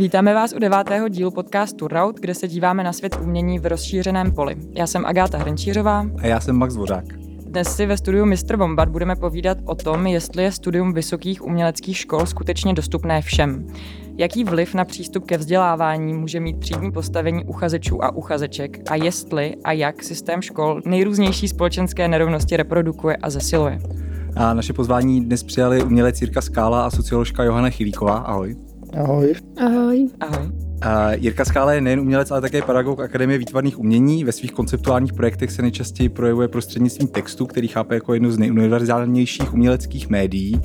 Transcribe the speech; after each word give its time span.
Vítáme 0.00 0.34
vás 0.34 0.52
u 0.52 0.58
devátého 0.58 1.08
dílu 1.08 1.30
podcastu 1.30 1.88
Rout, 1.88 2.20
kde 2.20 2.34
se 2.34 2.48
díváme 2.48 2.84
na 2.84 2.92
svět 2.92 3.16
umění 3.22 3.58
v 3.58 3.66
rozšířeném 3.66 4.32
poli. 4.32 4.56
Já 4.72 4.86
jsem 4.86 5.06
Agáta 5.06 5.38
Hrenčířová. 5.38 6.06
A 6.22 6.26
já 6.26 6.40
jsem 6.40 6.56
Max 6.56 6.74
Dvořák. 6.74 7.04
Dnes 7.46 7.76
si 7.76 7.86
ve 7.86 7.96
studiu 7.96 8.26
Mr. 8.26 8.56
Bombard 8.56 8.90
budeme 8.90 9.16
povídat 9.16 9.58
o 9.64 9.74
tom, 9.74 10.06
jestli 10.06 10.42
je 10.42 10.52
studium 10.52 10.92
vysokých 10.92 11.44
uměleckých 11.44 11.96
škol 11.96 12.26
skutečně 12.26 12.74
dostupné 12.74 13.22
všem. 13.22 13.66
Jaký 14.16 14.44
vliv 14.44 14.74
na 14.74 14.84
přístup 14.84 15.26
ke 15.26 15.38
vzdělávání 15.38 16.14
může 16.14 16.40
mít 16.40 16.60
přímý 16.60 16.92
postavení 16.92 17.44
uchazečů 17.44 18.04
a 18.04 18.14
uchazeček 18.14 18.90
a 18.90 18.94
jestli 18.94 19.56
a 19.64 19.72
jak 19.72 20.02
systém 20.02 20.42
škol 20.42 20.82
nejrůznější 20.84 21.48
společenské 21.48 22.08
nerovnosti 22.08 22.56
reprodukuje 22.56 23.16
a 23.16 23.30
zesiluje. 23.30 23.78
A 24.36 24.54
naše 24.54 24.72
pozvání 24.72 25.24
dnes 25.24 25.42
přijali 25.42 25.82
umělec 25.82 26.20
Jirka 26.20 26.40
Skála 26.40 26.86
a 26.86 26.90
socioložka 26.90 27.44
Johana 27.44 27.70
Chilíková. 27.70 28.16
Ahoj. 28.16 28.69
Ahoj. 28.98 29.34
Ahoj. 29.56 30.08
Ahoj. 30.20 30.46
Uh, 30.86 31.12
Jirka 31.12 31.44
Skála 31.44 31.72
je 31.72 31.80
nejen 31.80 32.00
umělec, 32.00 32.30
ale 32.30 32.40
také 32.40 32.62
pedagog 32.62 33.00
Akademie 33.00 33.38
výtvarných 33.38 33.78
umění. 33.78 34.24
Ve 34.24 34.32
svých 34.32 34.52
konceptuálních 34.52 35.12
projektech 35.12 35.52
se 35.52 35.62
nejčastěji 35.62 36.08
projevuje 36.08 36.48
prostřednictvím 36.48 37.08
textu, 37.08 37.46
který 37.46 37.68
chápe 37.68 37.94
jako 37.94 38.14
jednu 38.14 38.30
z 38.30 38.38
nejuniverzálnějších 38.38 39.54
uměleckých 39.54 40.08
médií. 40.08 40.54
Uh, 40.54 40.60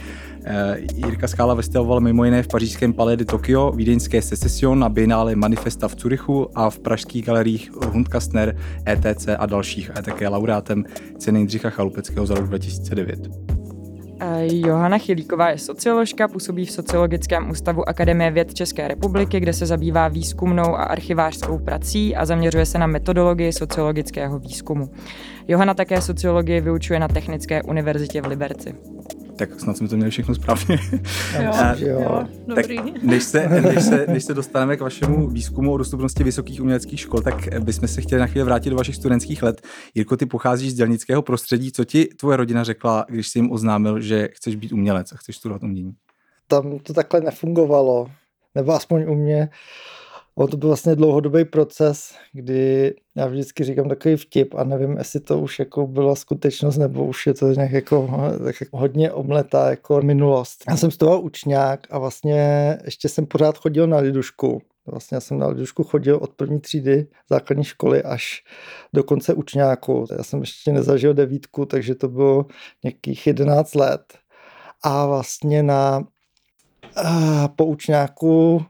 Jirka 0.96 1.28
Skála 1.28 1.54
vystavoval 1.54 2.00
mimo 2.00 2.26
jiné 2.26 2.44
v 2.44 2.48
pařížském 2.48 2.94
Palais 2.94 3.20
de 3.20 3.26
Tokio, 3.26 3.72
vídeňské 3.72 4.22
Secession 4.22 4.80
na 4.80 4.90
Biennále 4.90 5.36
Manifesta 5.36 5.88
v 5.88 5.96
Curychu 5.96 6.50
a 6.56 6.70
v 6.70 6.80
pražských 6.80 7.26
galeriích 7.26 7.72
Hundkastner, 7.72 8.58
ETC 8.90 9.28
a 9.38 9.46
dalších. 9.46 9.92
A 9.92 10.00
je 10.00 10.04
také 10.04 10.28
laureátem 10.28 10.84
ceny 11.18 11.40
Jindřicha 11.40 11.70
Chalupeckého 11.70 12.26
za 12.26 12.36
rok 12.36 12.48
2009. 12.48 13.65
Johana 14.42 14.98
Chilíková 14.98 15.50
je 15.50 15.58
socioložka, 15.58 16.28
působí 16.28 16.66
v 16.66 16.72
Sociologickém 16.72 17.50
ústavu 17.50 17.90
Akademie 17.90 18.32
věd 18.32 18.54
České 18.54 18.88
republiky, 18.88 19.40
kde 19.40 19.54
se 19.54 19.66
zabývá 19.66 20.08
výzkumnou 20.08 20.76
a 20.76 20.84
archivářskou 20.84 21.60
prací 21.60 22.16
a 22.16 22.26
zaměřuje 22.26 22.66
se 22.66 22.78
na 22.78 22.88
metodologii 22.88 23.54
sociologického 23.54 24.40
výzkumu. 24.40 24.90
Johana 25.48 25.74
také 25.74 26.02
sociologii 26.02 26.62
vyučuje 26.62 27.00
na 27.00 27.08
Technické 27.08 27.64
univerzitě 27.64 28.22
v 28.22 28.26
Liberci 28.26 28.76
tak 29.36 29.60
snad 29.60 29.78
jsme 29.78 29.88
to 29.88 29.96
měli 29.96 30.12
všechno 30.12 30.36
správně. 30.36 30.80
Jo, 31.44 31.52
a, 31.54 31.76
jo. 31.78 32.28
tak 32.56 32.66
než 33.02 33.24
se, 33.24 33.50
než, 33.62 33.84
se, 33.84 34.06
než 34.08 34.24
se 34.24 34.34
dostaneme 34.34 34.78
k 34.78 34.82
vašemu 34.82 35.28
výzkumu 35.28 35.74
o 35.74 35.78
dostupnosti 35.78 36.24
vysokých 36.24 36.62
uměleckých 36.62 37.00
škol, 37.00 37.22
tak 37.22 37.60
bychom 37.60 37.88
se 37.88 38.02
chtěli 38.02 38.20
na 38.20 38.28
chvíli 38.28 38.46
vrátit 38.46 38.70
do 38.70 38.76
vašich 38.76 38.96
studentských 38.96 39.44
let. 39.44 39.62
Jirko, 39.96 40.18
ty 40.18 40.26
pocházíš 40.26 40.72
z 40.72 40.76
dělnického 40.76 41.22
prostředí. 41.22 41.72
Co 41.72 41.86
ti 41.86 42.06
tvoje 42.06 42.38
rodina 42.38 42.64
řekla, 42.64 43.06
když 43.10 43.28
jsi 43.28 43.40
jim 43.40 43.52
oznámil, 43.52 44.02
že 44.02 44.30
chceš 44.34 44.56
být 44.56 44.72
umělec 44.72 45.12
a 45.12 45.18
chceš 45.18 45.38
studovat 45.38 45.64
umění? 45.64 45.94
Tam 46.48 46.80
to 46.80 46.94
takhle 46.94 47.22
nefungovalo, 47.22 48.08
nebo 48.56 48.72
aspoň 48.72 49.06
u 49.08 49.16
mě. 49.16 49.50
On 50.38 50.48
to 50.48 50.58
byl 50.58 50.70
vlastně 50.70 50.96
dlouhodobý 50.96 51.46
proces, 51.46 52.16
kdy 52.34 52.94
já 53.16 53.28
vždycky 53.28 53.64
říkám 53.64 53.90
takový 53.90 54.16
vtip 54.16 54.54
a 54.54 54.64
nevím, 54.64 54.98
jestli 54.98 55.20
to 55.20 55.40
už 55.40 55.60
jako 55.60 55.88
byla 55.88 56.16
skutečnost, 56.16 56.78
nebo 56.78 57.06
už 57.06 57.28
je 57.28 57.34
to 57.34 57.52
nějak 57.52 57.72
jako, 57.72 58.10
tak 58.44 58.62
jako 58.62 58.78
hodně 58.78 59.12
omletá 59.12 59.70
jako 59.70 60.02
minulost. 60.02 60.64
Já 60.70 60.78
jsem 60.78 60.92
toho 60.92 61.22
učňák 61.22 61.88
a 61.90 62.00
vlastně 62.00 62.78
ještě 62.86 63.10
jsem 63.10 63.26
pořád 63.26 63.58
chodil 63.58 63.88
na 63.88 63.98
lidušku. 63.98 64.62
Vlastně 64.86 65.16
já 65.16 65.22
jsem 65.22 65.40
na 65.40 65.48
lidušku 65.48 65.84
chodil 65.84 66.20
od 66.22 66.34
první 66.34 66.60
třídy 66.60 67.08
základní 67.30 67.64
školy 67.64 68.04
až 68.04 68.44
do 68.94 69.04
konce 69.04 69.34
učňáku. 69.34 70.06
Já 70.18 70.24
jsem 70.24 70.40
ještě 70.40 70.72
nezažil 70.72 71.14
devítku, 71.14 71.66
takže 71.66 71.96
to 71.96 72.08
bylo 72.08 72.46
nějakých 72.84 73.28
11 73.28 73.76
let. 73.76 74.18
A 74.84 75.06
vlastně 75.06 75.64
na 75.64 76.00
uh, 77.04 77.48
po 77.56 77.66
učňáku 77.66 78.66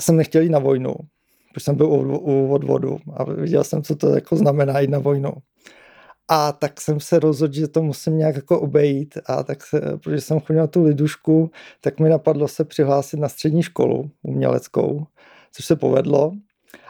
jsem 0.00 0.16
nechtěl 0.16 0.42
jít 0.42 0.50
na 0.50 0.58
vojnu, 0.58 0.94
protože 1.52 1.64
jsem 1.64 1.74
byl 1.74 1.86
u, 1.86 2.18
u 2.18 2.52
odvodu 2.52 2.98
a 3.16 3.24
viděl 3.24 3.64
jsem, 3.64 3.82
co 3.82 3.96
to 3.96 4.14
jako 4.14 4.36
znamená 4.36 4.80
jít 4.80 4.90
na 4.90 4.98
vojnu. 4.98 5.32
A 6.32 6.52
tak 6.52 6.80
jsem 6.80 7.00
se 7.00 7.18
rozhodl, 7.18 7.54
že 7.54 7.68
to 7.68 7.82
musím 7.82 8.18
nějak 8.18 8.36
jako 8.36 8.60
obejít 8.60 9.18
a 9.26 9.42
tak 9.42 9.66
se, 9.66 9.80
protože 10.04 10.20
jsem 10.20 10.40
chodil 10.40 10.62
na 10.62 10.66
tu 10.66 10.82
lidušku, 10.84 11.50
tak 11.80 12.00
mi 12.00 12.08
napadlo 12.08 12.48
se 12.48 12.64
přihlásit 12.64 13.16
na 13.16 13.28
střední 13.28 13.62
školu 13.62 14.10
uměleckou, 14.22 15.06
což 15.52 15.64
se 15.64 15.76
povedlo. 15.76 16.32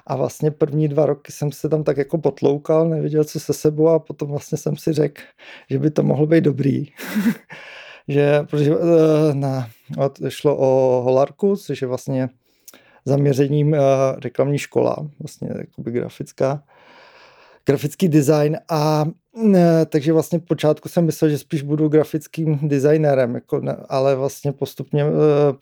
A 0.06 0.16
vlastně 0.16 0.50
první 0.50 0.88
dva 0.88 1.06
roky 1.06 1.32
jsem 1.32 1.52
se 1.52 1.68
tam 1.68 1.84
tak 1.84 1.96
jako 1.96 2.18
potloukal, 2.18 2.88
nevěděl, 2.88 3.24
co 3.24 3.40
se 3.40 3.52
sebou 3.52 3.88
a 3.88 3.98
potom 3.98 4.28
vlastně 4.30 4.58
jsem 4.58 4.76
si 4.76 4.92
řekl, 4.92 5.22
že 5.70 5.78
by 5.78 5.90
to 5.90 6.02
mohlo 6.02 6.26
být 6.26 6.44
dobrý. 6.44 6.86
že, 8.08 8.40
protože 8.50 8.70
eh, 8.70 9.34
na, 9.34 9.68
šlo 10.28 10.56
o 10.56 11.02
holarku, 11.02 11.56
což 11.56 11.82
je 11.82 11.88
vlastně 11.88 12.28
zaměřením 13.10 13.74
eh, 13.74 13.78
reklamní 14.24 14.58
škola, 14.58 14.96
vlastně 15.20 15.48
jakoby 15.58 15.90
grafická, 15.90 16.62
grafický 17.66 18.08
design 18.08 18.56
a 18.70 19.04
ne, 19.36 19.86
takže 19.86 20.12
vlastně 20.12 20.38
v 20.38 20.42
počátku 20.42 20.88
jsem 20.88 21.06
myslel, 21.06 21.30
že 21.30 21.38
spíš 21.38 21.62
budu 21.62 21.88
grafickým 21.88 22.58
designérem, 22.62 23.34
jako 23.34 23.62
ale 23.88 24.16
vlastně 24.16 24.52
postupně, 24.52 25.04
uh, 25.04 25.12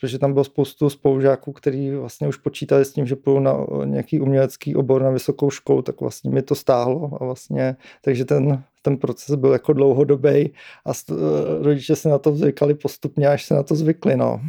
protože 0.01 0.19
tam 0.19 0.33
bylo 0.33 0.45
spoustu 0.45 0.91
spolužáků, 0.91 1.53
kteří 1.53 1.91
vlastně 1.91 2.29
už 2.29 2.37
počítali 2.37 2.85
s 2.85 2.93
tím, 2.93 3.07
že 3.07 3.17
půjdu 3.17 3.41
na 3.41 3.67
nějaký 3.85 4.21
umělecký 4.21 4.77
obor 4.77 5.03
na 5.03 5.11
vysokou 5.11 5.51
školu, 5.51 5.83
tak 5.83 6.01
vlastně 6.01 6.31
mi 6.31 6.43
to 6.43 6.55
stáhlo 6.55 7.11
a 7.21 7.25
vlastně, 7.25 7.77
takže 8.05 8.25
ten, 8.25 8.63
ten 8.83 8.97
proces 8.97 9.35
byl 9.35 9.53
jako 9.53 9.73
dlouhodobý 9.73 10.53
a 10.87 10.93
rodiče 11.61 11.97
se 11.97 12.09
na 12.09 12.19
to 12.19 12.37
zvykali 12.37 12.75
postupně, 12.75 13.29
až 13.29 13.45
se 13.45 13.55
na 13.55 13.63
to 13.63 13.75
zvykli, 13.75 14.17
no. 14.17 14.41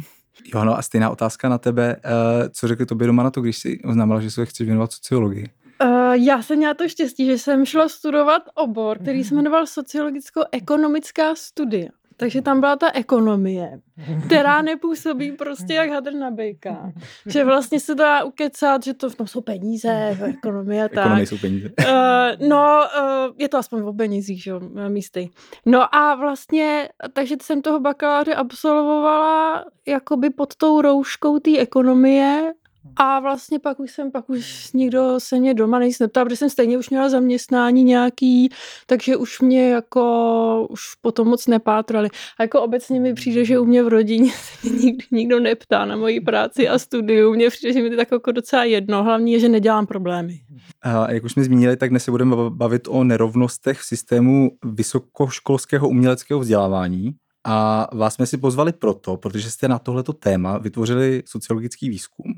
Jo, 0.54 0.64
no 0.64 0.78
a 0.78 0.82
stejná 0.82 1.10
otázka 1.10 1.48
na 1.48 1.58
tebe. 1.58 1.96
Uh, 1.96 2.48
co 2.48 2.68
řekli 2.68 2.86
tobě 2.86 3.06
doma 3.06 3.22
na 3.22 3.30
to, 3.30 3.40
když 3.40 3.58
jsi 3.58 3.80
oznámila, 3.84 4.20
že 4.20 4.30
se 4.30 4.46
chceš 4.46 4.66
věnovat 4.66 4.92
sociologii? 4.92 5.48
Uh, 5.84 6.12
já 6.12 6.42
jsem 6.42 6.56
měla 6.56 6.74
to 6.74 6.88
štěstí, 6.88 7.26
že 7.26 7.38
jsem 7.38 7.66
šla 7.66 7.88
studovat 7.88 8.42
obor, 8.54 8.98
který 8.98 9.24
se 9.24 9.34
jmenoval 9.34 9.66
sociologicko-ekonomická 9.66 11.34
studie. 11.34 11.88
Takže 12.20 12.42
tam 12.42 12.60
byla 12.60 12.76
ta 12.76 12.90
ekonomie, 12.94 13.80
která 14.26 14.62
nepůsobí 14.62 15.32
prostě 15.32 15.74
jak 15.74 15.90
hadr 15.90 16.12
na 16.14 16.30
bejka. 16.30 16.92
Že 17.26 17.44
vlastně 17.44 17.80
se 17.80 17.94
dá 17.94 18.24
ukecat, 18.24 18.84
že 18.84 18.94
to 18.94 19.10
v 19.10 19.14
tom 19.14 19.26
jsou 19.26 19.40
peníze, 19.40 20.18
ekonomie 20.24 20.88
tak. 20.88 20.98
Ekonomie 20.98 21.26
jsou 21.26 21.38
peníze. 21.38 21.68
Uh, 21.80 22.48
no, 22.48 22.80
uh, 23.00 23.34
je 23.38 23.48
to 23.48 23.58
aspoň 23.58 23.82
o 23.82 23.92
penězích, 23.92 24.42
že 24.42 24.50
jo, 24.50 24.60
místy. 24.88 25.30
No 25.66 25.94
a 25.94 26.14
vlastně, 26.14 26.88
takže 27.12 27.36
jsem 27.42 27.62
toho 27.62 27.80
bakaláře 27.80 28.34
absolvovala 28.34 29.64
jakoby 29.86 30.30
pod 30.30 30.56
tou 30.56 30.80
rouškou 30.80 31.38
té 31.38 31.58
ekonomie 31.58 32.52
a 32.96 33.20
vlastně 33.20 33.58
pak 33.58 33.80
už 33.80 33.90
jsem, 33.92 34.10
pak 34.10 34.30
už 34.30 34.72
nikdo 34.72 35.14
se 35.18 35.38
mě 35.38 35.54
doma 35.54 35.82
nic 35.82 35.98
neptal, 35.98 36.24
protože 36.24 36.36
jsem 36.36 36.50
stejně 36.50 36.78
už 36.78 36.90
měla 36.90 37.08
zaměstnání 37.08 37.84
nějaký, 37.84 38.48
takže 38.86 39.16
už 39.16 39.40
mě 39.40 39.70
jako, 39.70 40.66
už 40.70 40.80
potom 41.00 41.28
moc 41.28 41.46
nepátrali. 41.46 42.08
A 42.38 42.42
jako 42.42 42.62
obecně 42.62 43.00
mi 43.00 43.14
přijde, 43.14 43.44
že 43.44 43.58
u 43.58 43.64
mě 43.64 43.82
v 43.82 43.88
rodině 43.88 44.30
se 44.62 44.68
mě 44.68 44.80
nikdy 44.80 45.04
nikdo 45.10 45.40
neptá 45.40 45.84
na 45.84 45.96
moji 45.96 46.20
práci 46.20 46.68
a 46.68 46.78
studiu. 46.78 47.34
Mně 47.34 47.50
přijde, 47.50 47.72
že 47.72 47.82
mi 47.82 47.90
to 47.90 47.96
tak 47.96 48.12
jako 48.12 48.32
docela 48.32 48.64
jedno. 48.64 49.04
Hlavně 49.04 49.32
je, 49.32 49.40
že 49.40 49.48
nedělám 49.48 49.86
problémy. 49.86 50.40
A 50.82 51.12
jak 51.12 51.24
už 51.24 51.32
jsme 51.32 51.44
zmínili, 51.44 51.76
tak 51.76 51.90
dnes 51.90 52.04
se 52.04 52.10
budeme 52.10 52.36
bavit 52.48 52.88
o 52.88 53.04
nerovnostech 53.04 53.78
v 53.78 53.84
systému 53.84 54.50
vysokoškolského 54.64 55.88
uměleckého 55.88 56.40
vzdělávání. 56.40 57.14
A 57.44 57.88
vás 57.96 58.14
jsme 58.14 58.26
si 58.26 58.38
pozvali 58.38 58.72
proto, 58.72 59.16
protože 59.16 59.50
jste 59.50 59.68
na 59.68 59.78
tohleto 59.78 60.12
téma 60.12 60.58
vytvořili 60.58 61.22
sociologický 61.26 61.90
výzkum. 61.90 62.34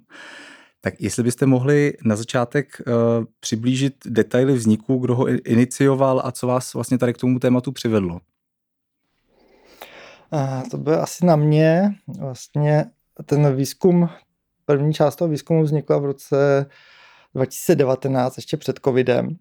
Tak 0.80 0.94
jestli 0.98 1.22
byste 1.22 1.46
mohli 1.46 1.92
na 2.04 2.16
začátek 2.16 2.82
uh, 2.86 3.24
přiblížit 3.41 3.94
detaily 4.06 4.52
vzniku, 4.52 4.98
kdo 4.98 5.14
ho 5.14 5.28
inicioval 5.28 6.22
a 6.24 6.32
co 6.32 6.46
vás 6.46 6.74
vlastně 6.74 6.98
tady 6.98 7.12
k 7.12 7.18
tomu 7.18 7.38
tématu 7.38 7.72
přivedlo? 7.72 8.21
A 10.32 10.62
to 10.71 10.78
bylo 10.78 11.03
asi 11.03 11.27
na 11.27 11.36
mě. 11.36 11.94
Vlastně 12.18 12.84
ten 13.27 13.56
výzkum, 13.56 14.09
první 14.65 14.94
část 14.94 15.16
toho 15.16 15.28
výzkumu 15.28 15.62
vznikla 15.62 15.98
v 15.98 16.04
roce 16.04 16.66
2019, 17.34 18.36
ještě 18.36 18.56
před 18.56 18.80
covidem, 18.84 19.36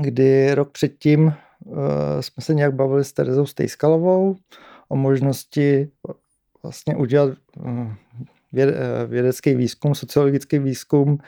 kdy 0.00 0.54
rok 0.54 0.70
předtím 0.70 1.24
uh, 1.26 1.32
jsme 2.20 2.42
se 2.42 2.54
nějak 2.54 2.74
bavili 2.74 3.04
s 3.04 3.12
Terezou 3.12 3.46
Stejskalovou 3.46 4.36
o 4.88 4.96
možnosti 4.96 5.90
vlastně 6.62 6.96
udělat 6.96 7.30
uh, 7.56 7.90
vědecký 9.06 9.54
výzkum, 9.54 9.94
sociologický 9.94 10.58
výzkum 10.58 11.18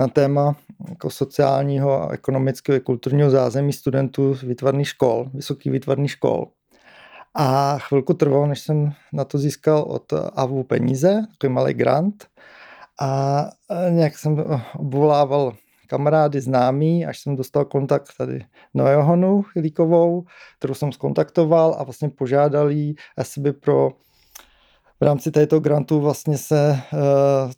na 0.00 0.08
téma 0.08 0.56
jako 0.88 1.10
sociálního 1.10 2.10
ekonomického 2.10 2.76
a 2.76 2.80
kulturního 2.80 3.30
zázemí 3.30 3.72
studentů 3.72 4.36
výtvarných 4.42 4.88
škol, 4.88 5.30
vysokých 5.34 5.72
výtvarných 5.72 6.10
škol. 6.10 6.46
A 7.34 7.78
chvilku 7.78 8.14
trvalo, 8.14 8.46
než 8.46 8.60
jsem 8.60 8.92
na 9.12 9.24
to 9.24 9.38
získal 9.38 9.82
od 9.82 10.12
AVU 10.12 10.62
peníze, 10.62 11.22
takový 11.30 11.52
malý 11.52 11.74
grant. 11.74 12.26
A 13.00 13.44
nějak 13.90 14.18
jsem 14.18 14.44
obvolával 14.74 15.52
kamarády 15.90 16.40
známý, 16.40 17.06
až 17.06 17.18
jsem 17.20 17.36
dostal 17.36 17.64
kontakt 17.64 18.08
tady 18.18 18.44
na 18.74 18.90
Johanu 18.90 19.42
Chilíkovou, 19.42 20.24
kterou 20.58 20.74
jsem 20.74 20.92
skontaktoval 20.92 21.76
a 21.78 21.82
vlastně 21.82 22.08
požádal 22.08 22.70
jí, 22.70 22.94
jestli 23.18 23.52
pro 23.52 23.90
v 25.00 25.04
rámci 25.04 25.30
této 25.30 25.60
grantu 25.60 26.00
vlastně 26.00 26.38
se 26.38 26.78
uh, 26.92 26.98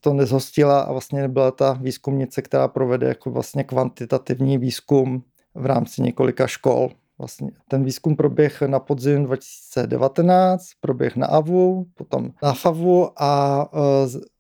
to 0.01 0.13
nezhostila 0.13 0.81
a 0.81 0.93
vlastně 0.93 1.23
nebyla 1.23 1.51
ta 1.51 1.73
výzkumnice, 1.73 2.43
která 2.43 2.69
provede 2.69 3.09
jako 3.09 3.31
vlastně 3.31 3.65
kvantitativní 3.65 4.59
výzkum 4.59 5.23
v 5.55 5.67
rámci 5.67 6.03
několika 6.03 6.47
škol. 6.47 6.91
Vlastně 7.19 7.51
ten 7.69 7.85
výzkum 7.85 8.17
proběh 8.17 8.63
na 8.63 8.79
podzim 8.81 9.25
2019, 9.25 10.67
proběh 10.81 11.17
na 11.17 11.27
AVU, 11.27 11.87
potom 11.95 12.31
na 12.43 12.55
FAVu 12.55 13.23
a 13.23 13.69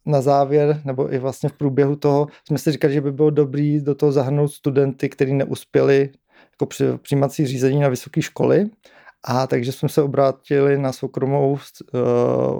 na 0.06 0.20
závěr, 0.20 0.80
nebo 0.84 1.14
i 1.14 1.18
vlastně 1.18 1.48
v 1.48 1.52
průběhu 1.52 1.96
toho, 1.96 2.26
jsme 2.48 2.58
si 2.58 2.72
říkali, 2.72 2.94
že 2.94 3.00
by 3.00 3.12
bylo 3.12 3.30
dobrý 3.30 3.80
do 3.80 3.94
toho 3.94 4.12
zahrnout 4.12 4.52
studenty, 4.52 5.08
kteří 5.08 5.34
neuspěli 5.34 6.10
jako 6.50 6.66
při 6.66 6.84
přijímací 7.02 7.46
řízení 7.46 7.80
na 7.80 7.88
vysoké 7.88 8.22
školy. 8.22 8.70
A 9.24 9.46
takže 9.46 9.72
jsme 9.72 9.88
se 9.88 10.02
obrátili 10.02 10.78
na 10.78 10.92
soukromou 10.92 11.52
uh, 11.52 11.58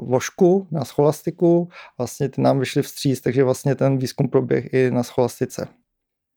vošku, 0.09 0.67
na 0.71 0.85
scholastiku. 0.85 1.69
Vlastně 1.99 2.29
ty 2.29 2.41
nám 2.41 2.61
vyšli 2.61 2.83
vstříc, 2.83 3.21
takže 3.21 3.45
vlastně 3.45 3.75
ten 3.75 3.99
výzkum 3.99 4.29
proběh 4.29 4.75
i 4.75 4.91
na 4.91 5.03
scholastice. 5.03 5.69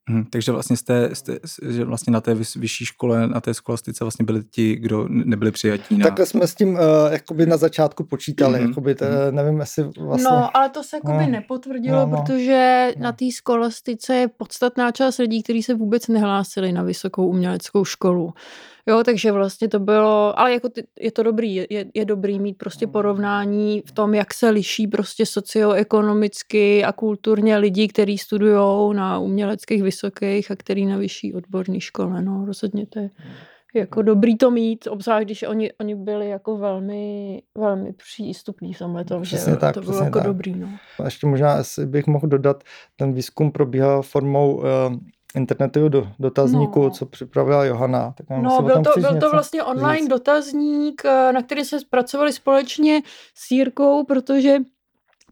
Hmm, 0.09 0.25
takže 0.25 0.51
vlastně, 0.51 0.77
jste, 0.77 1.09
jste, 1.13 1.39
že 1.69 1.85
vlastně 1.85 2.13
na 2.13 2.21
té 2.21 2.33
vyšší 2.33 2.85
škole, 2.85 3.27
na 3.27 3.41
té 3.41 3.53
skolastice 3.53 4.03
vlastně 4.03 4.25
byli 4.25 4.43
ti, 4.43 4.75
kdo 4.75 5.07
nebyli 5.09 5.51
přijatí. 5.51 5.97
Na... 5.97 6.03
Takhle 6.03 6.25
jsme 6.25 6.47
s 6.47 6.55
tím 6.55 6.73
uh, 6.73 6.79
jakoby 7.11 7.45
na 7.45 7.57
začátku 7.57 8.03
počítali, 8.03 8.59
mm-hmm. 8.59 8.67
jakoby, 8.67 8.95
to, 8.95 9.05
mhm. 9.05 9.35
nevím, 9.35 9.59
jestli 9.59 9.83
vlastně... 9.83 10.23
No, 10.23 10.57
ale 10.57 10.69
to 10.69 10.83
se 10.83 10.97
jakoby 10.97 11.25
no, 11.25 11.31
nepotvrdilo, 11.31 11.99
no, 11.99 12.05
no. 12.05 12.17
protože 12.17 12.91
no. 12.97 13.03
na 13.03 13.11
té 13.11 13.25
skolastice 13.31 14.15
je 14.15 14.27
podstatná 14.27 14.91
část 14.91 15.17
lidí, 15.17 15.43
kteří 15.43 15.63
se 15.63 15.73
vůbec 15.73 16.07
nehlásili 16.07 16.71
na 16.71 16.83
vysokou 16.83 17.27
uměleckou 17.27 17.85
školu. 17.85 18.33
Jo, 18.87 19.03
takže 19.05 19.31
vlastně 19.31 19.67
to 19.67 19.79
bylo, 19.79 20.39
ale 20.39 20.53
jako 20.53 20.69
ty, 20.69 20.83
je 20.99 21.11
to 21.11 21.23
dobrý, 21.23 21.55
je, 21.55 21.85
je 21.93 22.05
dobrý 22.05 22.39
mít 22.39 22.57
prostě 22.57 22.87
porovnání 22.87 23.83
v 23.85 23.91
tom, 23.91 24.13
jak 24.13 24.33
se 24.33 24.49
liší 24.49 24.87
prostě 24.87 25.25
socioekonomicky 25.25 26.83
a 26.83 26.91
kulturně 26.91 27.57
lidi, 27.57 27.87
kteří 27.87 28.17
studují 28.17 28.95
na 28.95 29.19
uměleckých 29.19 29.83
vysokých 29.83 30.51
a 30.51 30.55
který 30.55 30.85
na 30.85 30.97
vyšší 30.97 31.33
odborné 31.33 31.79
škole, 31.79 32.21
no 32.21 32.45
rozhodně 32.45 32.85
to 32.87 32.99
je 32.99 33.09
jako 33.75 34.01
dobrý 34.01 34.37
to 34.37 34.51
mít, 34.51 34.87
obzvlášť 34.87 35.25
když 35.25 35.43
oni, 35.43 35.71
oni 35.79 35.95
byli 35.95 36.29
jako 36.29 36.57
velmi, 36.57 37.41
velmi 37.57 37.93
přístupní 37.93 38.73
v 38.73 38.77
tomhle 38.77 39.05
tom, 39.05 39.25
že 39.25 39.37
tak, 39.59 39.73
to 39.73 39.81
bylo 39.81 40.03
jako 40.03 40.19
tak. 40.19 40.27
dobrý. 40.27 40.55
No. 40.55 40.69
A 40.99 41.05
ještě 41.05 41.27
možná, 41.27 41.63
bych 41.85 42.07
mohl 42.07 42.27
dodat, 42.27 42.63
ten 42.95 43.13
výzkum 43.13 43.51
probíhal 43.51 44.01
formou 44.01 44.55
uh, 44.55 44.63
internetového 45.35 45.89
do, 45.89 46.07
dotazníku, 46.19 46.83
no. 46.83 46.89
co 46.89 47.05
připravila 47.05 47.65
Johana. 47.65 48.13
Tak 48.17 48.41
no, 48.41 48.61
byl 48.61 48.83
to, 48.83 48.99
byl 48.99 49.19
to 49.19 49.29
vlastně 49.29 49.63
online 49.63 49.99
říct. 49.99 50.07
dotazník, 50.07 51.01
eh, 51.05 51.33
na 51.33 51.41
který 51.41 51.65
se 51.65 51.79
zpracovali 51.79 52.33
společně 52.33 53.01
s 53.33 53.51
Jirkou, 53.51 54.03
protože 54.03 54.57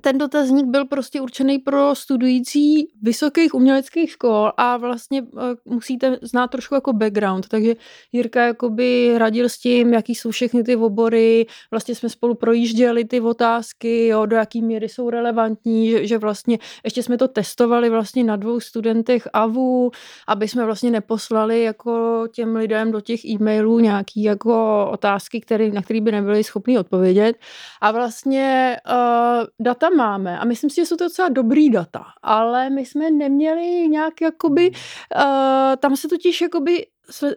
ten 0.02 0.18
dotazník 0.18 0.66
byl 0.66 0.86
prostě 0.86 1.22
určený 1.22 1.60
pro 1.60 1.96
studující 1.96 2.88
vysokých 3.02 3.54
uměleckých 3.54 4.12
škol 4.12 4.52
a 4.58 4.78
vlastně 4.78 5.22
uh, 5.22 5.30
musíte 5.66 6.18
znát 6.22 6.48
trošku 6.48 6.76
jako 6.76 6.94
background, 6.94 7.48
takže 7.48 7.76
Jirka 8.12 8.42
jakoby 8.42 9.14
radil 9.18 9.50
s 9.50 9.58
tím, 9.58 9.94
jaký 9.94 10.16
jsou 10.16 10.32
všechny 10.32 10.64
ty 10.64 10.76
obory, 10.76 11.46
vlastně 11.72 11.96
jsme 11.96 12.10
spolu 12.10 12.36
projížděli 12.36 13.06
ty 13.06 13.22
otázky, 13.22 14.08
jo, 14.08 14.26
do 14.26 14.36
jaký 14.36 14.62
míry 14.62 14.90
jsou 14.90 15.10
relevantní, 15.10 15.90
že, 15.90 16.08
že 16.08 16.18
vlastně 16.18 16.60
ještě 16.84 17.04
jsme 17.04 17.18
to 17.18 17.28
testovali 17.28 17.90
vlastně 17.90 18.24
na 18.24 18.36
dvou 18.36 18.60
studentech 18.60 19.28
AVU, 19.34 19.92
aby 20.28 20.48
jsme 20.48 20.66
vlastně 20.66 20.92
neposlali 20.92 21.64
jako 21.64 22.24
těm 22.32 22.56
lidem 22.56 22.92
do 22.92 23.02
těch 23.02 23.26
e-mailů 23.26 23.80
nějaký 23.80 24.24
jako 24.24 24.88
otázky, 24.92 25.42
který, 25.42 25.72
na 25.72 25.82
které 25.82 26.02
by 26.02 26.12
nebyli 26.12 26.44
schopni 26.44 26.80
odpovědět. 26.80 27.36
A 27.82 27.92
vlastně 27.92 28.78
uh, 28.90 29.46
data 29.60 29.83
máme 29.90 30.40
a 30.40 30.46
myslím 30.46 30.70
si, 30.70 30.76
že 30.76 30.86
jsou 30.86 30.96
to 30.96 31.04
docela 31.04 31.30
dobrý 31.30 31.70
data, 31.70 32.04
ale 32.24 32.70
my 32.70 32.86
jsme 32.86 33.12
neměli 33.12 33.88
nějak 33.90 34.22
jakoby, 34.22 34.72
uh, 34.72 35.76
tam 35.80 35.96
se 35.96 36.08
totiž 36.08 36.42
jakoby 36.42 36.86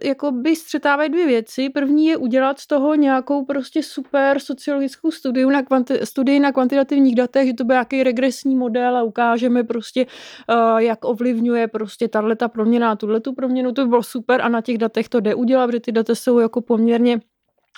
jakoby 0.04 0.56
střetávají 0.56 1.10
dvě 1.10 1.26
věci. 1.26 1.69
První 1.69 2.06
je 2.06 2.16
udělat 2.16 2.60
z 2.60 2.66
toho 2.66 2.94
nějakou 2.94 3.44
prostě 3.44 3.82
super 3.82 4.38
sociologickou 4.38 5.10
studii 5.10 5.46
na, 5.46 5.62
kvanti- 5.62 6.04
studii 6.04 6.40
na 6.40 6.52
kvantitativních 6.52 7.14
datech, 7.14 7.46
že 7.46 7.54
to 7.54 7.64
bude 7.64 7.75
nějaký 7.75 8.02
regresní 8.02 8.56
model 8.56 8.96
a 8.96 9.02
ukážeme 9.02 9.64
prostě, 9.64 10.06
uh, 10.06 10.78
jak 10.78 11.04
ovlivňuje 11.04 11.69
prostě 11.69 12.08
tato 12.08 12.48
proměna 12.48 12.90
a 12.90 12.96
tuhle 12.96 13.20
tu 13.20 13.32
proměnu. 13.32 13.72
To 13.72 13.82
by 13.82 13.88
bylo 13.88 14.02
super 14.02 14.43
a 14.43 14.48
na 14.48 14.60
těch 14.60 14.78
datech 14.78 15.08
to 15.08 15.20
jde 15.20 15.34
udělat, 15.34 15.66
protože 15.66 15.81
ty 15.81 15.93
data 15.93 16.14
jsou 16.14 16.38
jako 16.38 16.60
poměrně 16.60 17.20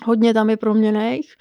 hodně 0.05 0.35
tam 0.35 0.51
je 0.51 0.57
proměných 0.57 1.35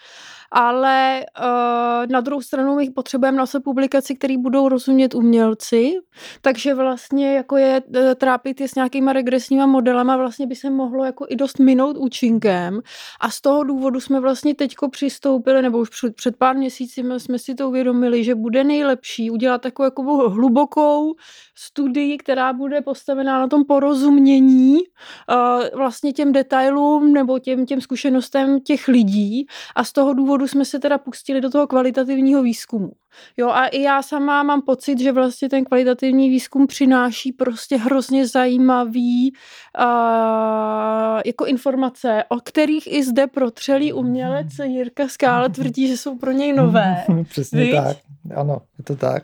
ale 0.52 1.26
uh, 1.40 2.12
na 2.12 2.22
druhou 2.22 2.42
stranu 2.42 2.76
my 2.76 2.90
potřebujeme 2.90 3.48
se 3.48 3.60
publikaci, 3.60 4.16
které 4.16 4.38
budou 4.38 4.70
rozumět 4.70 5.16
umělci, 5.16 5.94
takže 6.42 6.74
vlastně 6.74 7.36
jako 7.36 7.58
je 7.58 7.82
uh, 7.88 8.14
trápit 8.16 8.62
je 8.62 8.68
s 8.68 8.76
nějakýma 8.76 9.14
regresníma 9.14 9.66
modelama 9.66 10.18
vlastně 10.18 10.48
by 10.48 10.56
se 10.56 10.70
mohlo 10.70 11.06
jako 11.06 11.26
i 11.30 11.36
dost 11.36 11.60
minout 11.60 11.98
účinkem. 11.98 12.82
A 13.22 13.30
z 13.30 13.42
toho 13.42 13.64
důvodu 13.64 14.00
jsme 14.00 14.20
vlastně 14.20 14.56
teďko 14.56 14.90
přistoupili, 14.90 15.62
nebo 15.62 15.78
už 15.78 15.90
před, 15.90 16.16
před 16.16 16.36
pár 16.38 16.56
měsíci 16.56 17.04
jsme 17.18 17.40
si 17.40 17.56
to 17.56 17.70
uvědomili, 17.70 18.24
že 18.24 18.36
bude 18.36 18.64
nejlepší 18.64 19.32
udělat 19.32 19.62
takovou 19.62 19.86
jako 19.86 20.30
hlubokou 20.30 21.16
studii, 21.56 22.18
která 22.18 22.54
bude 22.54 22.82
postavená 22.82 23.40
na 23.40 23.48
tom 23.48 23.66
porozumění 23.66 24.78
uh, 24.78 25.64
vlastně 25.76 26.14
těm 26.14 26.32
detailům 26.32 27.14
nebo 27.14 27.40
těm, 27.40 27.66
těm 27.66 27.82
zkušenostem 27.82 28.60
těch 28.60 28.88
lidí. 28.88 29.48
A 29.76 29.84
z 29.84 29.92
toho 29.92 30.14
důvodu 30.14 30.37
důvodu 30.38 30.48
jsme 30.48 30.66
se 30.66 30.80
teda 30.80 30.98
pustili 30.98 31.42
do 31.42 31.50
toho 31.50 31.68
kvalitativního 31.68 32.44
výzkumu. 32.44 32.92
Jo, 33.38 33.50
a 33.50 33.66
i 33.66 33.82
já 33.82 34.02
sama 34.02 34.44
mám 34.44 34.62
pocit, 34.62 35.00
že 35.00 35.12
vlastně 35.12 35.50
ten 35.50 35.66
kvalitativní 35.66 36.30
výzkum 36.30 36.68
přináší 36.68 37.32
prostě 37.32 37.78
hrozně 37.78 38.28
zajímavý 38.28 39.32
uh, 39.80 41.22
jako 41.26 41.46
informace, 41.46 42.24
o 42.30 42.36
kterých 42.36 42.94
i 42.94 43.04
zde 43.04 43.28
protřelý 43.28 43.94
umělec 43.94 44.48
Jirka 44.64 45.08
Skála 45.08 45.50
tvrdí, 45.50 45.88
že 45.88 45.98
jsou 45.98 46.18
pro 46.18 46.32
něj 46.32 46.54
nové. 46.54 47.04
Přesně 47.30 47.64
Víš? 47.64 47.76
tak, 47.76 47.98
ano, 48.36 48.62
je 48.78 48.84
to 48.84 48.96
tak. 48.96 49.24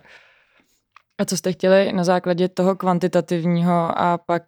A 1.17 1.25
co 1.25 1.37
jste 1.37 1.51
chtěli 1.51 1.93
na 1.93 2.03
základě 2.03 2.49
toho 2.49 2.75
kvantitativního 2.75 3.99
a 3.99 4.17
pak 4.17 4.43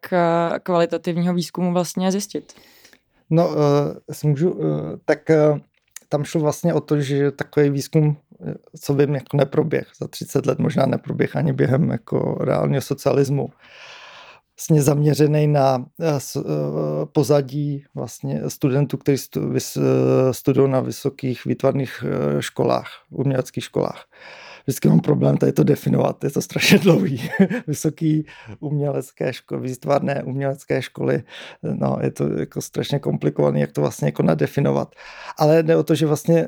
kvalitativního 0.63 1.33
výzkumu 1.33 1.73
vlastně 1.73 2.11
zjistit? 2.11 2.53
No, 3.29 3.47
uh, 3.47 3.55
můžu, 4.23 4.51
uh, 4.51 4.67
tak 5.05 5.19
uh, 5.29 5.59
tam 6.15 6.23
šlo 6.23 6.41
vlastně 6.41 6.73
o 6.73 6.79
to, 6.81 7.01
že 7.01 7.31
takový 7.31 7.69
výzkum, 7.69 8.17
co 8.79 8.93
vím, 8.93 9.15
jako 9.15 9.37
neproběh 9.37 9.87
za 9.99 10.07
30 10.07 10.45
let, 10.45 10.59
možná 10.59 10.85
neproběh 10.85 11.35
ani 11.35 11.53
během 11.53 11.89
jako 11.89 12.37
reálného 12.41 12.81
socialismu. 12.81 13.49
Vlastně 14.57 14.81
zaměřený 14.81 15.47
na 15.47 15.85
eh, 16.01 16.19
eh, 16.37 16.41
pozadí 17.05 17.83
vlastně 17.95 18.41
studentů, 18.47 18.97
kteří 18.97 19.23
studují 20.31 20.71
na 20.71 20.79
vysokých 20.79 21.45
výtvarných 21.45 22.03
eh, 22.07 22.41
školách, 22.41 22.87
uměleckých 23.09 23.63
školách 23.63 24.05
vždycky 24.65 24.87
mám 24.89 24.99
problém 24.99 25.37
tady 25.37 25.51
to 25.51 25.63
definovat, 25.63 26.23
je 26.23 26.31
to 26.31 26.41
strašně 26.41 26.79
dlouhý. 26.79 27.29
Vysoký 27.67 28.25
umělecké 28.59 29.33
školy, 29.33 29.61
výtvarné 29.61 30.23
umělecké 30.23 30.81
školy, 30.81 31.23
no 31.63 31.97
je 32.01 32.11
to 32.11 32.39
jako 32.39 32.61
strašně 32.61 32.99
komplikované, 32.99 33.59
jak 33.59 33.71
to 33.71 33.81
vlastně 33.81 34.07
jako 34.07 34.23
nadefinovat. 34.23 34.95
Ale 35.37 35.63
jde 35.63 35.75
o 35.75 35.83
to, 35.83 35.95
že 35.95 36.05
vlastně 36.05 36.47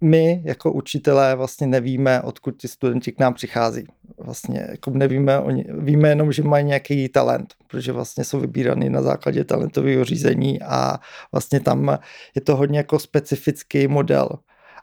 my 0.00 0.42
jako 0.44 0.72
učitelé 0.72 1.34
vlastně 1.34 1.66
nevíme, 1.66 2.22
odkud 2.22 2.56
ti 2.56 2.68
studenti 2.68 3.12
k 3.12 3.18
nám 3.18 3.34
přichází. 3.34 3.84
Vlastně 4.18 4.66
jako 4.70 4.90
nevíme, 4.90 5.38
oni, 5.38 5.64
víme 5.78 6.08
jenom, 6.08 6.32
že 6.32 6.42
mají 6.42 6.64
nějaký 6.64 7.08
talent, 7.08 7.54
protože 7.66 7.92
vlastně 7.92 8.24
jsou 8.24 8.40
vybíraný 8.40 8.90
na 8.90 9.02
základě 9.02 9.44
talentového 9.44 10.04
řízení 10.04 10.62
a 10.62 10.98
vlastně 11.32 11.60
tam 11.60 11.98
je 12.34 12.40
to 12.40 12.56
hodně 12.56 12.78
jako 12.78 12.98
specifický 12.98 13.88
model 13.88 14.28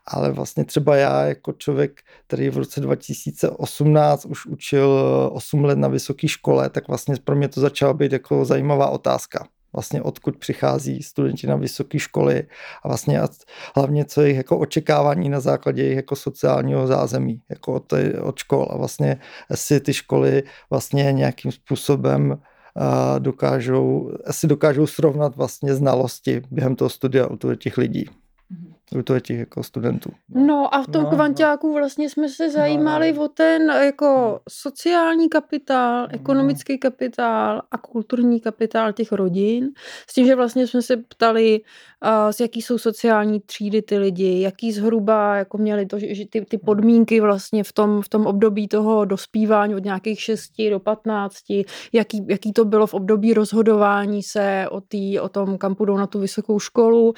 ale 0.08 0.32
vlastně 0.32 0.66
třeba 0.66 0.96
já 0.96 1.24
jako 1.24 1.54
člověk, 1.54 2.02
který 2.28 2.50
v 2.50 2.58
roce 2.58 2.82
2018 2.82 4.26
už 4.26 4.46
učil 4.46 5.00
8 5.34 5.66
let 5.66 5.78
na 5.78 5.88
vysoké 5.88 6.28
škole, 6.28 6.70
tak 6.70 6.88
vlastně 6.88 7.16
pro 7.24 7.36
mě 7.36 7.48
to 7.48 7.62
začala 7.62 7.94
být 7.94 8.12
jako 8.12 8.46
zajímavá 8.46 8.90
otázka. 8.90 9.48
Vlastně 9.74 10.02
odkud 10.02 10.38
přichází 10.38 11.04
studenti 11.04 11.48
na 11.48 11.56
vysoké 11.56 12.00
školy 12.00 12.44
a 12.84 12.88
vlastně 12.88 13.20
a 13.20 13.28
hlavně 13.76 14.06
co 14.06 14.22
je 14.22 14.34
jako 14.34 14.58
očekávání 14.58 15.30
na 15.30 15.40
základě 15.40 15.84
jejich 15.84 15.96
jako 15.96 16.16
sociálního 16.16 16.88
zázemí, 16.88 17.42
jako 17.50 17.74
od, 17.74 17.94
od 18.22 18.38
škol 18.38 18.68
a 18.70 18.78
vlastně 18.78 19.20
si 19.56 19.80
ty 19.80 19.94
školy 19.94 20.44
vlastně 20.70 21.12
nějakým 21.12 21.52
způsobem 21.52 22.38
dokážou, 23.20 24.12
asi 24.26 24.48
dokážou 24.48 24.88
srovnat 24.88 25.36
vlastně 25.36 25.76
znalosti 25.76 26.42
během 26.52 26.76
toho 26.76 26.90
studia 26.90 27.28
u 27.28 27.56
těch 27.56 27.78
lidí. 27.78 28.10
U 28.96 29.20
těch 29.20 29.40
jako 29.40 29.64
studentů. 29.64 30.10
No 30.30 30.76
a 30.76 30.84
v 30.84 30.86
tom 30.86 30.94
No, 30.94 31.00
no, 31.04 31.10
no. 31.10 31.16
kvanťáku 31.16 31.74
vlastně 31.74 32.10
jsme 32.10 32.30
se 32.30 32.50
zajímali 32.50 33.14
no. 33.14 33.24
o 33.24 33.28
ten 33.28 33.70
jako 33.70 34.40
sociální 34.50 35.30
kapitál, 35.30 36.08
ekonomický 36.12 36.78
kapitál 36.78 37.62
a 37.72 37.78
kulturní 37.78 38.40
kapitál 38.40 38.94
těch 38.94 39.12
rodin. 39.12 39.70
S 40.10 40.14
tím, 40.14 40.26
že 40.28 40.36
vlastně 40.36 40.68
jsme 40.68 40.82
se 40.82 40.98
ptali, 40.98 41.62
uh, 42.04 42.32
z 42.32 42.40
jaký 42.40 42.62
jsou 42.62 42.78
sociální 42.78 43.40
třídy 43.40 43.82
ty 43.82 43.98
lidi, 43.98 44.42
jaký 44.42 44.72
zhruba 44.72 45.36
jako 45.36 45.58
měli 45.58 45.86
to, 45.86 46.00
že 46.00 46.16
že 46.16 46.26
ty, 46.26 46.42
ty 46.42 46.58
podmínky 46.58 47.20
vlastně 47.20 47.64
v 47.64 47.74
tom, 47.74 48.02
v 48.02 48.10
tom 48.10 48.26
období 48.26 48.68
toho 48.68 49.06
dospívání 49.06 49.76
od 49.76 49.84
nějakých 49.84 50.22
6 50.22 50.52
do 50.70 50.80
15, 50.80 51.36
jaký, 51.94 52.26
jaký 52.30 52.54
to 52.54 52.66
bylo 52.66 52.88
v 52.88 52.94
období 52.94 53.34
rozhodování 53.34 54.24
se 54.24 54.66
o, 54.72 54.82
tý, 54.82 55.20
o 55.20 55.30
tom, 55.30 55.58
kam 55.58 55.76
půjdou 55.76 55.98
na 55.98 56.08
tu 56.08 56.20
vysokou 56.20 56.60
školu. 56.60 57.08
Uh, 57.08 57.14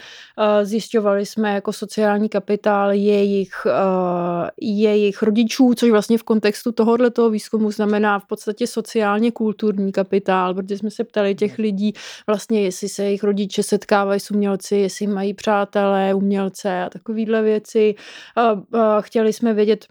Zjišťovali 0.64 1.26
jsme 1.26 1.59
jako 1.60 1.74
sociální 1.74 2.30
kapitál 2.30 2.92
jejich, 2.92 3.52
uh, 3.66 4.48
jejich 4.62 5.24
rodičů, 5.24 5.74
což 5.76 5.92
vlastně 5.92 6.18
v 6.18 6.24
kontextu 6.24 6.72
tohohle 6.72 7.10
toho 7.10 7.30
výzkumu 7.30 7.72
znamená 7.72 8.20
v 8.20 8.26
podstatě 8.26 8.68
sociálně 8.68 9.32
kulturní 9.32 9.92
kapitál, 9.92 10.54
protože 10.54 10.78
jsme 10.78 10.92
se 10.92 11.04
ptali 11.04 11.36
těch 11.36 11.58
lidí 11.60 11.94
vlastně, 12.28 12.62
jestli 12.62 12.90
se 12.90 13.04
jejich 13.04 13.24
rodiče 13.24 13.64
setkávají 13.64 14.20
s 14.20 14.32
umělci, 14.32 14.76
jestli 14.76 15.08
mají 15.08 15.34
přátelé, 15.34 16.14
umělce 16.14 16.84
a 16.84 16.90
takovéhle 16.90 17.42
věci. 17.42 17.96
Uh, 18.38 18.60
uh, 18.60 19.02
chtěli 19.02 19.34
jsme 19.34 19.54
vědět, 19.54 19.86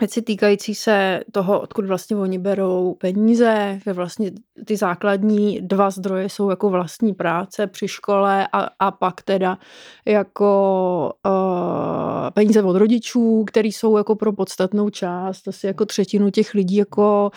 věci 0.00 0.22
týkající 0.22 0.74
se 0.74 1.20
toho, 1.32 1.60
odkud 1.60 1.86
vlastně 1.86 2.16
oni 2.16 2.38
berou 2.38 2.94
peníze, 2.94 3.78
že 3.84 3.92
vlastně 3.92 4.30
ty 4.64 4.76
základní 4.76 5.60
dva 5.60 5.90
zdroje 5.90 6.28
jsou 6.28 6.50
jako 6.50 6.70
vlastní 6.70 7.12
práce 7.12 7.66
při 7.66 7.88
škole 7.88 8.48
a, 8.52 8.68
a 8.78 8.90
pak 8.90 9.22
teda 9.22 9.58
jako 10.06 11.12
uh, 11.26 12.30
peníze 12.30 12.62
od 12.62 12.76
rodičů, 12.76 13.44
který 13.44 13.72
jsou 13.72 13.96
jako 13.96 14.16
pro 14.16 14.32
podstatnou 14.32 14.90
část, 14.90 15.48
asi 15.48 15.66
jako 15.66 15.86
třetinu 15.86 16.30
těch 16.30 16.54
lidí 16.54 16.76
jako 16.76 17.30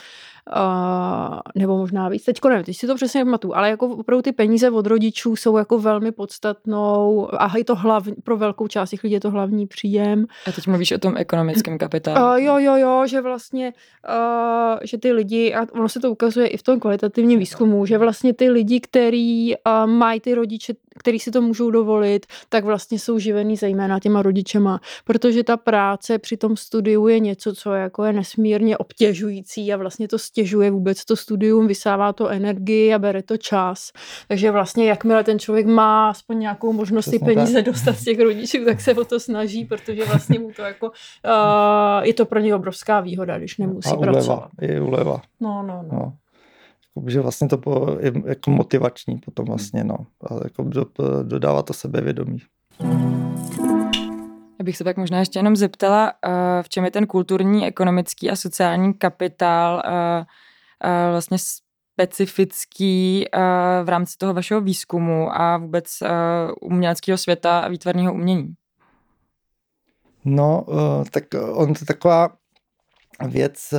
Uh, 0.56 1.40
nebo 1.56 1.78
možná 1.78 2.10
víc. 2.10 2.26
Teďko 2.26 2.50
nevím, 2.50 2.66
teď 2.66 2.78
si 2.78 2.88
to 2.88 2.96
přesně 2.96 3.26
pamatuju, 3.26 3.54
ale 3.54 3.70
jako 3.70 3.88
opravdu 3.88 4.22
ty 4.22 4.32
peníze 4.32 4.72
od 4.72 4.88
rodičů 4.88 5.36
jsou 5.36 5.58
jako 5.58 5.80
velmi 5.80 6.12
podstatnou 6.12 7.30
a 7.34 7.58
je 7.58 7.64
to 7.64 7.76
hlavní, 7.76 8.16
pro 8.24 8.38
velkou 8.38 8.68
část 8.68 8.90
těch 8.90 9.04
lidí 9.04 9.14
je 9.14 9.20
to 9.20 9.32
hlavní 9.32 9.68
příjem. 9.68 10.26
A 10.48 10.52
teď 10.52 10.68
mluvíš 10.68 10.92
o 10.92 10.98
tom 10.98 11.18
ekonomickém 11.18 11.78
kapitálu. 11.84 12.32
Uh, 12.32 12.44
jo, 12.44 12.58
jo, 12.58 12.76
jo, 12.76 13.08
že 13.08 13.22
vlastně, 13.22 13.74
uh, 14.10 14.80
že 14.84 14.98
ty 14.98 15.12
lidi, 15.12 15.54
a 15.54 15.68
ono 15.72 15.90
se 15.90 16.00
to 16.00 16.12
ukazuje 16.12 16.48
i 16.48 16.58
v 16.58 16.64
tom 16.64 16.80
kvalitativním 16.80 17.40
výzkumu, 17.40 17.86
že 17.86 17.98
vlastně 17.98 18.34
ty 18.34 18.50
lidi, 18.50 18.80
který 18.80 19.56
uh, 19.56 19.90
mají 19.90 20.20
ty 20.20 20.34
rodiče, 20.34 20.74
který 20.98 21.20
si 21.20 21.32
to 21.32 21.42
můžou 21.42 21.72
dovolit, 21.72 22.26
tak 22.50 22.66
vlastně 22.66 23.00
jsou 23.00 23.20
živený 23.20 23.56
zejména 23.56 24.00
těma 24.00 24.22
rodičema, 24.22 24.80
protože 25.06 25.44
ta 25.44 25.58
práce 25.58 26.18
při 26.18 26.38
tom 26.38 26.58
studiu 26.58 27.08
je 27.08 27.20
něco, 27.20 27.54
co 27.54 27.74
jako 27.74 28.04
je 28.04 28.14
nesmírně 28.14 28.78
obtěžující 28.78 29.74
a 29.74 29.78
vlastně 29.78 30.08
to 30.08 30.20
stěžuje 30.20 30.72
vůbec 30.72 31.06
to 31.06 31.16
studium, 31.16 31.68
vysává 31.68 32.14
to 32.14 32.28
energii 32.28 32.94
a 32.94 33.00
bere 33.00 33.24
to 33.24 33.38
čas. 33.38 33.92
Takže 34.28 34.52
vlastně 34.52 34.90
jakmile 34.90 35.24
ten 35.24 35.40
člověk 35.40 35.66
má 35.66 36.10
aspoň 36.10 36.40
nějakou 36.40 36.74
možnost 36.74 37.10
ty 37.10 37.20
peníze 37.20 37.62
dostat 37.62 37.96
z 37.96 38.04
těch 38.04 38.20
rodičů, 38.20 38.66
tak 38.66 38.82
se 38.82 38.94
o 38.94 39.06
to 39.06 39.20
snaží, 39.20 39.66
protože 39.66 40.06
vlastně 40.06 40.40
mu 40.40 40.52
to 40.56 40.62
jako, 40.62 40.88
uh, 40.88 42.04
je 42.04 42.14
to 42.14 42.26
pro 42.26 42.40
ně 42.40 42.56
obrovská 42.56 43.00
výhoda, 43.00 43.38
když 43.38 43.58
nemusí 43.58 43.90
a 43.90 43.98
pracovat. 43.98 44.50
uleva, 44.60 44.74
je 44.74 44.82
uleva. 44.82 45.22
No, 45.40 45.64
no, 45.64 45.84
no. 45.92 46.00
No. 46.00 46.14
Že 47.08 47.22
vlastně 47.22 47.48
to 47.48 47.58
po, 47.58 47.98
je 48.00 48.12
jako 48.26 48.52
motivační 48.52 49.18
potom 49.18 49.46
vlastně, 49.46 49.84
no. 49.84 49.98
A 50.30 50.34
jako 50.44 50.64
do, 50.64 50.86
dodává 51.24 51.64
to 51.64 51.74
sebevědomí. 51.74 52.38
Já 54.60 54.64
bych 54.64 54.78
se 54.78 54.84
tak 54.84 54.98
možná 54.98 55.20
ještě 55.20 55.40
jenom 55.40 55.56
zeptala, 55.56 56.14
uh, 56.28 56.32
v 56.62 56.70
čem 56.70 56.86
je 56.86 56.92
ten 56.92 57.08
kulturní, 57.08 57.68
ekonomický 57.68 58.30
a 58.30 58.36
sociální 58.36 58.94
kapitál 58.94 59.76
uh, 59.86 59.92
uh, 59.92 61.12
vlastně 61.12 61.38
specifický 61.94 63.26
v 63.84 63.90
rámci 63.90 64.18
toho 64.18 64.34
vašeho 64.34 64.62
výzkumu 64.62 65.30
a 65.32 65.58
vůbec 65.58 65.86
uměleckého 66.62 67.18
světa 67.18 67.60
a 67.60 67.68
výtvarného 67.68 68.14
umění? 68.14 68.54
No, 70.26 70.66
tak 71.12 71.24
on 71.52 71.74
to 71.74 71.80
je 71.82 71.86
taková 71.86 72.30
věc, 73.28 73.74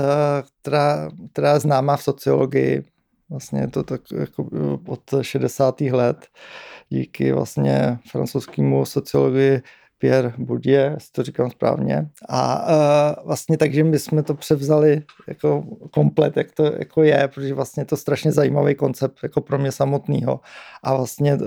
která, 0.60 1.10
která 1.32 1.52
je 1.52 1.60
známá 1.60 1.96
v 1.96 2.02
sociologii. 2.02 2.84
Vlastně 3.30 3.60
je 3.60 3.68
to 3.68 3.82
tak 3.82 4.00
jako 4.18 4.48
od 4.86 5.00
60. 5.22 5.80
let 5.80 6.26
díky 6.88 7.32
vlastně 7.32 7.98
francouzskému 8.10 8.84
sociologii 8.84 9.62
Pierre 9.98 10.32
Bourdieu, 10.38 10.94
jestli 10.94 11.12
to 11.12 11.22
říkám 11.22 11.50
správně. 11.50 12.10
A 12.28 12.66
uh, 13.18 13.26
vlastně 13.26 13.58
takže 13.58 13.84
my 13.84 13.98
jsme 13.98 14.22
to 14.22 14.34
převzali 14.34 15.02
jako 15.28 15.64
komplet, 15.90 16.36
jak 16.36 16.52
to 16.52 16.64
jako 16.64 17.02
je, 17.02 17.28
protože 17.34 17.54
vlastně 17.54 17.80
je 17.80 17.84
to 17.84 17.96
strašně 17.96 18.32
zajímavý 18.32 18.74
koncept 18.74 19.18
jako 19.22 19.40
pro 19.40 19.58
mě 19.58 19.72
samotného. 19.72 20.40
A 20.82 20.94
vlastně 20.94 21.34
uh, 21.34 21.40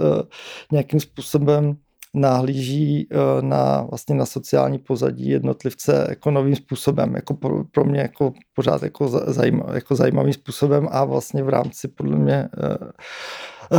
nějakým 0.71 0.99
způsobem 0.99 1.77
nahlíží 2.13 3.07
uh, 3.07 3.41
na, 3.41 3.81
vlastně 3.81 4.15
na 4.15 4.25
sociální 4.25 4.77
pozadí 4.77 5.29
jednotlivce 5.29 6.05
jako 6.09 6.31
novým 6.31 6.55
způsobem, 6.55 7.15
jako 7.15 7.33
pro, 7.33 7.63
pro 7.63 7.83
mě 7.83 7.99
jako 7.99 8.33
pořád 8.55 8.83
jako, 8.83 9.07
zajímavý, 9.07 9.73
jako 9.73 9.95
zajímavým 9.95 10.33
způsobem 10.33 10.87
a 10.91 11.05
vlastně 11.05 11.43
v 11.43 11.49
rámci 11.49 11.87
podle 11.87 12.15
mě 12.15 12.49
uh, 12.57 12.87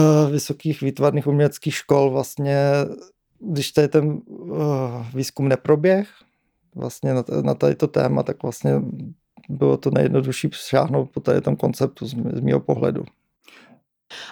uh, 0.01 0.31
vysokých 0.31 0.81
výtvarných 0.81 1.27
uměleckých 1.27 1.75
škol 1.75 2.11
vlastně 2.11 2.59
když 3.51 3.73
tady 3.73 3.89
ten 3.89 4.21
výzkum 5.15 5.49
neproběh 5.49 6.09
vlastně 6.75 7.15
na, 7.43 7.55
tady 7.55 7.75
to 7.75 7.87
téma, 7.87 8.23
tak 8.23 8.43
vlastně 8.43 8.73
bylo 9.49 9.77
to 9.77 9.91
nejjednodušší 9.91 10.49
šáhnout 10.53 11.11
po 11.11 11.21
tady 11.21 11.41
tom 11.41 11.57
konceptu 11.57 12.07
z, 12.07 12.15
z 12.33 12.41
mého 12.41 12.61
pohledu. 12.61 13.05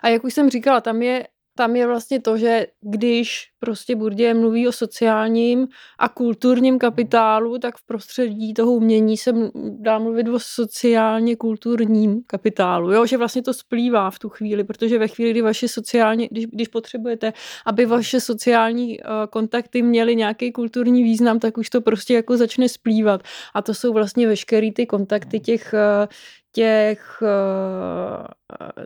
A 0.03 0.09
jak 0.09 0.25
už 0.25 0.35
jsem 0.35 0.51
říkala, 0.51 0.81
tam 0.81 1.03
je 1.03 1.27
tam 1.55 1.77
je 1.77 1.87
vlastně 1.87 2.21
to, 2.21 2.37
že 2.37 2.67
když 2.81 3.49
prostě 3.59 3.97
Bourdieu 3.97 4.41
mluví 4.41 4.69
o 4.69 4.73
sociálním 4.73 5.69
a 5.99 6.09
kulturním 6.09 6.79
kapitálu, 6.79 7.59
tak 7.59 7.77
v 7.77 7.87
prostředí 7.87 8.55
toho 8.55 8.73
umění 8.73 9.17
se 9.17 9.33
dá 9.79 9.99
mluvit 9.99 10.29
o 10.29 10.39
sociálně 10.39 11.37
kulturním 11.37 12.23
kapitálu. 12.27 12.93
Jo? 12.93 13.07
Že 13.07 13.17
vlastně 13.17 13.43
to 13.43 13.55
splývá 13.55 14.11
v 14.11 14.19
tu 14.19 14.29
chvíli, 14.29 14.65
protože 14.65 14.99
ve 14.99 15.09
chvíli, 15.09 15.31
kdy 15.31 15.43
vaše 15.43 15.69
sociální, 15.69 16.29
když, 16.31 16.47
když 16.47 16.69
potřebujete, 16.69 17.33
aby 17.67 17.87
vaše 17.87 18.21
sociální 18.21 19.01
uh, 19.01 19.07
kontakty 19.31 19.83
měly 19.83 20.17
nějaký 20.17 20.53
kulturní 20.53 21.03
význam, 21.03 21.39
tak 21.39 21.59
už 21.59 21.71
to 21.71 21.81
prostě 21.81 22.15
jako 22.15 22.37
začne 22.37 22.69
splývat. 22.69 23.23
A 23.55 23.63
to 23.63 23.75
jsou 23.75 23.93
vlastně 23.93 24.27
veškerý 24.27 24.73
ty 24.73 24.87
kontakty 24.87 25.41
těch, 25.41 25.75
uh, 25.75 26.07
těch 26.53 27.23
uh, 27.23 28.85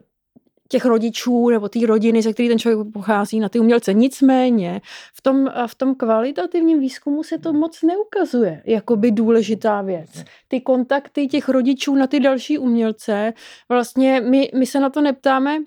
těch 0.68 0.85
rodičů 0.85 1.49
nebo 1.49 1.68
té 1.68 1.87
rodiny, 1.87 2.23
ze 2.23 2.33
který 2.33 2.49
ten 2.49 2.59
člověk 2.59 2.92
pochází, 2.92 3.40
na 3.40 3.49
ty 3.49 3.61
umělce. 3.61 3.94
Nicméně 3.94 4.80
v 5.14 5.23
tom, 5.23 5.50
v 5.66 5.75
tom 5.75 5.94
kvalitativním 5.94 6.80
výzkumu 6.80 7.23
se 7.23 7.38
to 7.38 7.52
moc 7.52 7.83
neukazuje 7.83 8.62
jako 8.66 8.97
by 8.97 9.11
důležitá 9.11 9.83
věc. 9.83 10.25
Ty 10.49 10.61
kontakty 10.61 11.26
těch 11.26 11.49
rodičů 11.49 11.94
na 11.94 12.06
ty 12.06 12.21
další 12.21 12.59
umělce, 12.59 13.33
vlastně 13.68 14.21
my, 14.21 14.50
my 14.54 14.66
se 14.66 14.80
na 14.80 14.90
to 14.90 15.00
neptáme, 15.00 15.59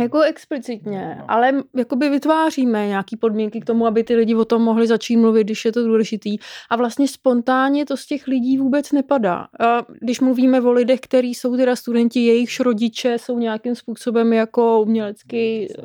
jako 0.00 0.20
explicitně, 0.20 1.18
ale 1.28 1.52
jakoby 1.76 2.08
vytváříme 2.08 2.86
nějaký 2.86 3.16
podmínky 3.16 3.60
k 3.60 3.64
tomu, 3.64 3.86
aby 3.86 4.04
ty 4.04 4.14
lidi 4.16 4.34
o 4.34 4.44
tom 4.44 4.62
mohli 4.62 4.86
začít 4.86 5.16
mluvit, 5.16 5.44
když 5.44 5.64
je 5.64 5.72
to 5.72 5.84
důležitý. 5.84 6.36
A 6.70 6.76
vlastně 6.76 7.08
spontánně 7.08 7.86
to 7.86 7.96
z 7.96 8.06
těch 8.06 8.26
lidí 8.26 8.58
vůbec 8.58 8.92
nepadá. 8.92 9.46
A 9.60 9.82
když 10.00 10.20
mluvíme 10.20 10.60
o 10.60 10.72
lidech, 10.72 11.00
kteří 11.00 11.34
jsou 11.34 11.56
teda 11.56 11.76
studenti, 11.76 12.20
jejichž 12.26 12.60
rodiče 12.60 13.16
jsou 13.18 13.38
nějakým 13.38 13.74
způsobem 13.74 14.32
jako 14.32 14.80
umělecky 14.82 15.68
uh, 15.78 15.84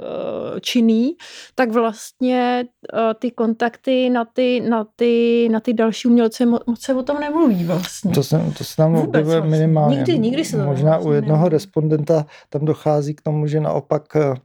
činný, 0.59 1.11
tak 1.55 1.71
vlastně 1.71 2.65
uh, 2.93 2.99
ty 3.19 3.31
kontakty 3.31 4.09
na 4.09 4.25
ty, 4.25 4.59
na 4.69 4.85
ty, 4.95 5.49
na 5.51 5.59
ty 5.59 5.73
další 5.73 6.07
umělce 6.07 6.45
mo- 6.45 6.59
moc 6.67 6.81
se 6.81 6.93
o 6.93 7.03
tom 7.03 7.19
nemluví 7.19 7.65
vlastně. 7.65 8.11
To 8.11 8.23
se, 8.23 8.41
to 8.57 8.63
se 8.63 8.75
tam 8.75 8.93
Vůbec 8.93 9.07
objevuje 9.07 9.39
vlastně. 9.39 9.57
minimálně. 9.59 9.97
Nikdy- 9.97 10.19
nikdy 10.19 10.45
se 10.45 10.57
to 10.57 10.63
Možná 10.63 10.89
vlastně 10.89 11.11
u 11.11 11.13
jednoho 11.13 11.37
nemluví. 11.37 11.53
respondenta 11.53 12.25
tam 12.49 12.65
dochází 12.65 13.13
k 13.15 13.21
tomu, 13.21 13.47
že 13.47 13.59
naopak 13.59 14.02
eh, 14.15 14.35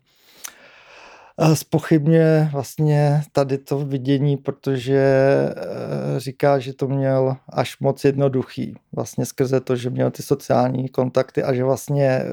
eh, 1.40 1.56
spochybňuje 1.56 2.48
vlastně 2.52 3.22
tady 3.32 3.58
to 3.58 3.78
vidění, 3.78 4.36
protože 4.36 4.98
eh, 4.98 6.20
říká, 6.20 6.58
že 6.58 6.72
to 6.72 6.88
měl 6.88 7.36
až 7.48 7.80
moc 7.80 8.04
jednoduchý. 8.04 8.74
Vlastně 8.92 9.26
skrze 9.26 9.60
to, 9.60 9.76
že 9.76 9.90
měl 9.90 10.10
ty 10.10 10.22
sociální 10.22 10.88
kontakty 10.88 11.42
a 11.42 11.54
že 11.54 11.64
vlastně 11.64 12.24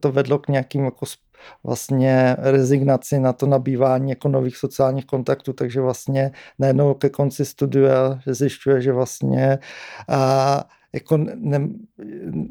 to 0.00 0.12
vedlo 0.12 0.38
k 0.38 0.48
nějakým 0.48 0.84
jako 0.84 1.06
vlastně 1.64 2.36
rezignaci 2.38 3.20
na 3.20 3.32
to 3.32 3.46
nabývání 3.46 4.10
jako 4.10 4.28
nových 4.28 4.56
sociálních 4.56 5.06
kontaktů, 5.06 5.52
takže 5.52 5.80
vlastně 5.80 6.30
najednou 6.58 6.94
ke 6.94 7.10
konci 7.10 7.44
studia 7.44 8.20
zjišťuje, 8.26 8.80
že 8.80 8.92
vlastně 8.92 9.58
a, 10.08 10.64
jako, 10.92 11.16
ne, 11.34 11.68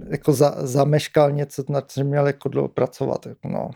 jako 0.09 0.33
za, 0.33 0.55
zameškal 0.67 1.31
něco, 1.31 1.63
na 1.69 1.81
čem 1.81 2.07
měl 2.07 2.27
jako 2.27 2.49
dlouho 2.49 2.67
pracovat. 2.67 3.25
Jako 3.25 3.47
no. 3.47 3.69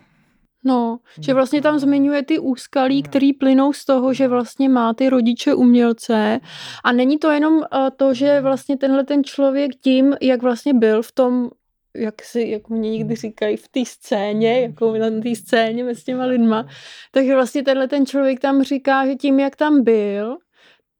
No, 0.63 0.99
že 1.19 1.33
vlastně 1.33 1.61
tam 1.61 1.79
zmiňuje 1.79 2.23
ty 2.23 2.39
úskalí, 2.39 3.03
který 3.03 3.33
plynou 3.33 3.73
z 3.73 3.85
toho, 3.85 4.13
že 4.13 4.27
vlastně 4.27 4.69
má 4.69 4.93
ty 4.93 5.09
rodiče 5.09 5.53
umělce. 5.53 6.39
A 6.83 6.91
není 6.91 7.17
to 7.17 7.31
jenom 7.31 7.61
eh, 7.63 7.91
to, 7.95 8.13
že 8.13 8.41
vlastně 8.41 8.77
tenhle 8.77 9.03
ten 9.03 9.23
člověk 9.23 9.75
tím, 9.75 10.15
jak 10.21 10.41
vlastně 10.41 10.73
byl 10.73 11.01
v 11.01 11.11
tom 11.11 11.49
jak 11.95 12.21
si, 12.21 12.41
jak 12.41 12.69
mě 12.69 12.89
někdy 12.91 13.15
říkají, 13.15 13.57
v 13.57 13.67
té 13.67 13.85
scéně, 13.85 14.61
jako 14.61 14.97
na 14.97 15.21
té 15.23 15.35
scéně 15.35 15.83
mezi 15.83 16.03
těma 16.03 16.25
lidma, 16.25 16.67
takže 17.11 17.35
vlastně 17.35 17.63
tenhle 17.63 17.87
ten 17.87 18.05
člověk 18.05 18.39
tam 18.39 18.63
říká, 18.63 19.05
že 19.05 19.15
tím, 19.15 19.39
jak 19.39 19.55
tam 19.55 19.83
byl, 19.83 20.37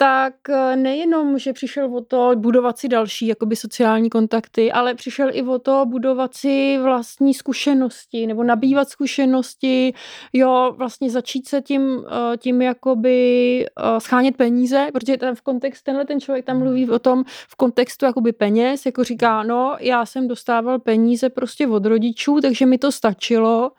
tak 0.02 0.50
eh, 0.50 0.76
nejenom, 0.76 1.40
že 1.40 1.54
přišel 1.54 1.96
o 1.96 2.02
to 2.02 2.32
budovat 2.36 2.80
si 2.80 2.88
další 2.88 3.28
jakoby 3.28 3.56
sociální 3.56 4.10
kontakty, 4.10 4.72
ale 4.72 4.96
přišel 4.96 5.30
i 5.34 5.44
o 5.44 5.60
to 5.60 5.86
budovat 5.86 6.34
si 6.34 6.78
vlastní 6.78 7.34
zkušenosti 7.34 8.28
nebo 8.28 8.44
nabývat 8.44 8.90
zkušenosti, 8.90 9.94
jo, 10.34 10.74
vlastně 10.78 11.10
začít 11.10 11.48
se 11.48 11.62
tím, 11.62 12.06
eh, 12.08 12.38
tím 12.38 12.62
jakoby 12.62 13.66
eh, 13.66 14.00
schánět 14.00 14.38
peníze, 14.38 14.88
protože 14.94 15.18
ten 15.18 15.36
v 15.36 15.42
kontextu, 15.42 15.84
tenhle 15.84 16.06
ten 16.06 16.20
člověk 16.20 16.46
tam 16.46 16.60
mluví 16.60 16.90
o 16.90 17.00
tom 17.00 17.24
v 17.28 17.56
kontextu 17.56 18.06
jakoby 18.06 18.32
peněz, 18.32 18.86
jako 18.86 19.04
říká, 19.04 19.44
no, 19.44 19.78
já 19.80 20.06
jsem 20.06 20.28
dostával 20.28 20.80
peníze 20.80 21.30
prostě 21.30 21.68
od 21.68 21.86
rodičů, 21.86 22.42
takže 22.42 22.66
mi 22.66 22.78
to 22.78 22.92
stačilo 22.92 23.72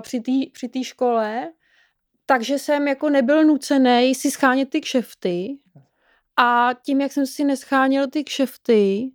při 0.00 0.20
té 0.20 0.32
při 0.52 0.84
škole, 0.84 1.48
takže 2.30 2.58
jsem 2.58 2.88
jako 2.88 3.10
nebyl 3.10 3.44
nucený 3.44 4.14
si 4.14 4.30
schánět 4.30 4.70
ty 4.70 4.80
kšefty 4.80 5.58
a 6.36 6.70
tím, 6.82 7.00
jak 7.00 7.12
jsem 7.12 7.26
si 7.26 7.44
nescháněl 7.44 8.06
ty 8.10 8.24
kšefty, 8.24 9.10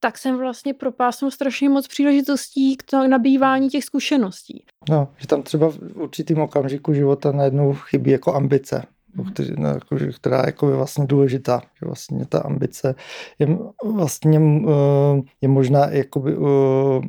tak 0.00 0.18
jsem 0.18 0.38
vlastně 0.38 0.74
propásnul 0.74 1.30
strašně 1.30 1.68
moc 1.68 1.88
příležitostí 1.88 2.76
k 2.76 2.82
to 2.82 3.08
nabývání 3.08 3.68
těch 3.68 3.84
zkušeností. 3.84 4.64
No, 4.90 5.08
že 5.16 5.26
tam 5.26 5.42
třeba 5.42 5.70
v 5.70 5.78
určitým 5.94 6.38
okamžiku 6.38 6.94
života 6.94 7.32
najednou 7.32 7.74
chybí 7.74 8.10
jako 8.10 8.34
ambice, 8.34 8.86
který, 9.32 9.50
no, 9.58 9.68
jako, 9.68 9.96
která 10.16 10.36
je 10.36 10.46
jako 10.46 10.66
vlastně 10.66 11.06
důležitá. 11.06 11.62
Že 11.80 11.86
vlastně 11.86 12.26
ta 12.26 12.38
ambice 12.38 12.94
je 13.38 13.58
vlastně 13.84 14.38
uh, 14.38 15.20
je 15.40 15.48
možná 15.48 15.90
jakoby, 15.90 16.36
uh, 16.36 17.04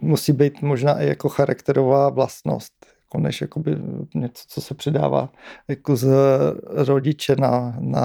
musí 0.00 0.32
být 0.32 0.62
možná 0.62 1.00
i 1.00 1.08
jako 1.08 1.28
charakterová 1.28 2.10
vlastnost 2.10 2.79
jako 3.10 3.22
než 3.22 3.40
jakoby 3.40 3.76
něco, 4.14 4.44
co 4.48 4.60
se 4.60 4.74
předává 4.74 5.32
jako 5.68 5.96
z 5.96 6.08
rodiče 6.66 7.36
na, 7.36 7.76
na, 7.80 8.00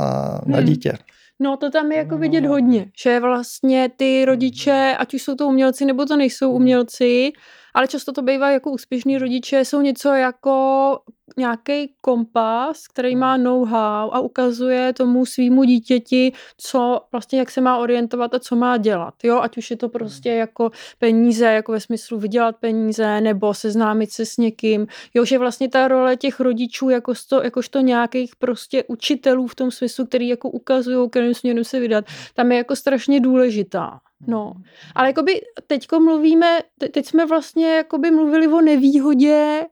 na 0.45 0.57
hmm. 0.57 0.65
dítě. 0.65 0.97
No 1.39 1.57
to 1.57 1.71
tam 1.71 1.91
je 1.91 1.97
jako 1.97 2.17
vidět 2.17 2.45
hodně, 2.45 2.91
že 3.03 3.19
vlastně 3.19 3.89
ty 3.97 4.25
rodiče, 4.25 4.95
ať 4.99 5.13
už 5.13 5.21
jsou 5.21 5.35
to 5.35 5.47
umělci 5.47 5.85
nebo 5.85 6.05
to 6.05 6.17
nejsou 6.17 6.51
umělci, 6.51 7.31
ale 7.75 7.87
často 7.87 8.11
to 8.11 8.21
bývá 8.21 8.51
jako 8.51 8.71
úspěšní 8.71 9.17
rodiče, 9.17 9.65
jsou 9.65 9.81
něco 9.81 10.09
jako 10.09 10.99
nějaký 11.37 11.93
kompas, 12.01 12.87
který 12.87 13.15
má 13.15 13.37
know-how 13.37 14.11
a 14.11 14.19
ukazuje 14.19 14.93
tomu 14.93 15.25
svýmu 15.25 15.63
dítěti, 15.63 16.31
co 16.57 17.01
vlastně, 17.11 17.39
jak 17.39 17.51
se 17.51 17.61
má 17.61 17.77
orientovat 17.77 18.33
a 18.33 18.39
co 18.39 18.55
má 18.55 18.77
dělat. 18.77 19.13
Jo, 19.23 19.39
ať 19.39 19.57
už 19.57 19.71
je 19.71 19.77
to 19.77 19.89
prostě 19.89 20.29
hmm. 20.29 20.39
jako 20.39 20.71
peníze, 20.99 21.45
jako 21.45 21.71
ve 21.71 21.79
smyslu 21.79 22.19
vydělat 22.19 22.55
peníze, 22.59 23.21
nebo 23.21 23.53
seznámit 23.53 24.11
se 24.11 24.25
s 24.25 24.37
někým. 24.37 24.87
Jo, 25.13 25.25
že 25.25 25.37
vlastně 25.37 25.69
ta 25.69 25.87
role 25.87 26.15
těch 26.17 26.39
rodičů, 26.39 26.89
jako 26.89 27.13
to, 27.29 27.43
jakožto 27.43 27.79
nějakých 27.79 28.35
prostě 28.35 28.83
učitelů 28.87 29.47
v 29.47 29.55
tom 29.55 29.71
smyslu, 29.71 30.05
který 30.05 30.27
jako 30.27 30.49
ukazují, 30.49 31.09
kterým 31.09 31.33
směrem 31.33 31.63
se 31.63 31.79
vydat, 31.79 32.05
tam 32.33 32.51
je 32.51 32.57
jako 32.57 32.75
strašně 32.75 33.19
důležitá. 33.19 33.99
No, 34.27 34.53
ale 34.95 35.07
jakoby 35.07 35.41
teďko 35.67 35.99
mluvíme, 35.99 36.59
teď 36.91 37.05
jsme 37.05 37.25
vlastně 37.25 37.75
jakoby 37.75 38.11
mluvili 38.11 38.47
o 38.47 38.61
nevýhodě 38.61 39.65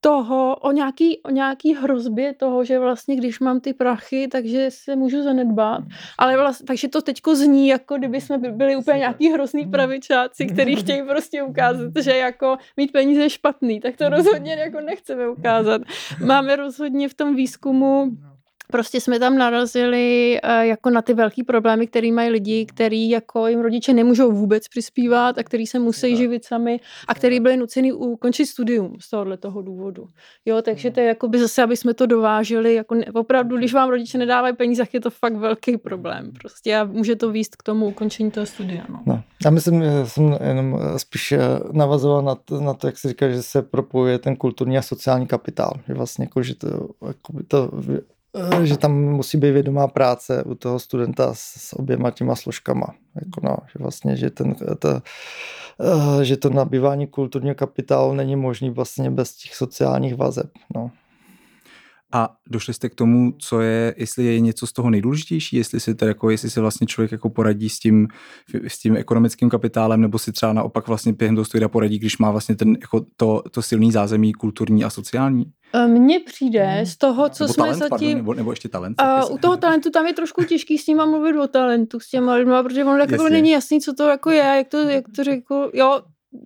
toho, 0.00 0.56
o 0.56 0.72
nějaký, 0.72 1.22
o 1.22 1.30
nějaký 1.30 1.74
hrozbě 1.74 2.34
toho, 2.34 2.64
že 2.64 2.78
vlastně 2.78 3.16
když 3.16 3.40
mám 3.40 3.60
ty 3.60 3.74
prachy, 3.74 4.28
takže 4.28 4.66
se 4.70 4.96
můžu 4.96 5.22
zanedbat. 5.22 5.84
Ale 6.18 6.36
vlastně, 6.36 6.66
takže 6.66 6.88
to 6.88 7.02
teďko 7.02 7.36
zní, 7.36 7.68
jako 7.68 7.98
kdyby 7.98 8.20
jsme 8.20 8.38
byli 8.38 8.76
úplně 8.76 8.98
nějaký 8.98 9.32
hrozný 9.32 9.66
pravičáci, 9.66 10.46
který 10.46 10.76
chtějí 10.82 11.02
prostě 11.02 11.42
ukázat, 11.42 11.92
že 12.02 12.16
jako 12.16 12.56
mít 12.76 12.92
peníze 12.92 13.22
je 13.22 13.30
špatný, 13.30 13.80
tak 13.80 13.96
to 13.96 14.08
rozhodně 14.08 14.54
jako 14.54 14.80
nechceme 14.80 15.28
ukázat. 15.28 15.82
Máme 16.24 16.56
rozhodně 16.56 17.08
v 17.08 17.14
tom 17.14 17.36
výzkumu 17.36 18.10
prostě 18.72 19.00
jsme 19.00 19.18
tam 19.18 19.38
narazili 19.38 20.38
uh, 20.44 20.50
jako 20.50 20.90
na 20.90 21.02
ty 21.02 21.14
velký 21.14 21.42
problémy, 21.42 21.86
který 21.86 22.12
mají 22.12 22.30
lidi, 22.30 22.66
který 22.66 23.10
jako 23.10 23.46
jim 23.46 23.60
rodiče 23.60 23.94
nemůžou 23.94 24.32
vůbec 24.32 24.68
přispívat 24.68 25.38
a 25.38 25.42
který 25.42 25.66
se 25.66 25.78
musí 25.78 26.16
živit 26.16 26.44
sami 26.44 26.80
a 27.08 27.14
který 27.14 27.40
byli 27.40 27.56
nuceni 27.56 27.92
ukončit 27.92 28.46
studium 28.46 28.96
z 29.00 29.10
tohohle 29.10 29.36
toho 29.36 29.62
důvodu. 29.62 30.08
Jo, 30.44 30.62
takže 30.62 30.90
to 30.90 31.00
je 31.00 31.06
jako 31.06 31.28
by 31.28 31.38
zase, 31.38 31.62
aby 31.62 31.76
jsme 31.76 31.94
to 31.94 32.06
dováželi, 32.06 32.74
jako 32.74 32.94
ne, 32.94 33.04
opravdu, 33.14 33.56
když 33.56 33.74
vám 33.74 33.88
rodiče 33.88 34.18
nedávají 34.18 34.56
peníze, 34.56 34.82
tak 34.82 34.94
je 34.94 35.00
to 35.00 35.10
fakt 35.10 35.36
velký 35.36 35.76
problém 35.76 36.32
prostě 36.40 36.76
a 36.76 36.84
může 36.84 37.16
to 37.16 37.30
výst 37.30 37.56
k 37.56 37.62
tomu 37.62 37.86
ukončení 37.86 38.30
toho 38.30 38.46
studia. 38.46 38.84
No. 38.88 39.02
No, 39.06 39.22
já 39.44 39.50
myslím, 39.50 39.82
že 39.82 40.06
jsem 40.06 40.38
jenom 40.48 40.78
eh, 40.80 40.98
spíš 40.98 41.32
eh, 41.32 41.38
navazoval 41.72 42.22
na 42.22 42.34
to, 42.34 42.60
na 42.60 42.74
to, 42.74 42.86
jak 42.86 42.98
se 42.98 43.08
říká, 43.08 43.28
že 43.28 43.42
se 43.42 43.62
propojuje 43.62 44.18
ten 44.18 44.36
kulturní 44.36 44.78
a 44.78 44.82
sociální 44.82 45.26
kapitál, 45.26 45.72
že 45.88 45.94
vlastně 45.94 46.24
jako, 46.24 46.42
že 46.42 46.54
to, 46.54 46.88
jako 47.06 47.32
to 47.48 47.70
Eh, 47.88 48.15
že 48.62 48.76
tam 48.76 48.92
musí 48.92 49.38
být 49.38 49.50
vědomá 49.50 49.88
práce 49.88 50.42
u 50.44 50.54
toho 50.54 50.78
studenta 50.78 51.30
s 51.34 51.72
oběma 51.72 52.10
těma 52.10 52.36
složkama. 52.36 52.86
Jako 53.14 53.40
no, 53.42 53.56
že 53.72 53.78
vlastně, 53.78 54.16
že, 54.16 54.30
ten, 54.30 54.54
to, 54.78 54.88
eh, 54.90 56.24
že 56.24 56.36
to 56.36 56.50
nabývání 56.50 57.06
kulturního 57.06 57.54
kapitálu 57.54 58.14
není 58.14 58.36
možný 58.36 58.70
vlastně 58.70 59.10
bez 59.10 59.36
těch 59.36 59.54
sociálních 59.54 60.16
vazeb. 60.16 60.50
No. 60.74 60.90
A 62.12 62.36
došli 62.50 62.74
jste 62.74 62.88
k 62.88 62.94
tomu, 62.94 63.32
co 63.38 63.60
je, 63.60 63.94
jestli 63.96 64.24
je 64.24 64.40
něco 64.40 64.66
z 64.66 64.72
toho 64.72 64.90
nejdůležitější, 64.90 65.56
jestli 65.56 65.80
si 65.80 65.94
jako, 66.04 66.30
jestli 66.30 66.50
se 66.50 66.60
vlastně 66.60 66.86
člověk 66.86 67.12
jako 67.12 67.30
poradí 67.30 67.68
s 67.68 67.78
tím, 67.78 68.08
s 68.66 68.78
tím 68.78 68.96
ekonomickým 68.96 69.50
kapitálem, 69.50 70.00
nebo 70.00 70.18
si 70.18 70.32
třeba 70.32 70.52
naopak 70.52 70.88
vlastně 70.88 71.12
během 71.12 71.34
toho 71.34 71.44
studia 71.44 71.68
poradí, 71.68 71.98
když 71.98 72.18
má 72.18 72.30
vlastně 72.30 72.56
ten, 72.56 72.76
jako 72.80 73.06
to, 73.16 73.42
to 73.50 73.62
silný 73.62 73.92
zázemí 73.92 74.32
kulturní 74.32 74.84
a 74.84 74.90
sociální? 74.90 75.44
E, 75.74 75.86
mně 75.86 76.20
přijde 76.20 76.64
hmm. 76.64 76.86
z 76.86 76.96
toho, 76.96 77.28
co 77.28 77.44
nebo 77.44 77.54
jsme 77.54 77.64
talent, 77.64 77.78
zatím... 77.78 77.90
Pardon, 77.90 78.16
nebo, 78.16 78.34
nebo 78.34 78.52
ještě 78.52 78.68
talent? 78.68 79.02
Uh, 79.02 79.34
u 79.34 79.38
toho 79.38 79.56
talentu 79.56 79.90
tam 79.90 80.06
je 80.06 80.12
trošku 80.12 80.44
těžký 80.44 80.78
s 80.78 80.86
nima 80.86 81.06
mluvit 81.06 81.36
o 81.36 81.48
talentu, 81.48 82.00
s 82.00 82.08
těma 82.08 82.34
lidma, 82.34 82.62
protože 82.62 82.84
tak 82.84 83.10
jako 83.10 83.28
není 83.28 83.50
jasný, 83.50 83.80
co 83.80 83.94
to 83.94 84.08
jako 84.08 84.30
je, 84.30 84.42
jak 84.42 84.68
to, 84.68 84.78
jak 84.78 85.04
to 85.16 85.24
řekl. 85.24 85.70
Jo, 85.74 86.00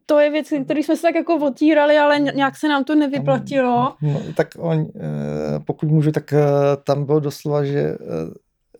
to 0.07 0.19
je 0.19 0.31
věc, 0.31 0.53
který 0.65 0.83
jsme 0.83 0.97
se 0.97 1.03
tak 1.03 1.15
jako 1.15 1.37
otírali, 1.37 1.99
ale 1.99 2.21
nějak 2.21 2.57
se 2.57 2.69
nám 2.69 2.85
to 2.85 2.95
nevyplatilo. 2.95 3.95
No, 4.03 4.21
tak 4.37 4.49
on, 4.59 4.87
eh, 4.97 5.61
pokud 5.65 5.89
můžu, 5.89 6.13
tak 6.13 6.33
eh, 6.33 6.47
tam 6.85 7.05
bylo 7.05 7.21
doslova, 7.21 7.65
že 7.65 7.81
eh, 7.81 7.97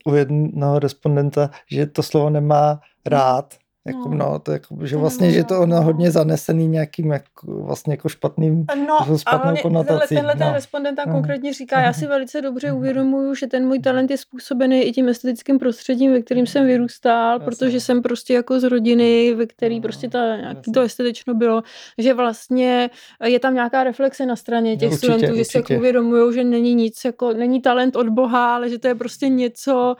u 0.05 0.13
jednoho 0.13 0.79
respondenta, 0.79 1.49
že 1.71 1.85
to 1.85 2.03
slovo 2.03 2.29
nemá 2.29 2.79
rád, 3.05 3.55
jako, 3.87 4.09
no. 4.09 4.15
no, 4.15 4.39
to 4.39 4.51
jako, 4.51 4.77
že 4.83 4.97
vlastně, 4.97 5.31
že 5.31 5.43
to 5.43 5.59
ono 5.59 5.81
hodně 5.81 6.11
zanesený 6.11 6.67
nějakým 6.67 7.11
jako, 7.11 7.63
vlastně 7.63 7.93
jako 7.93 8.09
špatným, 8.09 8.65
no, 8.87 9.17
špatnou 9.17 9.55
konotací. 9.61 10.07
Tenhle, 10.07 10.07
tenhle 10.07 10.35
no. 10.35 10.39
ten 10.39 10.53
respondent 10.53 10.95
tam 10.95 11.07
no. 11.07 11.13
konkrétně 11.13 11.53
říká, 11.53 11.79
já 11.79 11.93
si 11.93 12.07
velice 12.07 12.41
dobře 12.41 12.71
uvědomuju, 12.71 13.35
že 13.35 13.47
ten 13.47 13.67
můj 13.67 13.79
talent 13.79 14.11
je 14.11 14.17
způsobený 14.17 14.81
i 14.81 14.91
tím 14.91 15.09
estetickým 15.09 15.59
prostředím, 15.59 16.11
ve 16.11 16.21
kterým 16.21 16.47
jsem 16.47 16.65
vyrůstal, 16.65 17.33
Jasně. 17.33 17.45
protože 17.45 17.79
jsem 17.79 18.01
prostě 18.01 18.33
jako 18.33 18.59
z 18.59 18.63
rodiny, 18.63 19.33
ve 19.33 19.45
který 19.45 19.75
no, 19.75 19.81
prostě 19.81 20.09
ta, 20.09 20.35
nějaký 20.35 20.71
to 20.71 20.81
estetično 20.81 21.33
bylo, 21.33 21.61
že 21.97 22.13
vlastně 22.13 22.89
je 23.25 23.39
tam 23.39 23.53
nějaká 23.53 23.83
reflexe 23.83 24.25
na 24.25 24.35
straně 24.35 24.77
těch 24.77 24.91
určitě, 24.91 25.13
studentů, 25.13 25.37
že 25.37 25.45
si 25.45 25.57
jako 25.57 25.73
uvědomují, 25.73 26.33
že 26.33 26.43
není 26.43 26.75
nic, 26.75 27.05
jako 27.05 27.33
není 27.33 27.61
talent 27.61 27.95
od 27.95 28.09
Boha, 28.09 28.55
ale 28.55 28.69
že 28.69 28.79
to 28.79 28.87
je 28.87 28.95
prostě 28.95 29.29
něco, 29.29 29.95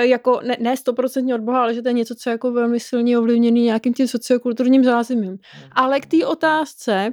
jako 0.00 0.40
ne, 0.46 0.56
ne 0.60 0.76
stoprocentně 0.76 1.34
od 1.34 1.40
Boha, 1.40 1.62
ale 1.62 1.74
že 1.74 1.82
to 1.82 1.88
je 1.88 1.92
něco, 1.92 2.14
co 2.14 2.30
je 2.30 2.32
jako 2.32 2.52
velmi 2.52 2.80
silně 2.80 3.15
ovlivněný 3.16 3.62
nějakým 3.62 3.94
tím 3.94 4.08
sociokulturním 4.08 4.84
zázemím. 4.84 5.30
Hmm. 5.30 5.70
Ale 5.72 6.00
k 6.00 6.06
té 6.06 6.26
otázce, 6.26 7.12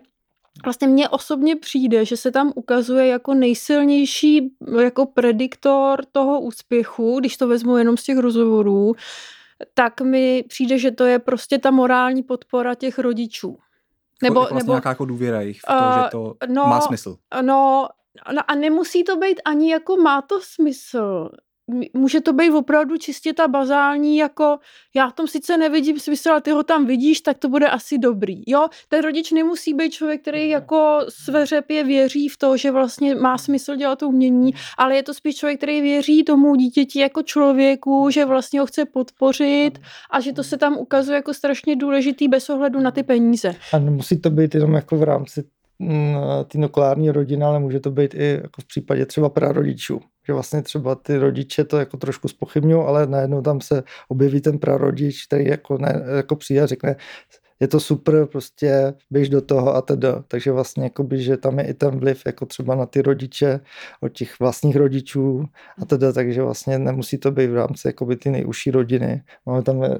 vlastně 0.63 0.87
mně 0.87 1.09
osobně 1.09 1.55
přijde, 1.55 2.05
že 2.05 2.17
se 2.17 2.31
tam 2.31 2.51
ukazuje 2.55 3.07
jako 3.07 3.33
nejsilnější 3.33 4.55
jako 4.81 5.05
prediktor 5.05 6.05
toho 6.11 6.41
úspěchu, 6.41 7.19
když 7.19 7.37
to 7.37 7.47
vezmu 7.47 7.77
jenom 7.77 7.97
z 7.97 8.03
těch 8.03 8.17
rozhovorů, 8.17 8.93
tak 9.73 10.01
mi 10.01 10.43
přijde, 10.47 10.77
že 10.77 10.91
to 10.91 11.05
je 11.05 11.19
prostě 11.19 11.57
ta 11.57 11.71
morální 11.71 12.23
podpora 12.23 12.75
těch 12.75 12.99
rodičů. 12.99 13.57
Nebo, 14.23 14.39
jako 14.39 14.53
vlastně 14.53 14.65
nebo 14.65 14.73
nějaká 14.73 14.89
jako 14.89 15.05
důvěra 15.05 15.41
jich 15.41 15.59
v 15.59 15.65
to, 15.67 15.73
uh, 15.73 16.03
že 16.03 16.09
to 16.11 16.35
no, 16.47 16.65
má 16.67 16.81
smysl. 16.81 17.17
No, 17.41 17.87
no 18.35 18.41
a 18.47 18.55
nemusí 18.55 19.03
to 19.03 19.15
být 19.15 19.41
ani 19.45 19.71
jako 19.71 19.97
má 19.97 20.21
to 20.21 20.39
smysl 20.41 21.29
může 21.93 22.21
to 22.21 22.33
být 22.33 22.51
opravdu 22.51 22.97
čistě 22.97 23.33
ta 23.33 23.47
bazální, 23.47 24.17
jako 24.17 24.57
já 24.95 25.09
v 25.09 25.13
tom 25.13 25.27
sice 25.27 25.57
nevidím 25.57 25.99
smysl, 25.99 26.29
ale 26.29 26.41
ty 26.41 26.51
ho 26.51 26.63
tam 26.63 26.85
vidíš, 26.85 27.21
tak 27.21 27.37
to 27.37 27.49
bude 27.49 27.67
asi 27.67 27.97
dobrý. 27.97 28.41
Jo, 28.47 28.67
ten 28.87 29.03
rodič 29.03 29.31
nemusí 29.31 29.73
být 29.73 29.91
člověk, 29.91 30.21
který 30.21 30.49
jako 30.49 30.99
sveřepě 31.09 31.83
věří 31.83 32.29
v 32.29 32.37
to, 32.37 32.57
že 32.57 32.71
vlastně 32.71 33.15
má 33.15 33.37
smysl 33.37 33.75
dělat 33.75 33.99
to 33.99 34.07
umění, 34.07 34.53
ale 34.77 34.95
je 34.95 35.03
to 35.03 35.13
spíš 35.13 35.35
člověk, 35.35 35.59
který 35.59 35.81
věří 35.81 36.23
tomu 36.23 36.55
dítěti 36.55 36.99
jako 36.99 37.21
člověku, 37.21 38.09
že 38.09 38.25
vlastně 38.25 38.59
ho 38.59 38.65
chce 38.65 38.85
podpořit 38.85 39.79
a 40.11 40.19
že 40.19 40.33
to 40.33 40.43
se 40.43 40.57
tam 40.57 40.77
ukazuje 40.77 41.15
jako 41.15 41.33
strašně 41.33 41.75
důležitý 41.75 42.27
bez 42.27 42.49
ohledu 42.49 42.79
na 42.79 42.91
ty 42.91 43.03
peníze. 43.03 43.55
A 43.73 43.79
nemusí 43.79 44.21
to 44.21 44.29
být 44.29 44.55
jenom 44.55 44.73
jako 44.73 44.97
v 44.97 45.03
rámci 45.03 45.43
mm, 45.79 46.15
ty 46.47 46.57
nukleární 46.57 47.11
rodiny, 47.11 47.43
ale 47.43 47.59
může 47.59 47.79
to 47.79 47.91
být 47.91 48.13
i 48.13 48.39
jako 48.41 48.61
v 48.61 48.65
případě 48.65 49.05
třeba 49.05 49.29
prarodičů. 49.29 49.99
Že 50.27 50.33
vlastně 50.33 50.61
třeba 50.61 50.95
ty 50.95 51.17
rodiče 51.17 51.63
to 51.63 51.77
jako 51.77 51.97
trošku 51.97 52.27
spochybňují, 52.27 52.83
ale 52.85 53.07
najednou 53.07 53.41
tam 53.41 53.61
se 53.61 53.83
objeví 54.07 54.41
ten 54.41 54.59
prarodič, 54.59 55.25
který 55.25 55.45
jako, 55.45 55.77
ne, 55.77 56.03
jako 56.15 56.35
přijde 56.35 56.61
a 56.61 56.65
řekne, 56.65 56.95
je 57.63 57.67
to 57.67 57.79
super, 57.79 58.25
prostě 58.25 58.93
běž 59.11 59.29
do 59.29 59.41
toho 59.41 59.75
a 59.75 59.81
teda. 59.81 60.23
Takže 60.27 60.51
vlastně 60.51 60.83
jakoby, 60.83 61.23
že 61.23 61.37
tam 61.37 61.59
je 61.59 61.67
i 61.67 61.73
ten 61.73 61.99
vliv 61.99 62.21
jako 62.25 62.45
třeba 62.45 62.75
na 62.75 62.85
ty 62.85 63.01
rodiče 63.01 63.59
od 64.01 64.09
těch 64.09 64.39
vlastních 64.39 64.75
rodičů 64.75 65.45
a 65.81 65.85
teda, 65.85 66.13
takže 66.13 66.41
vlastně 66.41 66.79
nemusí 66.79 67.17
to 67.17 67.31
být 67.31 67.47
v 67.47 67.55
rámci 67.55 67.87
jakoby 67.87 68.15
ty 68.15 68.29
nejužší 68.29 68.71
rodiny. 68.71 69.23
Máme 69.45 69.63
tam 69.63 69.83
eh, 69.83 69.97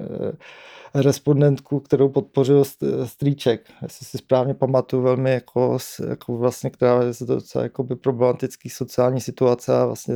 respondentku, 0.94 1.80
kterou 1.80 2.08
podpořil 2.08 2.64
strýček, 3.04 3.70
jestli 3.82 4.06
si 4.06 4.18
správně 4.18 4.54
pamatuju, 4.54 5.02
velmi 5.02 5.32
jako, 5.32 5.78
jako 6.08 6.36
vlastně, 6.36 6.70
která 6.70 7.02
je 7.02 7.26
docela 7.26 7.64
jakoby 7.64 7.96
problematický 7.96 8.70
sociální 8.70 9.20
situace 9.20 9.76
a 9.76 9.86
vlastně, 9.86 10.14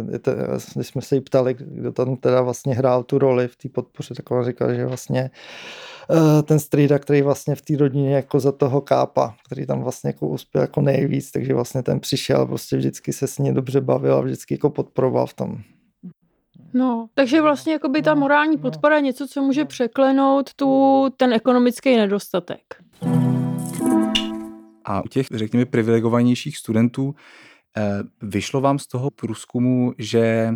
když 0.74 0.86
jsme 0.86 1.02
se 1.02 1.14
jí 1.14 1.20
ptali, 1.20 1.54
kdo 1.58 1.92
tam 1.92 2.16
teda 2.16 2.42
vlastně 2.42 2.74
hrál 2.74 3.02
tu 3.02 3.18
roli 3.18 3.48
v 3.48 3.56
té 3.56 3.68
podpoře, 3.68 4.14
tak 4.14 4.30
on 4.30 4.44
říkal, 4.44 4.74
že 4.74 4.86
vlastně 4.86 5.30
eh, 6.10 6.42
ten 6.42 6.58
strýda, 6.58 6.98
který 6.98 7.22
vlastně 7.22 7.37
v 7.54 7.62
té 7.62 7.76
rodině 7.76 8.14
jako 8.14 8.40
za 8.40 8.52
toho 8.52 8.80
kápa, 8.80 9.36
který 9.46 9.66
tam 9.66 9.82
vlastně 9.82 10.08
jako 10.08 10.28
uspěl 10.28 10.62
jako 10.62 10.80
nejvíc, 10.80 11.30
takže 11.30 11.54
vlastně 11.54 11.82
ten 11.82 12.00
přišel, 12.00 12.46
prostě 12.46 12.76
vždycky 12.76 13.12
se 13.12 13.26
s 13.26 13.38
ní 13.38 13.54
dobře 13.54 13.80
bavil 13.80 14.14
a 14.14 14.20
vždycky 14.20 14.54
jako 14.54 14.70
podporoval 14.70 15.26
v 15.26 15.34
tom. 15.34 15.58
No, 16.74 17.08
takže 17.14 17.42
vlastně 17.42 17.72
jako 17.72 17.88
by 17.88 18.02
ta 18.02 18.14
no, 18.14 18.20
morální 18.20 18.56
no. 18.56 18.62
podpora 18.62 18.96
je 18.96 19.02
něco, 19.02 19.26
co 19.28 19.42
může 19.42 19.64
překlenout 19.64 20.54
tu, 20.54 21.06
ten 21.16 21.32
ekonomický 21.32 21.96
nedostatek. 21.96 22.60
A 24.84 25.04
u 25.04 25.08
těch, 25.08 25.26
řekněme, 25.34 25.64
privilegovanějších 25.64 26.56
studentů 26.56 27.14
eh, 27.76 28.02
vyšlo 28.22 28.60
vám 28.60 28.78
z 28.78 28.86
toho 28.86 29.10
průzkumu, 29.10 29.92
že, 29.98 30.54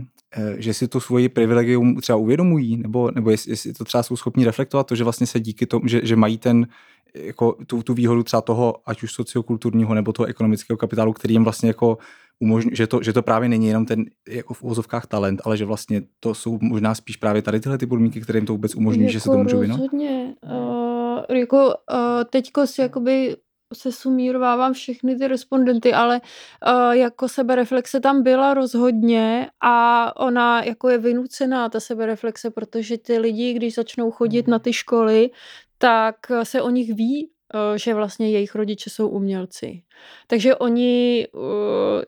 že 0.57 0.75
si 0.75 0.89
to 0.89 1.01
svoji 1.01 1.29
privilegium 1.29 1.97
třeba 1.97 2.17
uvědomují, 2.17 2.77
nebo, 2.77 3.11
nebo 3.11 3.31
jestli, 3.31 3.53
jestli 3.53 3.73
to 3.73 3.85
třeba 3.85 4.03
jsou 4.03 4.17
schopni 4.17 4.45
reflektovat, 4.45 4.87
to, 4.87 4.95
že 4.95 5.05
vlastně 5.05 5.27
se 5.27 5.41
díky 5.41 5.67
tomu, 5.67 5.87
že, 5.87 6.01
že 6.05 6.17
mají 6.17 6.39
ten, 6.39 6.67
jako 7.15 7.57
tu, 7.67 7.83
tu 7.83 7.95
výhodu 7.95 8.23
třeba 8.23 8.41
toho, 8.41 8.77
ať 8.87 9.03
už 9.03 9.13
sociokulturního 9.13 9.95
nebo 9.95 10.13
toho 10.13 10.27
ekonomického 10.27 10.77
kapitálu, 10.77 11.13
který 11.13 11.35
jim 11.35 11.45
vlastně 11.45 11.69
jako 11.69 11.99
umožňuje, 12.41 12.77
že 12.77 12.87
to, 12.87 13.03
že 13.03 13.13
to 13.13 13.23
právě 13.23 13.49
není 13.49 13.67
jenom 13.67 13.87
ten 13.87 14.05
jako 14.29 14.55
v 14.55 14.63
úvozovkách 14.63 15.07
talent, 15.07 15.41
ale 15.45 15.57
že 15.57 15.65
vlastně 15.65 16.03
to 16.21 16.35
jsou 16.35 16.59
možná 16.63 16.95
spíš 16.95 17.17
právě 17.17 17.43
tady 17.43 17.61
tyhle 17.61 17.79
ty 17.79 17.87
podmínky, 17.87 18.21
které 18.21 18.37
jim 18.37 18.47
to 18.47 18.53
vůbec 18.53 18.75
umožní, 18.75 19.03
jako 19.03 19.13
že 19.13 19.21
se 19.21 19.31
to 19.31 19.39
můžou 19.39 19.59
věnovat? 19.59 19.81
Rozhodně. 19.81 20.35
Uh, 20.43 21.37
jako 21.37 21.67
uh, 21.67 22.25
teďko 22.31 22.67
si 22.67 22.81
jakoby 22.81 23.37
se 23.75 23.93
sumírovávám 23.93 24.73
všechny 24.73 25.17
ty 25.17 25.29
respondenty, 25.29 25.93
ale 25.93 26.21
uh, 26.67 26.93
jako 26.93 27.29
sebereflexe 27.29 28.01
tam 28.01 28.23
byla 28.23 28.55
rozhodně 28.55 29.51
a 29.61 30.17
ona 30.21 30.65
jako 30.65 30.89
je 30.89 30.99
vynucená, 30.99 31.69
ta 31.69 31.81
sebereflexe, 31.81 32.51
protože 32.51 32.99
ty 32.99 33.19
lidi, 33.19 33.53
když 33.53 33.75
začnou 33.75 34.11
chodit 34.11 34.49
na 34.49 34.59
ty 34.59 34.73
školy, 34.73 35.31
tak 35.79 36.17
se 36.43 36.63
o 36.63 36.71
nich 36.71 36.95
ví, 36.95 37.31
že 37.77 37.95
vlastně 37.95 38.31
jejich 38.31 38.55
rodiče 38.55 38.91
jsou 38.91 39.09
umělci. 39.09 39.83
Takže 40.27 40.57
oni, 40.57 41.27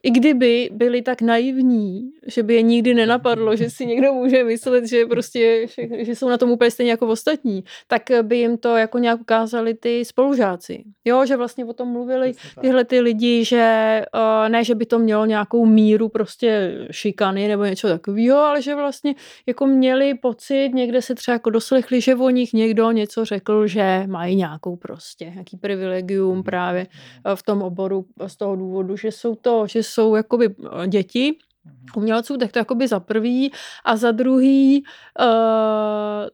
i 0.02 0.10
kdyby 0.10 0.68
byli 0.72 1.02
tak 1.02 1.22
naivní, 1.22 2.10
že 2.26 2.42
by 2.42 2.54
je 2.54 2.62
nikdy 2.62 2.94
nenapadlo, 2.94 3.56
že 3.56 3.70
si 3.70 3.86
někdo 3.86 4.12
může 4.12 4.44
myslet, 4.44 4.88
že 4.88 5.06
prostě, 5.06 5.66
že 5.98 6.16
jsou 6.16 6.28
na 6.28 6.38
tom 6.38 6.50
úplně 6.50 6.70
stejně 6.70 6.90
jako 6.90 7.06
ostatní, 7.06 7.64
tak 7.86 8.02
by 8.22 8.36
jim 8.36 8.58
to 8.58 8.76
jako 8.76 8.98
nějak 8.98 9.20
ukázali 9.20 9.74
ty 9.74 10.04
spolužáci. 10.04 10.84
Jo, 11.04 11.26
že 11.26 11.36
vlastně 11.36 11.64
o 11.64 11.72
tom 11.72 11.88
mluvili 11.88 12.32
tyhle 12.60 12.84
ty 12.84 13.00
lidi, 13.00 13.44
že 13.44 14.02
ne, 14.48 14.64
že 14.64 14.74
by 14.74 14.86
to 14.86 14.98
mělo 14.98 15.26
nějakou 15.26 15.66
míru 15.66 16.08
prostě 16.08 16.78
šikany 16.90 17.48
nebo 17.48 17.64
něco 17.64 17.88
takového, 17.88 18.38
ale 18.38 18.62
že 18.62 18.74
vlastně 18.74 19.14
jako 19.46 19.66
měli 19.66 20.14
pocit, 20.14 20.70
někde 20.74 21.02
se 21.02 21.14
třeba 21.14 21.32
jako 21.32 21.50
doslechli, 21.50 22.00
že 22.00 22.14
o 22.14 22.30
nich 22.30 22.52
někdo 22.52 22.90
něco 22.90 23.24
řekl, 23.24 23.66
že 23.66 24.04
mají 24.06 24.36
nějakou 24.36 24.76
prostě, 24.76 25.32
nějaký 25.34 25.56
privilegium 25.56 26.42
právě 26.42 26.86
v 27.34 27.42
tom 27.42 27.62
oboru 27.62 27.84
oboru 27.84 28.06
z 28.26 28.36
toho 28.36 28.56
důvodu, 28.56 28.96
že 28.96 29.08
jsou 29.08 29.34
to, 29.34 29.66
že 29.66 29.82
jsou 29.82 30.14
jakoby 30.14 30.54
eh, 30.82 30.88
děti. 30.88 31.38
Mhm. 31.64 31.86
umělců, 31.96 32.36
tak 32.36 32.52
to 32.52 32.58
jakoby 32.58 32.88
za 32.88 33.00
prvý. 33.00 33.52
A 33.84 33.96
za 33.96 34.12
druhý 34.12 34.84
uh, 35.20 36.28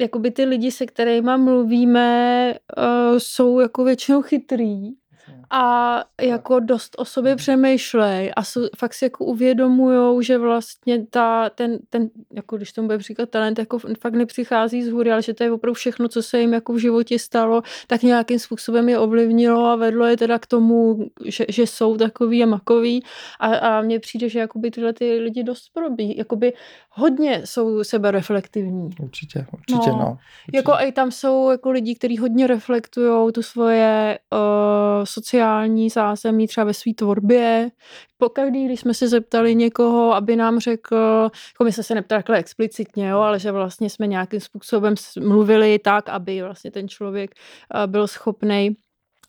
jakoby 0.00 0.30
ty 0.30 0.44
lidi, 0.44 0.70
se 0.70 0.86
kterými 0.86 1.30
mluvíme, 1.36 2.54
uh, 2.76 3.18
jsou 3.18 3.60
jako 3.60 3.84
většinou 3.84 4.22
chytrý 4.22 4.92
a 5.50 6.04
jako 6.22 6.60
dost 6.60 6.94
o 6.98 7.04
sobě 7.04 7.32
mhm. 7.32 7.36
přemýšlej 7.36 8.32
a 8.36 8.44
jsou, 8.44 8.60
fakt 8.76 8.94
si 8.94 9.04
jako 9.04 9.24
uvědomujou, 9.24 10.20
že 10.20 10.38
vlastně 10.38 11.06
ta, 11.06 11.50
ten, 11.50 11.78
ten, 11.90 12.10
jako 12.34 12.56
když 12.56 12.72
tomu 12.72 12.88
bude 12.88 12.98
příklad 12.98 13.30
talent, 13.30 13.58
jako 13.58 13.78
fakt 13.78 14.14
nepřichází 14.14 14.82
z 14.82 14.88
hůry, 14.88 15.12
ale 15.12 15.22
že 15.22 15.34
to 15.34 15.44
je 15.44 15.52
opravdu 15.52 15.74
všechno, 15.74 16.08
co 16.08 16.22
se 16.22 16.40
jim 16.40 16.52
jako 16.52 16.72
v 16.72 16.78
životě 16.78 17.18
stalo, 17.18 17.62
tak 17.86 18.02
nějakým 18.02 18.38
způsobem 18.38 18.88
je 18.88 18.98
ovlivnilo 18.98 19.66
a 19.66 19.76
vedlo 19.76 20.06
je 20.06 20.16
teda 20.16 20.38
k 20.38 20.46
tomu, 20.46 21.08
že, 21.24 21.46
že 21.48 21.62
jsou 21.62 21.96
takový 21.96 22.42
a 22.42 22.46
makový 22.46 23.02
a, 23.40 23.46
a 23.46 23.80
mně 23.80 24.00
přijde, 24.00 24.28
že 24.28 24.38
jakoby 24.38 24.70
tyhle 24.70 24.92
ty 24.92 25.18
lidi 25.18 25.42
dost 25.42 25.70
probí, 25.72 26.16
jakoby 26.18 26.52
hodně 26.90 27.42
jsou 27.44 27.84
sebereflektivní. 27.84 28.90
Určitě, 29.02 29.46
určitě 29.52 29.90
no. 29.90 29.98
no 29.98 30.10
určitě. 30.10 30.56
Jako 30.56 30.72
i 30.72 30.92
tam 30.92 31.10
jsou 31.10 31.50
jako 31.50 31.70
lidi, 31.70 31.94
kteří 31.94 32.18
hodně 32.18 32.46
reflektují 32.46 33.32
tu 33.32 33.42
svoje 33.42 34.18
uh, 34.32 35.04
sociální 35.04 35.35
zázemí 35.90 36.46
třeba 36.46 36.64
ve 36.64 36.74
své 36.74 36.94
tvorbě. 36.94 37.70
Pokaždý, 38.18 38.64
když 38.64 38.80
jsme 38.80 38.94
se 38.94 39.08
zeptali 39.08 39.54
někoho, 39.54 40.14
aby 40.14 40.36
nám 40.36 40.58
řekl, 40.58 40.96
jako 41.52 41.64
my 41.64 41.72
jsme 41.72 41.82
se 41.82 41.94
neptali 41.94 42.18
takhle 42.18 42.38
explicitně, 42.38 43.08
jo, 43.08 43.18
ale 43.18 43.38
že 43.38 43.52
vlastně 43.52 43.90
jsme 43.90 44.06
nějakým 44.06 44.40
způsobem 44.40 44.94
mluvili 45.20 45.78
tak, 45.78 46.08
aby 46.08 46.42
vlastně 46.42 46.70
ten 46.70 46.88
člověk 46.88 47.30
uh, 47.74 47.86
byl 47.86 48.06
schopný 48.06 48.76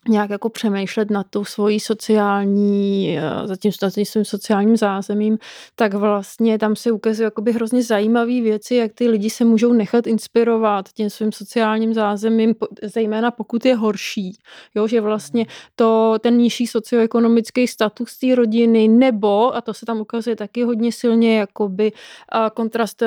nějak 0.08 0.30
jako 0.30 0.50
přemýšlet 0.50 1.12
nad 1.12 1.28
tou 1.30 1.46
svojí 1.46 1.80
sociální, 1.80 3.18
eh, 3.20 3.48
zatím 3.48 3.72
tím 3.72 4.06
svým 4.06 4.26
sociálním 4.26 4.78
zázemím, 4.78 5.38
tak 5.76 5.94
vlastně 5.94 6.60
tam 6.60 6.76
se 6.76 6.92
ukazují 6.92 7.24
jakoby 7.24 7.52
hrozně 7.52 7.84
zajímavé 7.84 8.42
věci, 8.42 8.76
jak 8.76 8.94
ty 8.94 9.08
lidi 9.08 9.30
se 9.30 9.46
můžou 9.46 9.74
nechat 9.74 10.08
inspirovat 10.08 10.90
tím 10.90 11.10
svým 11.10 11.32
sociálním 11.32 11.94
zázemím, 11.94 12.56
zejména 12.84 13.32
pokud 13.32 13.66
je 13.66 13.76
horší. 13.76 14.38
Jo, 14.76 14.88
že 14.88 15.02
vlastně 15.02 15.46
to, 15.76 16.16
ten 16.20 16.38
nižší 16.38 16.68
socioekonomický 16.68 17.68
status 17.68 18.18
té 18.18 18.36
rodiny, 18.36 18.88
nebo, 18.88 19.56
a 19.56 19.62
to 19.62 19.74
se 19.74 19.86
tam 19.86 20.02
ukazuje 20.02 20.36
taky 20.36 20.64
hodně 20.64 20.92
silně, 20.92 21.40
jakoby 21.40 21.92
kontrast 22.54 23.04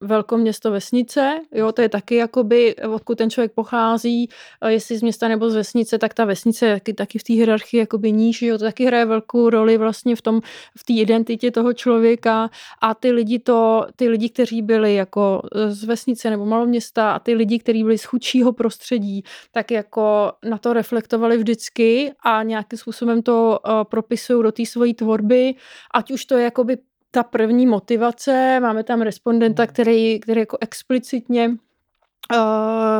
velkoměsto 0.00 0.70
vesnice, 0.70 1.40
jo, 1.52 1.72
to 1.72 1.82
je 1.82 1.88
taky 1.88 2.16
jakoby, 2.16 2.76
odkud 2.76 3.18
ten 3.18 3.30
člověk 3.30 3.52
pochází, 3.52 4.28
jestli 4.68 4.98
z 4.98 5.02
města 5.02 5.28
nebo 5.28 5.50
z 5.50 5.54
vesnice, 5.54 5.98
tak 5.98 6.14
ta 6.20 6.24
vesnice 6.24 6.66
je 6.66 6.74
taky, 6.74 6.92
taky 6.92 7.18
v 7.18 7.24
té 7.24 7.32
hierarchii 7.32 7.80
jakoby 7.80 8.12
níž, 8.12 8.42
jo, 8.42 8.58
to 8.58 8.64
taky 8.64 8.84
hraje 8.84 9.04
velkou 9.04 9.50
roli 9.50 9.78
vlastně 9.78 10.16
v 10.16 10.22
tom, 10.22 10.40
v 10.78 10.84
té 10.84 10.92
identitě 10.92 11.50
toho 11.50 11.72
člověka. 11.72 12.50
A 12.82 12.94
ty 12.94 13.12
lidi 13.12 13.38
to, 13.38 13.86
ty 13.96 14.08
lidi, 14.08 14.28
kteří 14.28 14.62
byli 14.62 14.94
jako 14.94 15.42
z 15.68 15.84
vesnice 15.84 16.30
nebo 16.30 16.46
maloměsta 16.46 17.12
a 17.12 17.18
ty 17.18 17.34
lidi, 17.34 17.58
kteří 17.58 17.82
byli 17.82 17.98
z 17.98 18.04
chudšího 18.04 18.52
prostředí, 18.52 19.24
tak 19.52 19.70
jako 19.70 20.32
na 20.44 20.58
to 20.58 20.72
reflektovali 20.72 21.36
vždycky 21.36 22.12
a 22.24 22.42
nějakým 22.42 22.78
způsobem 22.78 23.22
to 23.22 23.58
uh, 23.64 23.84
propisují 23.84 24.42
do 24.42 24.52
té 24.52 24.66
svojí 24.66 24.94
tvorby, 24.94 25.54
ať 25.94 26.10
už 26.10 26.24
to 26.24 26.36
je 26.36 26.44
jakoby 26.44 26.78
ta 27.10 27.22
první 27.22 27.66
motivace, 27.66 28.60
máme 28.60 28.84
tam 28.84 29.00
respondenta, 29.00 29.66
který, 29.66 30.20
který 30.20 30.40
jako 30.40 30.58
explicitně 30.60 31.56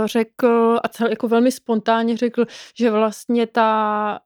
řekl 0.05 0.81
a 0.85 0.89
celý 0.89 1.11
jako 1.11 1.29
velmi 1.29 1.53
spontánně 1.53 2.17
řekl, 2.17 2.45
že 2.75 2.91
vlastně 2.91 3.47
ta, 3.47 4.21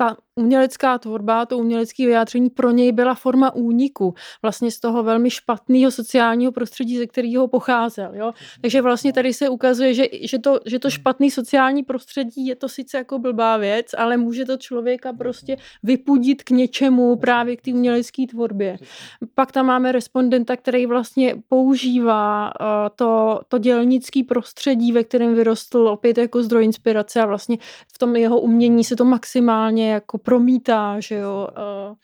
ta 0.00 0.16
umělecká 0.36 0.98
tvorba, 0.98 1.46
to 1.46 1.58
umělecké 1.58 2.06
vyjádření 2.06 2.50
pro 2.50 2.70
něj 2.70 2.92
byla 2.92 3.14
forma 3.14 3.54
úniku 3.54 4.14
vlastně 4.42 4.70
z 4.70 4.80
toho 4.80 5.02
velmi 5.02 5.30
špatného 5.30 5.90
sociálního 5.90 6.52
prostředí, 6.52 6.98
ze 6.98 7.06
kterého 7.06 7.48
pocházel. 7.48 8.14
Jo? 8.14 8.32
Takže 8.60 8.82
vlastně 8.82 9.12
tady 9.12 9.32
se 9.32 9.48
ukazuje, 9.48 9.94
že, 9.94 10.04
že, 10.22 10.38
to, 10.38 10.60
že 10.66 10.78
to 10.78 10.90
špatný 10.90 11.30
sociální 11.30 11.82
prostředí 11.82 12.46
je 12.46 12.56
to 12.56 12.68
sice 12.68 12.96
jako 12.96 13.18
blbá 13.18 13.56
věc, 13.56 13.86
ale 13.98 14.16
může 14.16 14.44
to 14.44 14.56
člověka 14.56 15.12
prostě 15.12 15.56
vypudit 15.82 16.42
k 16.42 16.50
něčemu 16.50 17.16
právě 17.16 17.56
k 17.56 17.62
té 17.62 17.70
umělecké 17.72 18.26
tvorbě. 18.30 18.78
Pak 19.34 19.52
tam 19.52 19.66
máme 19.66 19.92
respondenta, 19.92 20.56
který 20.56 20.86
vlastně 20.86 21.34
používá 21.48 22.46
uh, 22.60 22.66
to, 22.96 23.40
to 23.48 23.58
dělnické 23.58 24.20
prostředí, 24.28 24.92
ve 24.92 25.04
kterém 25.04 25.34
vyrostl 25.34 25.88
opět 25.88 26.18
jako 26.18 26.42
zdroj 26.42 26.64
inspirace 26.64 27.20
a 27.20 27.26
vlastně 27.26 27.58
v 27.94 27.98
tom 27.98 28.16
jeho 28.16 28.40
umění 28.40 28.84
se 28.84 28.96
to 28.96 29.04
maximálně 29.04 29.87
vlastně 29.88 29.92
jako 29.92 30.18
promítá, 30.18 31.00
že 31.00 31.14
jo. 31.14 31.48
Uh, 31.88 31.96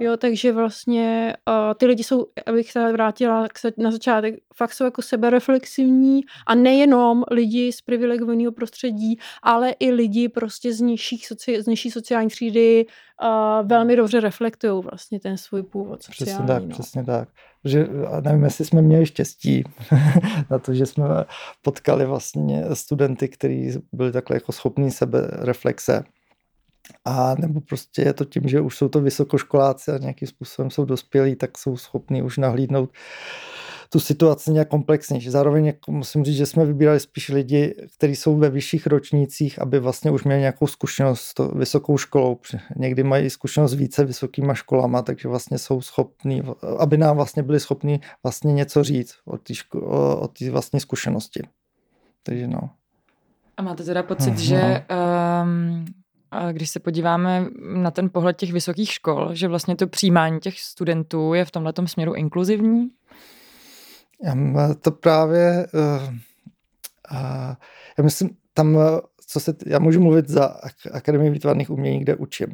jo, 0.00 0.16
takže 0.16 0.52
vlastně 0.52 1.36
uh, 1.48 1.74
ty 1.74 1.86
lidi 1.86 2.04
jsou, 2.04 2.26
abych 2.46 2.72
se 2.72 2.92
vrátila 2.92 3.48
na 3.78 3.90
začátek, 3.90 4.34
fakt 4.54 4.72
jsou 4.72 4.84
jako 4.84 5.02
sebereflexivní 5.02 6.20
a 6.46 6.54
nejenom 6.54 7.24
lidi 7.30 7.72
z 7.72 7.80
privilegovaného 7.80 8.52
prostředí, 8.52 9.18
ale 9.42 9.74
i 9.80 9.90
lidi 9.90 10.28
prostě 10.28 10.72
z 10.72 10.80
nižších 10.80 11.26
soci, 11.26 11.62
z 11.62 11.66
nižší 11.66 11.90
sociální 11.90 12.30
třídy 12.30 12.86
uh, 13.22 13.68
velmi 13.68 13.96
dobře 13.96 14.20
reflektují 14.20 14.82
vlastně 14.82 15.20
ten 15.20 15.36
svůj 15.36 15.62
původ 15.62 16.02
sociální. 16.02 16.32
Přesně 16.32 16.46
tak, 16.46 16.62
no. 16.62 16.68
přesně 16.68 17.04
tak. 17.04 17.28
Že, 17.64 17.86
nevím, 18.20 18.44
jestli 18.44 18.64
jsme 18.64 18.82
měli 18.82 19.06
štěstí 19.06 19.64
na 20.50 20.58
to, 20.58 20.74
že 20.74 20.86
jsme 20.86 21.04
potkali 21.62 22.06
vlastně 22.06 22.64
studenty, 22.72 23.28
kteří 23.28 23.70
byli 23.92 24.12
takhle 24.12 24.36
jako 24.36 24.52
schopní 24.52 24.90
sebe 24.90 25.28
reflexe. 25.30 26.04
A 27.04 27.34
nebo 27.38 27.60
prostě 27.60 28.02
je 28.02 28.12
to 28.12 28.24
tím, 28.24 28.48
že 28.48 28.60
už 28.60 28.76
jsou 28.76 28.88
to 28.88 29.00
vysokoškoláci 29.00 29.90
a 29.90 29.98
nějakým 29.98 30.28
způsobem 30.28 30.70
jsou 30.70 30.84
dospělí, 30.84 31.36
tak 31.36 31.58
jsou 31.58 31.76
schopní 31.76 32.22
už 32.22 32.38
nahlídnout 32.38 32.90
tu 33.92 34.00
situaci 34.00 34.52
nějak 34.52 34.68
komplexnější. 34.68 35.30
Zároveň 35.30 35.66
jako 35.66 35.92
musím 35.92 36.24
říct, 36.24 36.36
že 36.36 36.46
jsme 36.46 36.64
vybírali 36.64 37.00
spíš 37.00 37.28
lidi, 37.28 37.74
kteří 37.96 38.16
jsou 38.16 38.36
ve 38.36 38.50
vyšších 38.50 38.86
ročnících, 38.86 39.62
aby 39.62 39.80
vlastně 39.80 40.10
už 40.10 40.24
měli 40.24 40.40
nějakou 40.40 40.66
zkušenost 40.66 41.20
s 41.20 41.34
to 41.34 41.48
vysokou 41.48 41.98
školou. 41.98 42.38
Někdy 42.76 43.02
mají 43.02 43.30
zkušenost 43.30 43.74
více 43.74 44.04
vysokýma 44.04 44.54
školama, 44.54 45.02
takže 45.02 45.28
vlastně 45.28 45.58
jsou 45.58 45.80
schopní, 45.80 46.42
aby 46.78 46.96
nám 46.96 47.16
vlastně 47.16 47.42
byli 47.42 47.60
schopni 47.60 48.00
vlastně 48.22 48.52
něco 48.52 48.84
říct 48.84 49.14
o 49.24 49.38
té 49.38 49.54
o 49.74 50.28
té 50.28 50.50
vlastní 50.50 50.80
zkušenosti. 50.80 51.42
Takže 52.22 52.48
no. 52.48 52.70
A 53.56 53.62
máte 53.62 53.84
teda 53.84 54.02
pocit, 54.02 54.30
hmm, 54.30 54.38
že 54.38 54.84
um, 55.42 55.84
když 56.52 56.70
se 56.70 56.80
podíváme 56.80 57.46
na 57.60 57.90
ten 57.90 58.10
pohled 58.10 58.36
těch 58.36 58.52
vysokých 58.52 58.92
škol, 58.92 59.30
že 59.32 59.48
vlastně 59.48 59.76
to 59.76 59.86
přijímání 59.86 60.40
těch 60.40 60.60
studentů 60.60 61.34
je 61.34 61.44
v 61.44 61.50
tomhle 61.50 61.72
směru 61.86 62.14
inkluzivní? 62.14 62.90
To 64.80 64.90
právě, 64.90 65.66
uh, 65.74 66.14
uh, 67.12 67.54
já 67.98 68.04
myslím, 68.04 68.30
tam, 68.54 68.78
co 69.26 69.40
se, 69.40 69.54
já 69.66 69.78
můžu 69.78 70.00
mluvit 70.00 70.28
za 70.28 70.56
Akademii 70.92 71.30
výtvarných 71.30 71.70
umění, 71.70 72.00
kde 72.00 72.16
učím. 72.16 72.48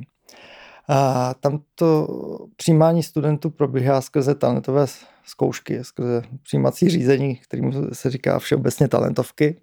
A 0.88 1.34
tam 1.34 1.60
to 1.74 2.08
přijímání 2.56 3.02
studentů 3.02 3.50
probíhá 3.50 4.00
skrze 4.00 4.34
talentové 4.34 4.86
zkoušky, 5.24 5.84
skrze 5.84 6.22
přijímací 6.42 6.88
řízení, 6.88 7.36
kterým 7.36 7.94
se 7.94 8.10
říká 8.10 8.38
všeobecně 8.38 8.88
talentovky. 8.88 9.60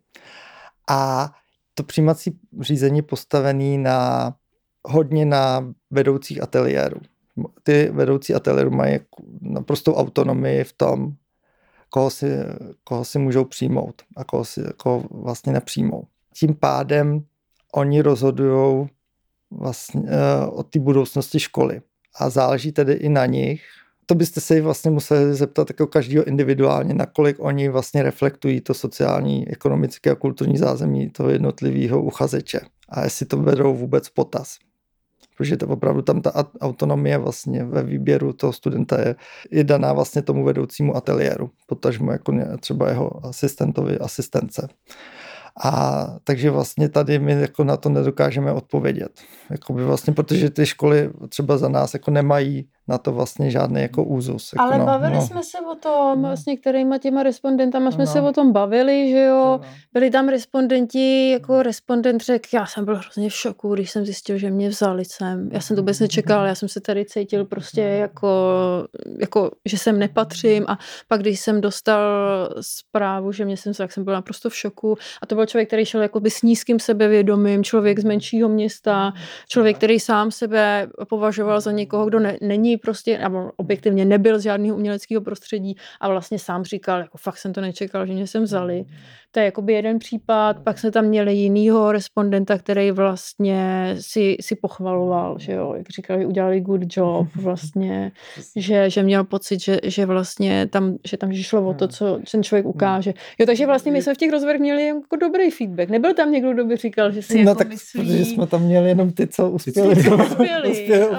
A 0.90 1.32
to 1.76 1.84
přijímací 1.84 2.40
řízení 2.62 3.02
postavený 3.02 3.78
na 3.78 4.34
hodně 4.88 5.26
na 5.26 5.74
vedoucích 5.92 6.44
ateliérů. 6.44 7.00
Ty 7.64 7.90
vedoucí 7.92 8.34
ateliéru 8.34 8.72
mají 8.72 9.00
naprostou 9.42 9.94
autonomii 9.94 10.64
v 10.64 10.74
tom, 10.74 11.14
koho 11.90 12.10
si, 12.10 12.28
koho 12.84 13.06
si 13.06 13.20
můžou 13.20 13.46
přijmout 13.46 14.02
a 14.16 14.24
koho, 14.24 14.46
si, 14.46 14.62
koho 14.78 15.04
vlastně 15.12 15.54
nepřijmou. 15.54 16.04
Tím 16.34 16.56
pádem 16.56 17.24
oni 17.74 18.02
rozhodují 18.02 18.88
vlastně 19.52 20.02
uh, 20.02 20.60
o 20.60 20.64
té 20.64 20.80
budoucnosti 20.80 21.40
školy 21.40 21.82
a 22.20 22.30
záleží 22.30 22.72
tedy 22.72 22.94
i 22.94 23.10
na 23.10 23.26
nich. 23.26 23.64
To 24.06 24.16
byste 24.16 24.42
se 24.42 24.62
vlastně 24.62 24.92
museli 24.92 25.34
zeptat 25.34 25.70
jako 25.70 25.88
každého 25.88 26.26
individuálně, 26.26 26.94
nakolik 26.94 27.36
oni 27.40 27.70
vlastně 27.70 28.04
reflektují 28.04 28.62
to 28.62 28.74
sociální, 28.74 29.48
ekonomické 29.48 30.12
a 30.12 30.16
kulturní 30.16 30.58
zázemí 30.58 31.10
toho 31.10 31.30
jednotlivého 31.30 32.04
uchazeče 32.04 32.60
a 32.90 33.04
jestli 33.04 33.26
to 33.26 33.38
vedou 33.38 33.76
vůbec 33.76 34.10
potaz 34.10 34.58
protože 35.38 35.58
to 35.58 35.68
opravdu 35.68 36.02
tam 36.02 36.22
ta 36.22 36.46
autonomie 36.62 37.18
vlastně 37.18 37.64
ve 37.64 37.84
výběru 37.84 38.34
toho 38.34 38.54
studenta 38.54 39.00
je, 39.00 39.16
je 39.52 39.64
daná 39.64 39.94
vlastně 39.94 40.22
tomu 40.22 40.44
vedoucímu 40.44 40.96
ateliéru, 40.96 41.52
potažmo 41.68 42.12
jako 42.12 42.34
třeba 42.60 42.90
jeho 42.90 43.26
asistentovi 43.26 43.98
asistence. 44.00 44.68
A 45.64 46.06
takže 46.24 46.52
vlastně 46.52 46.90
tady 46.90 47.20
my 47.20 47.32
jako 47.32 47.64
na 47.64 47.78
to 47.78 47.90
nedokážeme 47.90 48.52
odpovědět. 48.52 49.22
Jakoby 49.50 49.84
vlastně, 49.84 50.14
protože 50.14 50.50
ty 50.50 50.66
školy 50.66 51.10
třeba 51.30 51.58
za 51.58 51.70
nás 51.70 51.94
jako 51.94 52.12
nemají 52.12 52.70
na 52.88 52.98
to 52.98 53.12
vlastně 53.12 53.52
žádný 53.52 53.82
jako 53.82 54.04
úzus. 54.04 54.54
Jako 54.54 54.64
Ale 54.64 54.78
no, 54.80 54.86
bavili 54.86 55.16
no. 55.16 55.22
jsme 55.22 55.44
se 55.44 55.58
o 55.72 55.76
tom 55.76 56.22
no. 56.22 56.38
s 56.38 56.46
některýma 56.46 56.98
těma 56.98 57.24
respondentama, 57.24 57.92
jsme 57.92 58.06
no. 58.06 58.12
se 58.12 58.22
o 58.22 58.32
tom 58.32 58.52
bavili, 58.52 59.10
že 59.10 59.24
jo. 59.24 59.60
No. 59.62 59.70
Byli 59.94 60.10
tam 60.10 60.28
respondenti, 60.28 61.30
jako 61.30 61.54
no. 61.54 61.64
respondent 61.64 62.22
řekl, 62.22 62.48
já 62.54 62.66
jsem 62.66 62.86
byl 62.86 62.96
hrozně 62.96 63.30
v 63.30 63.34
šoku, 63.34 63.74
když 63.74 63.92
jsem 63.92 64.06
zjistil, 64.06 64.38
že 64.38 64.50
mě 64.50 64.70
vzali 64.70 65.06
sem. 65.06 65.50
Já 65.52 65.62
jsem 65.62 65.76
to 65.76 65.82
vůbec 65.82 66.00
nečekal, 66.00 66.46
já 66.46 66.56
jsem 66.56 66.70
se 66.70 66.82
tady 66.82 67.06
cítil 67.06 67.46
prostě 67.46 67.82
jako, 67.82 68.30
jako 69.20 69.52
že 69.66 69.78
sem 69.78 70.00
nepatřím 70.00 70.66
a 70.68 70.80
pak, 71.08 71.22
když 71.22 71.40
jsem 71.40 71.62
dostal 71.62 72.00
zprávu, 72.62 73.32
že 73.32 73.46
mě 73.46 73.58
jsem 73.58 73.74
tak 73.74 73.92
jsem 73.92 74.04
byl 74.04 74.14
naprosto 74.14 74.50
v 74.50 74.56
šoku 74.56 74.98
a 75.22 75.26
to 75.26 75.36
byl 75.36 75.46
člověk, 75.46 75.70
který 75.70 75.86
šel 75.86 76.02
jakoby 76.02 76.30
s 76.30 76.42
nízkým 76.42 76.80
sebevědomím, 76.80 77.64
člověk 77.64 78.00
z 78.00 78.04
menšího 78.04 78.50
města, 78.50 79.14
člověk, 79.48 79.78
který 79.78 80.00
sám 80.00 80.32
sebe 80.32 80.88
považoval 81.10 81.62
za 81.62 81.72
někoho, 81.72 82.06
kdo 82.06 82.20
ne, 82.20 82.38
není 82.42 82.75
prostě, 82.78 83.18
nebo 83.18 83.52
objektivně 83.56 84.06
nebyl 84.06 84.40
z 84.40 84.44
žádného 84.44 84.76
uměleckého 84.76 85.22
prostředí 85.22 85.76
a 86.00 86.10
vlastně 86.10 86.40
sám 86.40 86.64
říkal, 86.64 87.00
jako 87.00 87.18
fakt 87.18 87.38
jsem 87.38 87.54
to 87.54 87.62
nečekal, 87.62 88.06
že 88.06 88.14
mě 88.14 88.28
sem 88.28 88.44
vzali. 88.44 88.86
To 89.36 89.40
je 89.40 89.46
jakoby 89.46 89.74
jeden 89.74 90.00
případ, 90.00 90.60
pak 90.64 90.80
jsme 90.80 90.92
tam 90.92 91.06
měli 91.06 91.34
jinýho 91.34 91.92
respondenta, 91.92 92.58
který 92.58 92.92
vlastně 92.92 93.96
si, 94.00 94.38
si 94.42 94.56
pochvaloval, 94.56 95.40
že 95.40 95.52
jo, 95.52 95.74
jak 95.78 95.90
říkali, 95.90 96.26
udělali 96.26 96.62
good 96.62 96.82
job, 96.98 97.28
vlastně, 97.36 98.12
že, 98.56 98.90
že 98.90 99.04
měl 99.04 99.24
pocit, 99.24 99.62
že, 99.62 99.80
že 99.84 100.06
vlastně 100.06 100.68
tam, 100.68 100.98
že 101.08 101.18
tam 101.18 101.34
šlo 101.34 101.68
o 101.68 101.74
to, 101.74 101.88
co 101.88 102.20
ten 102.32 102.44
člověk 102.44 102.66
ukáže. 102.66 103.14
Jo, 103.40 103.46
takže 103.46 103.66
vlastně 103.66 103.92
my 103.92 104.02
jsme 104.02 104.14
v 104.14 104.18
těch 104.18 104.32
rozhovorech 104.32 104.62
měli 104.62 104.88
jako 104.88 105.16
dobrý 105.16 105.52
feedback. 105.52 105.90
Nebyl 105.90 106.14
tam 106.14 106.32
někdo, 106.32 106.54
kdo 106.54 106.66
by 106.66 106.76
říkal, 106.76 107.12
že 107.12 107.22
si 107.22 107.44
no 107.44 107.52
jako 107.52 107.58
tak, 107.58 107.70
myslí... 107.70 108.02
protože 108.02 108.26
jsme 108.26 108.48
tam 108.48 108.62
měli 108.62 108.90
jenom 108.90 109.12
ty, 109.12 109.28
co 109.28 109.50
uspěli. 109.50 109.96
Ty, 109.96 110.04
co 110.04 110.16
uspěli. 110.24 110.72
uspěli 110.72 111.10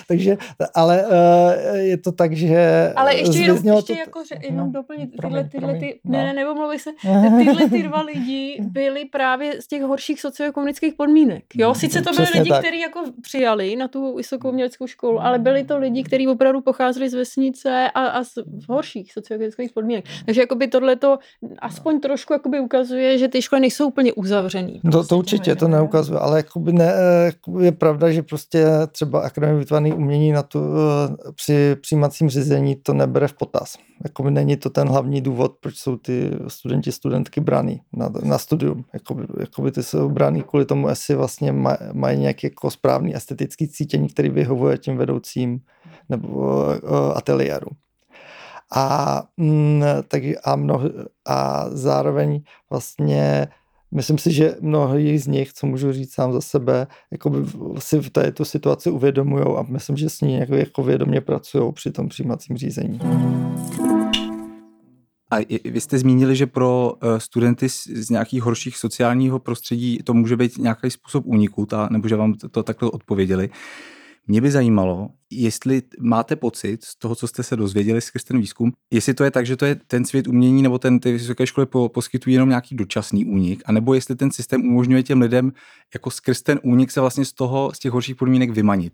takže, 0.08 0.36
ale 0.74 1.04
uh, 1.06 1.76
je 1.76 1.96
to 1.96 2.12
tak, 2.12 2.32
že 2.32 2.92
Ale 2.96 3.14
ještě 3.14 3.38
jenom, 3.38 3.56
ještě 3.56 3.92
to, 3.92 3.98
jako, 3.98 4.22
že, 4.24 4.34
jenom 4.42 4.66
no, 4.66 4.72
doplnit 4.72 5.10
tyhle, 5.20 5.44
tyhle, 5.44 5.78
ty, 5.78 6.00
no. 6.04 6.12
ne, 6.12 6.32
ne, 6.32 6.55
neomlouvej 6.56 6.78
se, 6.78 6.90
tyhle 7.38 7.68
ty 7.70 7.82
dva 7.82 8.02
lidi 8.02 8.58
byli 8.60 9.04
právě 9.04 9.62
z 9.62 9.66
těch 9.66 9.82
horších 9.82 10.20
socioekonomických 10.20 10.94
podmínek, 10.94 11.44
jo, 11.54 11.74
sice 11.74 12.02
to 12.02 12.12
byli 12.12 12.28
lidi, 12.34 12.50
kteří 12.58 12.80
jako 12.80 13.02
přijali 13.22 13.76
na 13.76 13.88
tu 13.88 14.16
vysokou 14.16 14.50
uměleckou 14.50 14.86
školu, 14.86 15.20
ale 15.20 15.38
byli 15.38 15.64
to 15.64 15.78
lidi, 15.78 16.02
kteří 16.02 16.28
opravdu 16.28 16.60
pocházeli 16.60 17.08
z 17.08 17.14
vesnice 17.14 17.90
a, 17.94 18.00
a 18.00 18.24
z 18.24 18.32
horších 18.68 19.12
socioekonomických 19.12 19.72
podmínek, 19.72 20.04
takže 20.24 20.40
jakoby 20.40 20.68
tohle 20.68 20.96
to 20.96 21.18
aspoň 21.58 22.00
trošku 22.00 22.32
jakoby 22.32 22.60
ukazuje, 22.60 23.18
že 23.18 23.28
ty 23.28 23.42
školy 23.42 23.60
nejsou 23.60 23.88
úplně 23.88 24.12
uzavřený. 24.12 24.80
To, 24.92 25.04
to 25.04 25.18
určitě, 25.18 25.56
to 25.56 25.68
neukazuje, 25.68 26.18
ale 26.18 26.38
jakoby 26.38 26.72
ne, 26.72 26.92
jakoby 27.24 27.64
je 27.64 27.72
pravda, 27.72 28.10
že 28.10 28.22
prostě 28.22 28.66
třeba 28.92 29.20
akademie 29.20 29.58
vytváření 29.58 29.92
umění 29.92 30.32
na 30.32 30.42
tu, 30.42 30.58
eh, 30.58 31.32
při 31.34 31.76
přijímacím 31.80 32.28
řízení 32.28 32.76
to 32.76 32.94
nebere 32.94 33.28
v 33.28 33.32
potaz. 33.32 33.76
Jakoby 34.06 34.30
není 34.30 34.56
to 34.56 34.70
ten 34.70 34.88
hlavní 34.88 35.20
důvod, 35.20 35.56
proč 35.60 35.76
jsou 35.76 35.96
ty 35.96 36.30
studenti, 36.48 36.92
studentky 36.92 37.40
braný 37.40 37.80
na, 37.92 38.10
na 38.22 38.38
studium. 38.38 38.84
Jakoby, 38.94 39.26
jakoby 39.40 39.72
ty 39.72 39.82
jsou 39.82 40.08
braný 40.08 40.42
kvůli 40.42 40.64
tomu, 40.64 40.88
jestli 40.88 41.14
vlastně 41.14 41.52
maj, 41.52 41.76
mají 41.92 42.18
nějaký 42.18 42.46
jako 42.46 42.70
správný 42.70 43.16
estetický 43.16 43.68
cítění, 43.68 44.08
který 44.08 44.28
vyhovuje 44.28 44.78
tím 44.78 44.96
vedoucím 44.96 45.60
nebo 46.08 46.28
uh, 46.28 47.12
ateliéru. 47.14 47.68
A, 48.74 49.22
mm, 49.36 49.82
tak, 50.08 50.22
a, 50.44 50.56
mnoho, 50.56 50.90
a 51.26 51.66
zároveň 51.70 52.42
vlastně 52.70 53.48
Myslím 53.96 54.18
si, 54.18 54.32
že 54.32 54.56
mnohý 54.60 55.18
z 55.18 55.26
nich, 55.26 55.52
co 55.52 55.66
můžu 55.66 55.92
říct 55.92 56.12
sám 56.12 56.32
za 56.32 56.40
sebe, 56.40 56.86
jako 57.10 57.32
si 57.78 57.98
v 57.98 58.10
této 58.10 58.44
situaci 58.44 58.90
uvědomují 58.90 59.44
a 59.44 59.64
myslím, 59.68 59.96
že 59.96 60.10
s 60.10 60.20
ní 60.20 60.34
jako, 60.34 60.54
jako 60.54 60.82
vědomě 60.82 61.20
pracují 61.20 61.72
při 61.72 61.90
tom 61.90 62.08
přijímacím 62.08 62.56
řízení. 62.56 63.00
A 65.30 65.36
vy 65.64 65.80
jste 65.80 65.98
zmínili, 65.98 66.36
že 66.36 66.46
pro 66.46 66.94
eh, 67.02 67.20
studenty 67.20 67.68
z 67.68 68.10
nějakých 68.10 68.42
horších 68.42 68.76
sociálního 68.76 69.38
prostředí 69.38 69.98
to 70.04 70.14
může 70.14 70.36
být 70.36 70.58
nějaký 70.58 70.90
způsob 70.90 71.26
úniku, 71.26 71.66
ta, 71.66 71.88
nebo 71.90 72.08
že 72.08 72.16
vám 72.16 72.34
to 72.34 72.62
takhle 72.62 72.90
odpověděli. 72.90 73.50
Mě 74.26 74.40
by 74.40 74.50
zajímalo, 74.50 75.08
jestli 75.30 75.82
máte 76.00 76.36
pocit 76.36 76.84
z 76.84 76.98
toho, 76.98 77.14
co 77.14 77.28
jste 77.28 77.42
se 77.42 77.56
dozvěděli 77.56 78.00
skrz 78.00 78.24
ten 78.24 78.38
výzkum, 78.38 78.72
jestli 78.90 79.14
to 79.14 79.24
je 79.24 79.30
tak, 79.30 79.46
že 79.46 79.56
to 79.56 79.64
je 79.64 79.74
ten 79.74 80.04
svět 80.04 80.26
umění 80.26 80.62
nebo 80.62 80.78
ten, 80.78 81.00
ty 81.00 81.12
vysoké 81.12 81.46
školy 81.46 81.66
po, 81.66 81.88
poskytují 81.88 82.34
jenom 82.34 82.48
nějaký 82.48 82.74
dočasný 82.74 83.24
únik, 83.24 83.62
anebo 83.66 83.94
jestli 83.94 84.16
ten 84.16 84.30
systém 84.30 84.60
umožňuje 84.60 85.02
těm 85.02 85.20
lidem 85.20 85.52
jako 85.94 86.10
skrz 86.10 86.42
ten 86.42 86.60
únik 86.62 86.90
se 86.90 87.00
vlastně 87.00 87.24
z 87.24 87.32
toho, 87.32 87.72
z 87.74 87.78
těch 87.78 87.92
horších 87.92 88.16
podmínek 88.16 88.50
vymanit. 88.50 88.92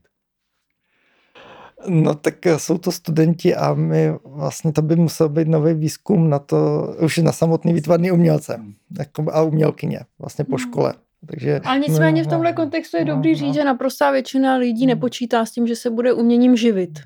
No 1.89 2.15
tak 2.15 2.47
jsou 2.57 2.79
to 2.79 2.93
studenti 2.93 3.55
a 3.55 3.75
my 3.75 4.13
vlastně 4.25 4.73
to 4.73 4.83
by 4.83 4.97
musel 4.97 5.29
být 5.29 5.49
nový 5.49 5.75
výzkum 5.75 6.31
na 6.31 6.39
to, 6.39 6.89
už 7.05 7.19
na 7.19 7.33
samotný 7.33 7.73
výtvarný 7.73 8.11
umělce 8.11 8.61
jako, 8.99 9.25
a 9.33 9.43
umělkyně 9.43 10.01
vlastně 10.19 10.45
po 10.45 10.57
hmm. 10.57 10.69
škole 10.69 10.95
Takže, 11.27 11.61
Ale 11.65 11.79
nicméně 11.79 12.25
v 12.25 12.27
tomhle 12.27 12.51
no, 12.51 12.57
kontextu 12.57 12.97
je 12.97 13.05
no, 13.05 13.15
dobrý 13.15 13.33
no. 13.33 13.39
říct, 13.39 13.55
že 13.55 13.65
naprostá 13.65 14.11
většina 14.11 14.57
lidí 14.57 14.81
Hmm. 14.81 14.89
nepočítá 14.89 15.45
s 15.45 15.51
tím, 15.51 15.67
že 15.67 15.77
se 15.77 15.91
bude 15.91 16.13
uměním 16.13 16.57
živit. 16.57 16.99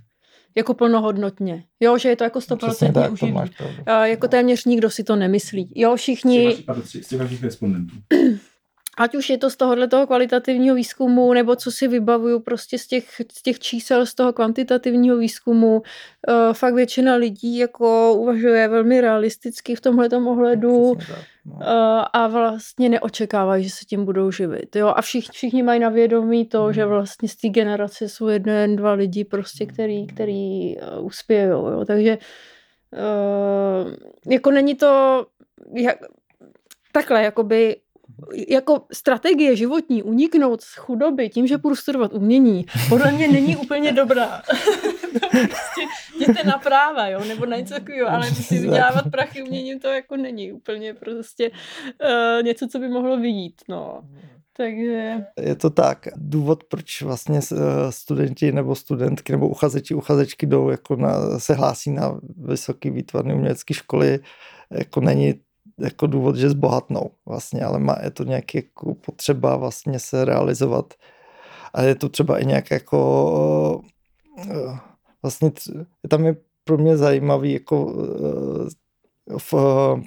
Jako 0.56 0.74
plnohodnotně. 0.74 1.64
Jo, 1.80 1.98
že 1.98 2.08
je 2.08 2.16
to 2.16 2.24
jako 2.24 2.38
Přesně 2.38 2.88
100% 2.88 2.92
tak, 2.92 3.20
to 3.20 3.26
máš 3.26 3.50
pravdu. 3.50 3.76
A 3.86 4.06
jako 4.06 4.28
téměř 4.28 4.64
nikdo 4.64 4.90
si 4.90 5.04
to 5.04 5.16
nemyslí. 5.16 5.72
Jo, 5.74 5.96
všichni, 5.96 6.56
Z 7.02 7.08
těch 7.08 7.18
vašich 7.18 7.42
respondentů. 7.42 7.96
ať 8.96 9.14
už 9.14 9.30
je 9.30 9.38
to 9.38 9.50
z 9.50 9.56
tohohle 9.56 9.88
toho 9.88 10.06
kvalitativního 10.06 10.76
výzkumu, 10.76 11.32
nebo 11.32 11.56
co 11.56 11.70
si 11.70 11.88
vybavuju 11.88 12.40
prostě 12.40 12.78
z 12.78 12.86
těch, 12.86 13.08
z 13.32 13.42
těch 13.42 13.58
čísel, 13.58 14.06
z 14.06 14.14
toho 14.14 14.32
kvantitativního 14.32 15.16
výzkumu, 15.16 15.76
uh, 15.76 16.52
fakt 16.52 16.74
většina 16.74 17.14
lidí 17.14 17.58
jako 17.58 18.14
uvažuje 18.14 18.68
velmi 18.68 19.00
realisticky 19.00 19.74
v 19.74 19.80
tomhle 19.80 20.08
ohledu 20.08 20.94
Přesně 20.98 21.14
tak, 21.14 21.18
no. 21.18 21.35
A 22.12 22.26
vlastně 22.26 22.88
neočekávají, 22.88 23.64
že 23.64 23.70
se 23.70 23.84
tím 23.84 24.04
budou 24.04 24.30
živit. 24.30 24.76
Jo? 24.76 24.88
A 24.96 25.02
všichni, 25.02 25.32
všichni 25.32 25.62
mají 25.62 25.80
na 25.80 25.88
vědomí 25.88 26.46
to, 26.46 26.72
že 26.72 26.86
vlastně 26.86 27.28
z 27.28 27.36
té 27.36 27.48
generace 27.48 28.08
jsou 28.08 28.26
jeden, 28.28 28.76
dva 28.76 28.92
lidi 28.92 29.24
prostě, 29.24 29.66
který, 29.66 30.06
který 30.06 30.76
uh, 30.76 31.06
uspějou. 31.06 31.68
Jo? 31.68 31.84
Takže 31.84 32.18
uh, 32.92 33.92
jako 34.32 34.50
není 34.50 34.74
to 34.74 35.26
jak, 35.74 35.98
takhle, 36.92 37.22
jakoby 37.22 37.76
jako 38.48 38.82
strategie 38.92 39.56
životní 39.56 40.02
uniknout 40.02 40.60
z 40.60 40.74
chudoby 40.74 41.28
tím, 41.28 41.46
že 41.46 41.58
půjdu 41.58 41.76
studovat 41.76 42.12
umění, 42.14 42.66
podle 42.88 43.12
mě 43.12 43.28
není 43.28 43.56
úplně 43.56 43.92
dobrá. 43.92 44.42
prostě 45.30 45.82
jděte 46.16 46.44
na 46.44 46.58
práva, 46.58 47.06
jo, 47.08 47.24
nebo 47.28 47.46
na 47.46 47.56
něco 47.56 47.74
takového, 47.74 48.08
ale 48.08 48.26
si 48.26 48.58
vydělávat 48.58 49.04
prachy 49.10 49.42
uměním 49.42 49.80
to 49.80 49.88
jako 49.88 50.16
není 50.16 50.52
úplně 50.52 50.94
prostě 50.94 51.50
uh, 51.50 52.42
něco, 52.42 52.68
co 52.68 52.78
by 52.78 52.88
mohlo 52.88 53.16
vyjít, 53.16 53.62
no. 53.68 54.02
Takže... 54.56 55.24
Je 55.40 55.54
to 55.54 55.70
tak. 55.70 56.08
Důvod, 56.16 56.64
proč 56.64 57.02
vlastně 57.02 57.40
eh, 57.52 57.56
studenti 57.92 58.52
nebo 58.52 58.74
studentky 58.74 59.32
nebo 59.32 59.48
uchazeči, 59.48 59.94
uchazečky 59.94 60.46
jdou, 60.46 60.70
jako 60.70 60.96
na, 60.96 61.38
se 61.38 61.54
hlásí 61.54 61.90
na 61.90 62.20
vysoké 62.36 62.90
výtvarné 62.90 63.34
umělecké 63.34 63.74
školy, 63.74 64.18
jako 64.70 65.00
není 65.00 65.34
jako 65.80 66.06
důvod, 66.06 66.36
že 66.36 66.50
zbohatnou 66.50 67.10
vlastně, 67.26 67.64
ale 67.64 67.78
má, 67.78 67.96
je 68.02 68.10
to 68.10 68.24
nějaký 68.24 68.58
jako 68.58 68.94
potřeba 68.94 69.56
vlastně 69.56 69.98
se 69.98 70.24
realizovat 70.24 70.94
a 71.74 71.82
je 71.82 71.94
to 71.94 72.08
třeba 72.08 72.38
i 72.38 72.46
nějak 72.46 72.70
jako 72.70 73.82
eh, 74.38 74.78
vlastně 75.26 75.52
tam 76.08 76.26
je 76.26 76.36
pro 76.64 76.78
mě 76.78 76.96
zajímavý 76.96 77.52
jako 77.52 77.94
eh, 77.98 79.36
f, 79.36 79.54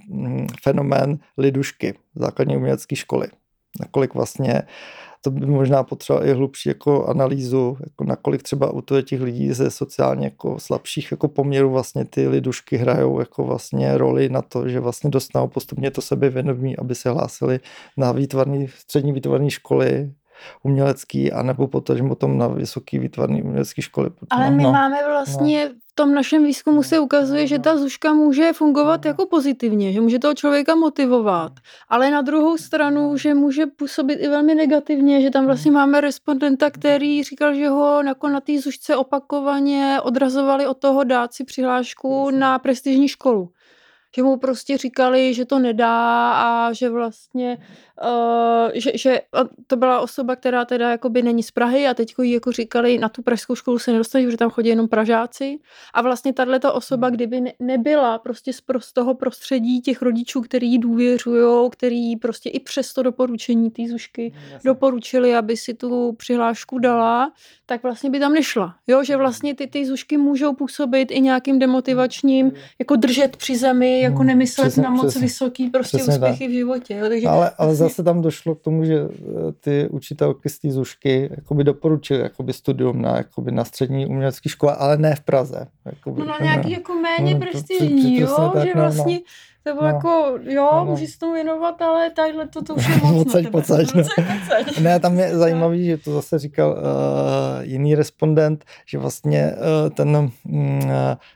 hm, 0.10 0.48
fenomén 0.64 1.20
lidušky 1.38 1.94
základní 2.16 2.58
umělecké 2.58 2.96
školy. 2.96 3.28
Nakolik 3.80 4.14
vlastně 4.14 4.64
to 5.22 5.32
by 5.32 5.46
možná 5.46 5.84
potřeboval 5.84 6.28
i 6.28 6.34
hlubší 6.34 6.70
jako 6.70 7.06
analýzu, 7.06 7.78
jako 7.80 8.04
nakolik 8.04 8.44
třeba 8.44 8.74
u 8.74 8.82
těch 8.82 9.22
lidí 9.22 9.54
ze 9.54 9.72
sociálně 9.72 10.26
jako 10.26 10.60
slabších 10.60 11.12
jako 11.12 11.28
poměrů 11.28 11.70
vlastně 11.72 12.06
ty 12.06 12.28
lidušky 12.28 12.78
hrajou 12.78 13.20
jako 13.20 13.44
vlastně 13.44 13.98
roli 13.98 14.30
na 14.30 14.42
to, 14.42 14.70
že 14.70 14.80
vlastně 14.80 15.10
dostanou 15.10 15.48
postupně 15.48 15.92
to 15.92 16.02
sebevědomí, 16.02 16.78
aby 16.78 16.96
se 16.96 17.10
hlásili 17.10 17.60
na 17.98 18.12
výtvarný, 18.12 18.68
střední 18.68 19.14
výtvarné 19.14 19.50
školy 19.50 20.12
umělecký, 20.64 21.32
anebo 21.32 21.68
potom, 21.68 22.10
potom 22.10 22.38
na 22.38 22.48
vysoký 22.48 23.00
výtvarný 23.00 23.44
umělecký 23.44 23.82
školy. 23.82 24.10
Ale 24.30 24.52
my 24.52 24.64
no. 24.64 24.72
máme 24.72 24.98
vlastně 25.08 25.70
v 25.92 25.96
tom 25.96 26.14
našem 26.14 26.44
výzkumu 26.44 26.84
se 26.84 27.00
ukazuje, 27.00 27.48
že 27.48 27.60
ta 27.60 27.78
zuška 27.78 28.14
může 28.14 28.54
fungovat 28.54 29.06
jako 29.06 29.26
pozitivně, 29.26 29.94
že 29.94 30.02
může 30.02 30.20
toho 30.20 30.34
člověka 30.34 30.76
motivovat, 30.76 31.52
ale 31.90 32.12
na 32.12 32.22
druhou 32.22 32.58
stranu, 32.58 33.18
že 33.18 33.34
může 33.34 33.66
působit 33.66 34.14
i 34.14 34.28
velmi 34.28 34.56
negativně, 34.56 35.22
že 35.22 35.30
tam 35.30 35.46
vlastně 35.46 35.72
máme 35.72 36.02
respondenta, 36.02 36.70
který 36.70 37.24
říkal, 37.24 37.56
že 37.56 37.70
ho 37.70 38.02
jako 38.04 38.30
na 38.30 38.42
té 38.42 38.60
zušce 38.60 38.96
opakovaně 38.96 39.98
odrazovali 40.04 40.68
od 40.68 40.78
toho 40.78 41.04
dát 41.04 41.34
si 41.34 41.44
přihlášku 41.44 42.32
na 42.32 42.60
prestižní 42.60 43.08
školu. 43.08 43.50
Že 44.16 44.24
mu 44.24 44.38
prostě 44.38 44.78
říkali, 44.78 45.34
že 45.34 45.46
to 45.46 45.60
nedá 45.60 46.32
a 46.32 46.74
že 46.74 46.90
vlastně, 46.90 47.58
uh, 48.04 48.72
že, 48.74 48.92
že 48.96 49.22
to 49.68 49.76
byla 49.76 50.00
osoba, 50.00 50.36
která 50.36 50.66
teda 50.66 50.90
jakoby 50.92 51.22
není 51.22 51.44
z 51.44 51.52
Prahy 51.52 51.88
a 51.88 51.94
teď 51.94 52.14
jí 52.22 52.32
jako 52.32 52.52
říkali, 52.52 52.98
na 52.98 53.10
tu 53.10 53.22
pražskou 53.22 53.56
školu 53.56 53.80
se 53.80 53.92
nedostaneš, 53.92 54.26
protože 54.26 54.38
tam 54.38 54.50
chodí 54.50 54.70
jenom 54.70 54.88
Pražáci. 54.88 55.60
A 55.94 56.02
vlastně 56.02 56.34
tahle 56.34 56.60
osoba, 56.60 57.10
kdyby 57.10 57.42
ne, 57.42 57.54
nebyla 57.60 58.18
prostě 58.18 58.54
z, 58.54 58.62
pro- 58.62 58.82
z 58.82 58.94
toho 58.94 59.14
prostředí 59.14 59.82
těch 59.82 60.02
rodičů, 60.02 60.42
který 60.42 60.72
jí 60.72 60.78
důvěřují, 60.80 61.70
který 61.70 62.16
prostě 62.16 62.50
i 62.50 62.60
přes 62.60 62.94
to 62.94 63.04
doporučení 63.04 63.72
té 63.72 63.84
Zušky 63.90 64.34
doporučili, 64.66 65.36
aby 65.36 65.58
si 65.58 65.74
tu 65.74 66.14
přihlášku 66.18 66.80
dala, 66.80 67.32
tak 67.66 67.84
vlastně 67.84 68.10
by 68.10 68.20
tam 68.20 68.34
nešla. 68.34 68.76
Jo, 68.88 69.04
že 69.04 69.18
vlastně 69.18 69.56
ty, 69.56 69.68
ty 69.68 69.86
Zušky 69.86 70.18
můžou 70.18 70.54
působit 70.54 71.12
i 71.12 71.20
nějakým 71.22 71.60
demotivačním, 71.60 72.52
jako 72.80 72.96
držet 72.96 73.38
při 73.38 73.58
zemi, 73.58 74.02
jako 74.02 74.18
Hmm, 74.18 74.28
nemyslet 74.28 74.66
přesně, 74.68 74.84
na 74.84 74.90
moc 74.90 75.06
přesně. 75.06 75.22
vysoký 75.22 75.70
prostě 75.70 75.98
Přesně 75.98 76.14
úspěchy 76.14 76.48
v 76.48 76.52
životě. 76.52 76.96
Jo, 76.96 77.06
takže 77.10 77.28
Ale, 77.28 77.52
ale 77.58 77.68
vlastně- 77.68 77.89
zase 77.90 78.04
tam 78.04 78.22
došlo 78.22 78.56
k 78.56 78.62
tomu, 78.62 78.84
že 78.86 78.96
eh, 78.96 79.52
ty 79.60 79.88
učitelky 79.92 80.50
z 80.50 80.60
té 80.60 80.72
Zušky 80.72 81.30
jakoby 81.36 81.64
doporučili 81.64 82.20
jakoby 82.20 82.54
studium 82.54 83.02
na, 83.02 83.18
jakoby 83.18 83.52
na 83.52 83.66
střední 83.66 84.06
umělecké 84.06 84.50
škole, 84.50 84.76
ale 84.76 84.98
ne 84.98 85.16
v 85.16 85.22
Praze. 85.22 85.68
Jakoby, 85.86 86.20
No 86.20 86.26
na 86.28 86.38
nějaký 86.42 86.72
jako 86.72 86.94
méně 86.94 87.34
No, 87.34 87.40
to- 87.40 87.46
prestižní, 87.46 88.20
jo, 88.20 88.52
tak, 88.54 88.64
že 88.64 88.72
no, 88.76 88.82
no. 88.82 88.82
vlastně 88.82 89.20
to 89.64 89.74
bylo 89.74 89.88
No. 89.88 89.96
jako, 89.96 90.38
jo, 90.44 90.70
No, 90.74 90.86
no. 90.86 90.92
můžeš 90.92 91.12
se 91.12 91.20
tomu 91.20 91.34
věnovat, 91.34 91.82
ale 91.82 92.10
tadyhle 92.12 92.48
to, 92.48 92.62
to 92.64 92.76
už 92.76 92.88
je 92.90 92.96
moc 93.04 93.28
Odsaď, 93.28 93.44
na 93.44 93.52
pocať, 93.52 93.94
no. 93.94 94.04
Pocať. 94.04 94.80
Ne, 94.82 95.00
tam 95.00 95.20
je 95.20 95.38
zajímavý, 95.38 95.86
že 95.86 95.98
to 95.98 96.14
zase 96.14 96.40
říkal 96.40 96.72
uh, 96.72 96.78
jiný 97.62 97.96
respondent, 97.96 98.66
že 98.86 98.98
vlastně 98.98 99.52
uh, 99.54 99.90
ten, 99.90 100.16
uh, 100.18 100.30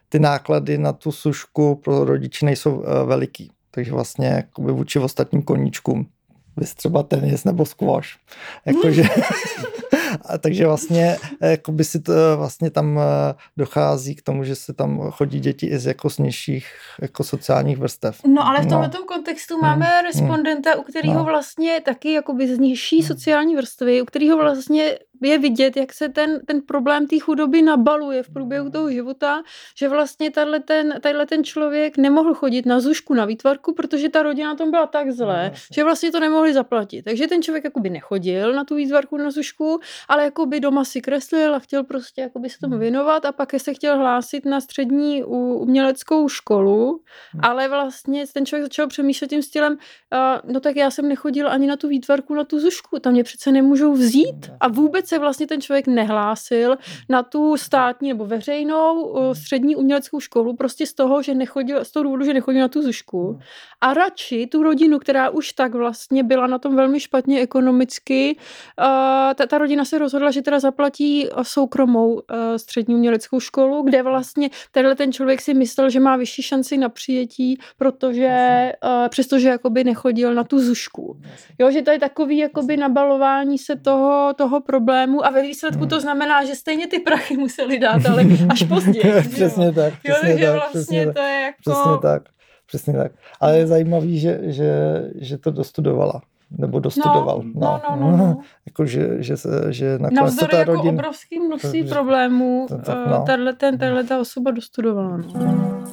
ty 0.10 0.20
náklady 0.20 0.78
na 0.78 0.94
tu 0.94 1.12
sušku 1.12 1.76
pro 1.76 2.06
rodiče 2.06 2.46
nejsou 2.46 2.76
uh, 2.76 2.84
veliký. 3.06 3.52
Takže 3.72 3.92
vlastně 3.92 4.28
jakoby 4.28 4.72
vůči 4.72 5.00
ostatním 5.00 5.42
koníčkům, 5.42 6.06
vys 6.58 6.76
třeba 6.76 7.04
tenis 7.04 7.44
nebo 7.44 7.66
squash. 7.66 8.08
Jakože, 8.66 9.04
a 10.26 10.38
takže 10.38 10.68
vlastně 10.68 11.18
jakoby 11.42 11.84
si 11.84 12.00
to 12.00 12.14
vlastně 12.38 12.70
tam 12.72 13.00
eh, 13.00 13.34
dochází 13.58 14.16
k 14.16 14.22
tomu, 14.22 14.44
že 14.44 14.56
se 14.56 14.74
tam 14.74 15.12
chodí 15.12 15.40
děti 15.40 15.68
i 15.68 15.80
z 15.80 15.86
jako 15.86 16.10
z 16.10 16.18
nižších 16.18 16.66
jako 17.02 17.24
sociálních 17.24 17.78
vrstev. 17.78 18.20
No 18.28 18.48
ale 18.48 18.62
v 18.62 18.64
No. 18.64 18.70
tomhle 18.70 18.90
kontextu 19.08 19.62
máme 19.62 20.02
respondenta, 20.02 20.76
u 20.76 20.82
kterého 20.84 21.14
No. 21.18 21.24
vlastně 21.24 21.82
taky 21.86 22.14
jakoby 22.14 22.56
z 22.56 22.60
nižší 22.60 23.04
sociální 23.04 23.56
vrstvy, 23.56 24.02
u 24.02 24.06
kterého 24.06 24.38
vlastně 24.38 24.98
je 25.24 25.38
vidět, 25.38 25.78
jak 25.78 25.94
se 25.94 26.10
ten, 26.10 26.40
ten 26.46 26.62
problém 26.62 27.08
té 27.08 27.20
chudoby 27.20 27.62
nabaluje 27.62 28.24
v 28.24 28.30
průběhu 28.30 28.70
toho 28.70 28.92
života, 28.92 29.44
že 29.78 29.90
vlastně 29.90 30.32
tahle 30.32 30.60
ten, 30.60 31.00
tadyhle 31.02 31.26
ten 31.26 31.44
člověk 31.44 31.98
nemohl 31.98 32.34
chodit 32.34 32.66
na 32.66 32.80
zušku 32.80 33.14
na 33.14 33.26
výtvarku, 33.26 33.74
protože 33.74 34.10
ta 34.10 34.24
rodina 34.24 34.50
na 34.50 34.56
tom 34.56 34.72
byla 34.72 34.88
tak 34.88 35.12
zlé, 35.12 35.44
No, 35.44 35.60
že 35.74 35.84
vlastně 35.84 36.12
to 36.12 36.20
nemohli 36.20 36.54
zaplatit. 36.54 37.04
Takže 37.04 37.28
ten 37.28 37.42
člověk 37.42 37.64
jakoby 37.64 37.90
nechodil 37.90 38.54
na 38.54 38.64
tu 38.64 38.76
výtvarku 38.76 39.18
na 39.18 39.32
zušku, 39.32 39.80
ale 40.08 40.24
jakoby 40.24 40.60
doma 40.60 40.86
si 40.86 41.02
kreslil 41.02 41.56
a 41.56 41.60
chtěl 41.60 41.84
prostě 41.84 42.22
jakoby 42.22 42.50
se 42.50 42.58
tomu 42.60 42.78
věnovat 42.78 43.26
a 43.26 43.32
pak 43.32 43.52
se 43.58 43.74
chtěl 43.74 43.98
hlásit 43.98 44.46
na 44.46 44.62
střední 44.62 45.24
uměleckou 45.24 46.30
školu, 46.30 47.02
ale 47.40 47.68
vlastně 47.68 48.26
ten 48.34 48.46
člověk 48.46 48.64
začal 48.66 48.88
přemýšlet 48.88 49.28
tím 49.28 49.42
stylem, 49.42 49.78
no 50.44 50.60
tak 50.60 50.76
já 50.76 50.92
jsem 50.92 51.08
nechodil 51.08 51.50
ani 51.50 51.68
na 51.68 51.76
tu 51.76 51.88
výtvarku, 51.88 52.34
na 52.34 52.44
tu 52.44 52.60
zušku, 52.60 53.00
tam 53.00 53.14
mě 53.14 53.24
přece 53.24 53.52
nemůžou 53.52 53.94
vzít 53.94 54.52
a 54.60 54.68
vůbec 54.68 55.12
se 55.14 55.20
vlastně 55.20 55.48
ten 55.48 55.62
člověk 55.62 55.88
nehlásil 55.88 56.78
na 57.10 57.24
tu 57.24 57.58
státní 57.58 58.10
nebo 58.10 58.26
veřejnou 58.26 59.02
uh, 59.02 59.34
střední 59.34 59.76
uměleckou 59.76 60.20
školu 60.20 60.56
prostě 60.56 60.86
z 60.86 60.94
toho, 60.94 61.22
že 61.22 61.34
nechodil, 61.34 61.86
z 61.86 61.92
toho 61.92 62.04
důvodu, 62.04 62.26
že 62.26 62.34
nechodil 62.34 62.62
na 62.62 62.68
tu 62.68 62.82
zušku 62.82 63.40
a 63.82 63.94
radši 63.94 64.48
tu 64.48 64.64
rodinu, 64.64 65.00
která 65.00 65.30
už 65.30 65.54
tak 65.54 65.76
vlastně 65.76 66.24
byla 66.24 66.48
na 66.48 66.58
tom 66.58 66.76
velmi 66.76 67.00
špatně 67.00 67.42
ekonomicky, 67.42 68.36
uh, 68.36 68.86
ta, 69.36 69.46
ta 69.48 69.58
rodina 69.58 69.86
se 69.86 69.98
rozhodla, 69.98 70.32
že 70.32 70.42
teda 70.42 70.60
zaplatí 70.60 71.30
uh, 71.30 71.44
soukromou 71.44 72.22
střední 72.58 72.96
uměleckou 72.96 73.40
školu, 73.40 73.82
kde 73.82 74.04
vlastně 74.04 74.50
tenhle 74.72 74.96
ten 74.96 75.14
člověk 75.14 75.42
si 75.42 75.54
myslel, 75.54 75.90
že 75.90 76.00
má 76.00 76.16
vyšší 76.16 76.42
šanci 76.42 76.78
na 76.78 76.90
přijetí, 76.90 77.60
protože 77.78 78.72
přestože 79.10 79.50
jakoby 79.50 79.84
nechodil 79.84 80.34
na 80.34 80.44
tu 80.44 80.60
zušku. 80.60 81.18
Jo, 81.60 81.72
že 81.72 81.82
to 81.82 81.92
je 81.92 82.00
takový 82.00 82.38
jakoby 82.38 82.78
nabalování 82.78 83.58
se 83.58 83.76
toho, 83.76 84.34
toho 84.38 84.62
problému 84.62 85.03
a 85.24 85.30
ve 85.30 85.42
výsledku 85.42 85.86
to 85.86 86.02
znamená, 86.02 86.46
že 86.46 86.56
stejně 86.56 86.88
ty 86.88 87.00
prachy 87.00 87.38
museli 87.38 87.80
dát, 87.80 88.06
ale 88.06 88.24
až 88.50 88.64
později. 88.64 89.02
že 89.04 89.10
jo. 89.10 89.22
přesně 89.32 89.72
tak, 89.72 89.94
Jo, 89.94 90.14
přesně 90.14 90.30
takže 90.30 90.46
tak, 90.46 90.54
vlastně 90.56 90.80
přesně 90.82 91.06
tak. 91.06 91.16
to 91.16 91.22
je 91.22 91.42
jako... 91.42 91.58
Přesně 91.62 91.98
tak, 92.02 92.24
přesně 92.66 92.94
tak. 92.94 93.12
Ale 93.40 93.58
je 93.58 93.68
zajímavý, 93.68 94.20
že, 94.20 94.40
že, 94.44 94.72
že 95.16 95.38
to 95.38 95.52
dostudovala. 95.52 96.22
Nebo 96.58 96.80
dostudoval. 96.80 97.42
No, 97.56 97.82
no, 97.90 97.96
no, 98.00 98.18
no. 98.18 98.38
jako, 98.66 98.86
že, 98.86 99.24
že, 99.24 99.38
se, 99.38 99.50
že 99.70 99.92
nakonec 100.00 100.16
Navzdory 100.22 100.52
ta 100.52 100.58
jako 100.58 100.74
rodina... 100.74 100.94
obrovským 100.94 101.44
množství 101.44 101.84
problémů, 101.90 102.66
to- 102.70 102.96
no. 103.10 103.24
tahle, 103.26 103.54
ten, 103.54 103.78
tahle 103.78 104.04
ta 104.04 104.20
osoba 104.20 104.52
dostudovala. 104.52 105.18
No. 105.18 105.84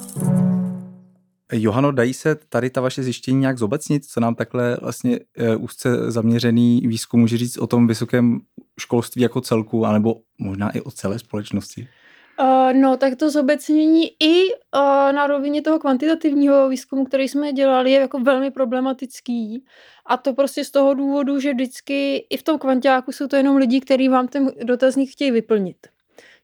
Johano, 1.52 1.92
dají 1.92 2.14
se 2.14 2.34
tady 2.34 2.70
ta 2.70 2.80
vaše 2.80 3.02
zjištění 3.02 3.38
nějak 3.38 3.58
zobecnit, 3.58 4.04
co 4.04 4.20
nám 4.20 4.34
takhle 4.34 4.76
vlastně 4.82 5.18
uh, 5.18 5.64
úzce 5.64 6.10
zaměřený 6.10 6.80
výzkum 6.86 7.20
může 7.20 7.36
říct 7.36 7.56
o 7.56 7.66
tom 7.66 7.86
vysokém 7.86 8.40
školství 8.80 9.22
jako 9.22 9.40
celku, 9.40 9.86
anebo 9.86 10.16
možná 10.38 10.70
i 10.70 10.80
o 10.80 10.90
celé 10.90 11.18
společnosti? 11.18 11.88
Uh, 12.40 12.72
no, 12.72 12.96
tak 12.96 13.16
to 13.16 13.30
zobecnění 13.30 14.04
i 14.22 14.44
uh, 14.54 15.12
na 15.12 15.26
rovině 15.26 15.62
toho 15.62 15.78
kvantitativního 15.78 16.68
výzkumu, 16.68 17.04
který 17.04 17.28
jsme 17.28 17.52
dělali, 17.52 17.90
je 17.90 18.00
jako 18.00 18.18
velmi 18.18 18.50
problematický. 18.50 19.64
A 20.06 20.16
to 20.16 20.34
prostě 20.34 20.64
z 20.64 20.70
toho 20.70 20.94
důvodu, 20.94 21.40
že 21.40 21.54
vždycky 21.54 22.16
i 22.30 22.36
v 22.36 22.42
tom 22.42 22.58
kvantiáku 22.58 23.12
jsou 23.12 23.26
to 23.26 23.36
jenom 23.36 23.56
lidi, 23.56 23.80
kteří 23.80 24.08
vám 24.08 24.28
ten 24.28 24.52
dotazník 24.64 25.10
chtějí 25.12 25.30
vyplnit. 25.30 25.76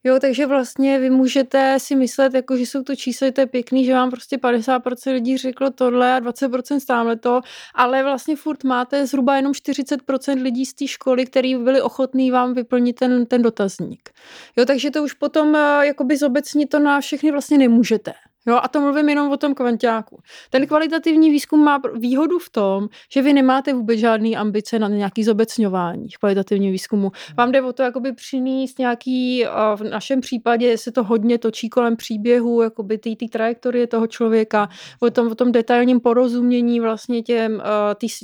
Jo, 0.05 0.19
takže 0.21 0.47
vlastně 0.47 0.99
vy 0.99 1.11
můžete 1.11 1.79
si 1.81 1.95
myslet, 1.97 2.35
jako, 2.35 2.57
že 2.57 2.63
jsou 2.63 2.83
to 2.83 2.97
čísla, 2.97 3.31
to 3.31 3.41
je 3.41 3.47
pěkný, 3.47 3.85
že 3.85 3.93
vám 3.93 4.11
prostě 4.11 4.37
50% 4.37 5.13
lidí 5.13 5.37
řeklo 5.37 5.71
tohle 5.71 6.15
a 6.15 6.21
20% 6.21 6.81
stále 6.81 7.17
to, 7.17 7.41
ale 7.75 8.03
vlastně 8.03 8.37
furt 8.37 8.65
máte 8.65 9.07
zhruba 9.07 9.37
jenom 9.37 9.53
40% 9.53 10.43
lidí 10.43 10.67
z 10.67 10.75
té 10.75 10.87
školy, 10.87 11.27
který 11.27 11.57
byli 11.57 11.83
ochotní 11.83 12.31
vám 12.31 12.55
vyplnit 12.55 12.97
ten, 12.97 13.27
ten 13.27 13.43
dotazník. 13.43 14.11
Jo, 14.57 14.65
takže 14.65 14.91
to 14.91 15.03
už 15.03 15.13
potom 15.13 15.57
eh, 15.57 15.87
jakoby 15.87 16.17
zobecnit 16.17 16.69
to 16.69 16.79
na 16.79 17.01
všechny 17.01 17.31
vlastně 17.31 17.59
nemůžete. 17.59 18.13
Jo, 18.49 18.59
a 18.63 18.69
to 18.69 18.81
mluvím 18.81 19.09
jenom 19.09 19.33
o 19.33 19.37
tom 19.37 19.55
kvantiáku. 19.55 20.21
Ten 20.51 20.67
kvalitativní 20.67 21.31
výzkum 21.31 21.65
má 21.65 21.81
výhodu 21.95 22.39
v 22.39 22.51
tom, 22.51 22.89
že 23.13 23.23
vy 23.23 23.33
nemáte 23.33 23.73
vůbec 23.73 23.99
žádný 23.99 24.37
ambice 24.37 24.79
na 24.79 24.89
nějaký 24.89 25.25
zobecňování 25.25 26.09
v 26.09 26.19
kvalitativním 26.19 26.73
výzkumu. 26.73 27.13
Vám 27.37 27.53
jde 27.53 27.63
o 27.63 27.73
to 27.73 27.83
jakoby 27.83 28.13
přinést 28.13 28.79
nějaký, 28.79 29.45
v 29.77 29.81
našem 29.91 30.21
případě 30.21 30.79
se 30.79 30.93
to 30.93 31.05
hodně 31.05 31.39
točí 31.39 31.69
kolem 31.69 31.97
příběhu, 31.97 32.63
jakoby 32.63 32.99
té 32.99 33.29
trajektorie 33.33 33.87
toho 33.87 34.07
člověka, 34.07 34.69
o 35.01 35.11
tom, 35.11 35.27
o 35.27 35.35
tom 35.35 35.53
detailním 35.53 36.01
porozumění 36.01 36.81
vlastně 36.81 37.23
těm, 37.23 37.63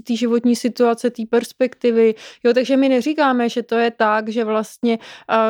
té 0.06 0.16
životní 0.16 0.56
situace, 0.56 1.10
té 1.10 1.22
perspektivy. 1.30 2.14
Jo, 2.44 2.54
takže 2.54 2.76
my 2.76 2.88
neříkáme, 2.88 3.48
že 3.48 3.62
to 3.62 3.74
je 3.74 3.90
tak, 3.90 4.28
že 4.28 4.44
vlastně 4.44 4.98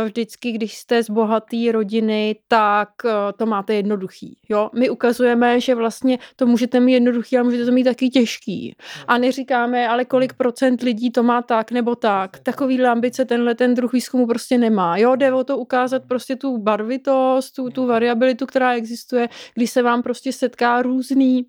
vždycky, 0.04 0.52
když 0.52 0.76
jste 0.76 1.02
z 1.02 1.10
bohaté 1.10 1.72
rodiny, 1.72 2.36
tak 2.48 2.88
to 3.36 3.46
máte 3.46 3.74
jednoduchý. 3.74 4.36
Jo, 4.48 4.61
my 4.74 4.90
ukazujeme, 4.90 5.60
že 5.60 5.74
vlastně 5.74 6.18
to 6.36 6.46
můžete 6.46 6.80
mít 6.80 6.92
jednoduchý, 6.92 7.36
ale 7.36 7.44
můžete 7.44 7.64
to 7.64 7.72
mít 7.72 7.84
taky 7.84 8.08
těžký. 8.08 8.76
A 9.08 9.18
neříkáme, 9.18 9.88
ale 9.88 10.04
kolik 10.04 10.32
procent 10.32 10.82
lidí 10.82 11.10
to 11.10 11.22
má 11.22 11.42
tak 11.42 11.70
nebo 11.70 11.94
tak. 11.94 12.38
Takovýhle 12.38 12.88
ambice 12.88 13.24
tenhle 13.24 13.54
ten 13.54 13.74
druh 13.74 13.92
výzkumu 13.92 14.26
prostě 14.26 14.58
nemá. 14.58 14.96
Jo, 14.96 15.16
jde 15.16 15.32
o 15.32 15.44
to 15.44 15.58
ukázat 15.58 16.02
prostě 16.08 16.36
tu 16.36 16.58
barvitost, 16.58 17.54
tu, 17.54 17.70
tu 17.70 17.86
variabilitu, 17.86 18.46
která 18.46 18.74
existuje, 18.74 19.28
když 19.54 19.70
se 19.70 19.82
vám 19.82 20.02
prostě 20.02 20.32
setká 20.32 20.82
různý 20.82 21.46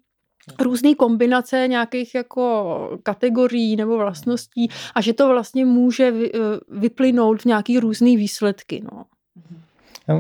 různé 0.60 0.96
kombinace 0.96 1.68
nějakých 1.68 2.16
jako 2.16 3.00
kategorií 3.04 3.76
nebo 3.76 3.98
vlastností 3.98 4.70
a 4.96 5.02
že 5.02 5.14
to 5.14 5.30
vlastně 5.30 5.66
může 5.66 6.14
eh, 6.14 6.30
vyplynout 6.70 7.42
v 7.42 7.46
nějaký 7.46 7.80
různý 7.80 8.18
výsledky. 8.18 8.84
No. 8.92 9.06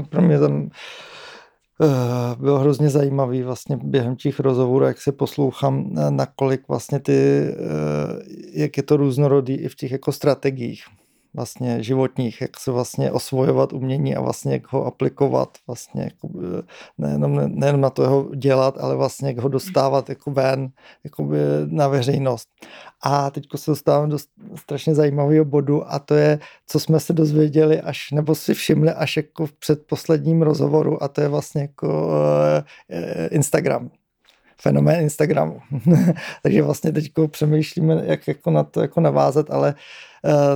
Pro 0.09 0.21
mě 0.21 0.39
tam 0.39 0.69
bylo 2.39 2.59
hrozně 2.59 2.89
zajímavý 2.89 3.43
vlastně 3.43 3.77
během 3.83 4.15
těch 4.15 4.39
rozhovorů, 4.39 4.85
jak 4.85 5.01
se 5.01 5.11
poslouchám, 5.11 5.95
eh, 5.97 6.11
nakolik 6.11 6.67
vlastně 6.67 6.99
ty, 6.99 7.13
eh, 7.13 7.53
jak 8.53 8.77
je 8.77 8.83
to 8.83 8.97
různorodý 8.97 9.53
i 9.53 9.69
v 9.69 9.75
těch 9.75 9.91
jako 9.91 10.11
strategiích 10.11 10.83
vlastně 11.35 11.83
životních, 11.83 12.41
jak 12.41 12.59
se 12.59 12.71
vlastně 12.71 13.11
osvojovat 13.11 13.73
umění 13.73 14.15
a 14.15 14.21
vlastně 14.21 14.53
jak 14.53 14.73
ho 14.73 14.85
aplikovat, 14.85 15.57
vlastně 15.67 16.03
jako, 16.03 16.29
nejenom, 16.97 17.59
nejenom 17.59 17.81
na 17.81 17.89
to 17.89 18.03
jeho 18.03 18.35
dělat, 18.35 18.77
ale 18.79 18.95
vlastně 18.95 19.27
jak 19.27 19.37
ho 19.37 19.49
dostávat 19.49 20.09
jako 20.09 20.31
ven, 20.31 20.69
jako 21.03 21.29
na 21.65 21.87
veřejnost. 21.87 22.47
A 23.03 23.29
teď 23.29 23.43
se 23.55 23.71
dostávám 23.71 24.09
do 24.09 24.17
strašně 24.55 24.95
zajímavého 24.95 25.45
bodu 25.45 25.91
a 25.93 25.99
to 25.99 26.15
je, 26.15 26.39
co 26.67 26.79
jsme 26.79 26.99
se 26.99 27.13
dozvěděli 27.13 27.81
až, 27.81 28.11
nebo 28.11 28.35
si 28.35 28.53
všimli 28.53 28.91
až 28.91 29.17
jako 29.17 29.45
v 29.45 29.53
předposledním 29.53 30.41
rozhovoru 30.41 31.03
a 31.03 31.07
to 31.07 31.21
je 31.21 31.27
vlastně 31.27 31.61
jako 31.61 32.07
uh, 32.07 33.27
Instagram 33.31 33.89
fenomén 34.61 35.01
Instagramu. 35.01 35.61
Takže 36.43 36.61
vlastně 36.61 36.91
teď 36.91 37.11
přemýšlíme, 37.27 38.01
jak 38.05 38.27
jako 38.27 38.51
na 38.51 38.63
to 38.63 38.81
jako 38.81 39.01
navázat, 39.01 39.51
ale 39.51 39.73
uh, 39.73 39.79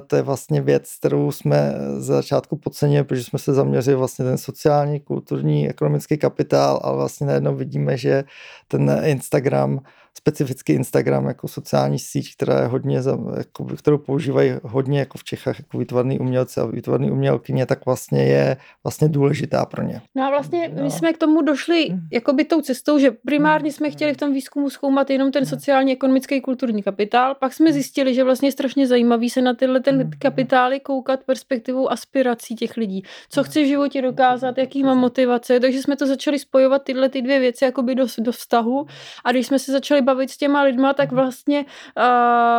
to 0.07 0.15
je 0.15 0.21
vlastně 0.21 0.61
věc, 0.61 0.95
kterou 0.99 1.31
jsme 1.31 1.73
za 1.97 2.13
začátku 2.13 2.55
podcenili, 2.55 3.03
protože 3.03 3.23
jsme 3.23 3.39
se 3.39 3.53
zaměřili 3.53 3.95
vlastně 3.95 4.25
ten 4.25 4.37
sociální, 4.37 4.99
kulturní, 4.99 5.69
ekonomický 5.69 6.17
kapitál, 6.17 6.79
ale 6.83 6.97
vlastně 6.97 7.27
najednou 7.27 7.55
vidíme, 7.55 7.97
že 7.97 8.23
ten 8.67 9.01
Instagram 9.03 9.79
specificky 10.17 10.73
Instagram 10.73 11.27
jako 11.27 11.47
sociální 11.47 11.99
síť, 11.99 12.35
která 12.35 12.61
je 12.61 12.67
hodně, 12.67 13.01
jako, 13.37 13.65
kterou 13.65 13.97
používají 13.97 14.51
hodně 14.63 14.99
jako 14.99 15.17
v 15.17 15.23
Čechách 15.23 15.59
jako 15.59 15.77
výtvarný 15.77 16.19
umělci 16.19 16.59
a 16.59 16.65
výtvarný 16.65 17.11
umělkyně, 17.11 17.65
tak 17.65 17.85
vlastně 17.85 18.23
je 18.23 18.57
vlastně 18.83 19.09
důležitá 19.09 19.65
pro 19.65 19.83
ně. 19.83 20.01
No 20.15 20.23
a 20.23 20.29
vlastně 20.29 20.71
no. 20.75 20.83
my 20.83 20.91
jsme 20.91 21.13
k 21.13 21.17
tomu 21.17 21.41
došli 21.41 21.87
mm. 21.91 21.99
jakoby 22.11 22.45
tou 22.45 22.61
cestou, 22.61 22.99
že 22.99 23.11
primárně 23.11 23.71
jsme 23.71 23.91
chtěli 23.91 24.13
v 24.13 24.17
tom 24.17 24.33
výzkumu 24.33 24.69
zkoumat 24.69 25.09
jenom 25.09 25.31
ten 25.31 25.43
mm. 25.43 25.49
sociální, 25.49 25.91
ekonomický, 25.91 26.41
kulturní 26.41 26.83
kapitál, 26.83 27.35
pak 27.35 27.53
jsme 27.53 27.69
mm. 27.69 27.73
zjistili, 27.73 28.13
že 28.13 28.23
vlastně 28.23 28.47
je 28.47 28.51
strašně 28.51 28.87
zajímavý 28.87 29.29
se 29.29 29.41
na 29.41 29.53
tyhle 29.57 29.79
ten 29.79 30.09
kapitály 30.19 30.79
koukat 30.79 31.23
perspektivou 31.23 31.91
aspirací 31.91 32.55
těch 32.55 32.77
lidí. 32.77 33.03
Co 33.29 33.43
chce 33.43 33.61
v 33.61 33.67
životě 33.67 34.01
dokázat, 34.01 34.57
jaký 34.57 34.83
má 34.83 34.93
motivace, 34.93 35.59
takže 35.59 35.81
jsme 35.81 35.95
to 35.95 36.07
začali 36.07 36.39
spojovat 36.39 36.83
tyhle 36.83 37.09
ty 37.09 37.21
dvě 37.21 37.39
věci 37.39 37.65
jakoby 37.65 37.95
do, 37.95 38.05
do 38.19 38.31
vztahu 38.31 38.85
a 39.23 39.31
když 39.31 39.47
jsme 39.47 39.59
se 39.59 39.71
začali 39.71 40.01
bavit 40.01 40.29
s 40.29 40.37
těma 40.37 40.61
lidma, 40.61 40.93
tak 40.93 41.11
mhm. 41.11 41.15
vlastně 41.15 41.65
uh, 41.65 42.03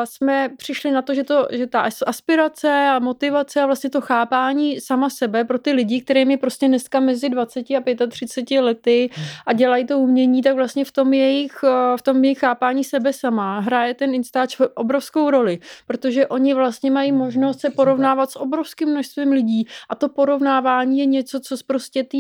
jsme 0.05 0.49
přišli 0.57 0.91
na 0.91 1.03
to, 1.03 1.15
že, 1.15 1.25
to, 1.25 1.49
že 1.51 1.67
ta 1.67 1.89
aspirace 2.07 2.89
a 2.89 2.99
motivace 2.99 3.63
a 3.63 3.67
vlastně 3.67 3.91
to 3.91 4.01
chápání 4.01 4.81
sama 4.81 5.11
sebe 5.11 5.45
pro 5.45 5.59
ty 5.59 5.73
lidi, 5.73 6.01
kterým 6.01 6.31
je 6.31 6.37
prostě 6.37 6.69
dneska 6.69 7.01
mezi 7.01 7.29
20 7.29 7.71
a 7.71 8.07
35 8.11 8.61
lety 8.61 9.11
mhm. 9.17 9.27
a 9.47 9.53
dělají 9.53 9.87
to 9.87 9.99
umění, 9.99 10.43
tak 10.43 10.55
vlastně 10.55 10.85
v 10.85 10.93
tom 10.93 11.13
jejich, 11.13 11.65
v 11.97 12.03
tom 12.03 12.25
jejich 12.25 12.39
chápání 12.39 12.85
sebe 12.85 13.13
sama 13.13 13.61
hraje 13.61 13.95
ten 13.95 14.15
Instač 14.15 14.61
obrovskou 14.75 15.31
roli, 15.31 15.59
protože 15.87 16.27
oni 16.27 16.55
vlastně 16.55 16.88
mají 16.91 17.13
mhm. 17.13 17.19
možnost 17.19 17.61
se 17.61 17.71
porovnávat 17.71 18.31
s 18.31 18.37
obrovským 18.37 18.89
množstvím 18.89 19.33
lidí. 19.33 19.67
A 19.89 19.95
to 19.95 20.09
porovnávání 20.09 20.99
je 20.99 21.07
něco, 21.07 21.41
co 21.41 21.57
z 21.57 21.63
prostě 21.63 22.05
té 22.05 22.19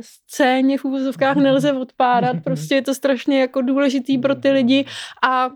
scéně 0.00 0.78
v 0.78 0.84
úvozovkách 0.84 1.36
nelze 1.36 1.72
odpárat, 1.72 2.36
prostě 2.44 2.74
je 2.74 2.82
to 2.82 2.94
strašně 2.94 3.40
jako 3.40 3.62
důležitý 3.62 4.18
pro 4.18 4.34
ty 4.34 4.50
lidi. 4.50 4.84
A 5.28 5.50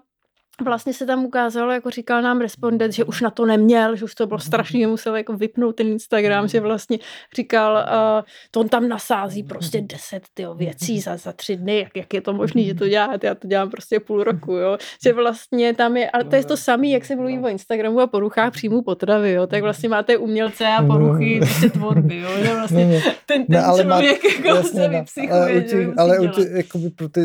vlastně 0.64 0.94
se 0.94 1.06
tam 1.06 1.24
ukázalo, 1.24 1.72
jako 1.72 1.90
říkal 1.90 2.22
nám 2.22 2.40
respondent, 2.40 2.92
že 2.92 3.04
už 3.04 3.20
na 3.20 3.30
to 3.30 3.46
neměl, 3.46 3.96
že 3.96 4.04
už 4.04 4.14
to 4.14 4.26
bylo 4.26 4.38
strašně, 4.38 4.86
musel 4.86 5.16
jako 5.16 5.32
vypnout 5.32 5.76
ten 5.76 5.86
Instagram, 5.86 6.48
že 6.48 6.60
vlastně 6.60 6.98
říkal, 7.36 7.72
uh, 7.72 8.24
to 8.50 8.60
on 8.60 8.68
tam 8.68 8.88
nasází 8.88 9.42
prostě 9.42 9.80
deset 9.80 10.22
tyjo, 10.34 10.54
věcí 10.54 11.00
za, 11.00 11.16
za 11.16 11.32
tři 11.32 11.56
dny, 11.56 11.78
jak, 11.78 11.96
jak 11.96 12.14
je 12.14 12.20
to 12.20 12.32
možné, 12.32 12.62
že 12.62 12.74
to 12.74 12.88
dělá, 12.88 13.18
já 13.22 13.34
to 13.34 13.48
dělám 13.48 13.70
prostě 13.70 14.00
půl 14.00 14.24
roku, 14.24 14.52
jo, 14.52 14.78
že 15.04 15.12
vlastně 15.12 15.74
tam 15.74 15.96
je, 15.96 16.10
ale 16.10 16.24
to 16.24 16.36
je 16.36 16.44
to 16.44 16.56
samé, 16.56 16.86
jak 16.86 17.04
se 17.04 17.16
mluví 17.16 17.38
o 17.38 17.48
Instagramu 17.48 18.00
a 18.00 18.06
poruchách 18.06 18.52
příjmu 18.52 18.82
potravy, 18.82 19.32
jo, 19.32 19.46
tak 19.46 19.62
vlastně 19.62 19.88
máte 19.88 20.16
umělce 20.16 20.66
a 20.66 20.82
poruchy 20.82 21.40
prostě 21.40 21.70
tvorby, 21.70 22.16
jo, 22.16 22.28
že 22.38 22.54
vlastně 22.54 23.02
ten, 23.26 23.46
ten 23.46 23.62
no, 23.62 23.76
člověk 23.76 23.86
má, 23.86 24.00
jako 24.00 24.48
jasně, 24.48 24.80
se 24.80 24.88
no, 24.88 24.98
vypsychuje, 24.98 25.94
ale, 25.98 26.16
ale 26.16 26.18
určitě, 26.18 26.50
jakoby 26.52 26.90
pro 26.90 27.08
ty, 27.08 27.20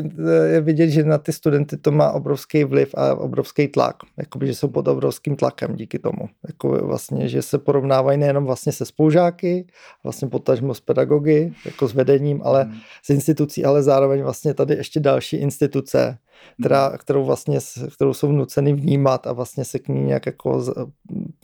je 0.52 0.62
vidět, 0.62 0.90
že 0.90 1.04
na 1.04 1.18
ty 1.18 1.34
studenty 1.34 1.78
to 1.78 1.92
má 1.92 2.12
obrovský 2.12 2.64
vliv 2.64 2.96
a 2.98 3.14
obrovský 3.26 3.68
tlak, 3.68 3.96
jakoby, 4.18 4.48
že 4.48 4.56
jsou 4.56 4.68
pod 4.68 4.88
obrovským 4.88 5.36
tlakem 5.36 5.76
díky 5.76 6.00
tomu. 6.00 6.30
Jako 6.48 6.70
vlastně, 6.70 7.28
že 7.28 7.42
se 7.42 7.58
porovnávají 7.58 8.18
nejenom 8.18 8.46
vlastně 8.46 8.72
se 8.72 8.86
spolužáky, 8.86 9.68
vlastně 10.04 10.28
potažmo 10.28 10.74
s 10.74 10.80
pedagogy, 10.80 11.54
jako 11.66 11.88
s 11.88 11.94
vedením, 11.94 12.42
ale 12.44 12.64
hmm. 12.64 12.78
s 13.04 13.10
institucí, 13.10 13.66
ale 13.66 13.84
zároveň 13.84 14.24
vlastně 14.24 14.54
tady 14.54 14.76
ještě 14.76 15.00
další 15.00 15.38
instituce, 15.38 16.18
která, 16.60 16.88
hmm. 16.88 16.98
kterou 16.98 17.26
vlastně, 17.26 17.60
kterou 17.96 18.14
jsou 18.14 18.32
nuceny 18.32 18.74
vnímat 18.74 19.28
a 19.28 19.34
vlastně 19.34 19.66
se 19.66 19.80
k 19.80 19.88
ní 19.88 20.02
nějak 20.02 20.26
jako 20.26 20.64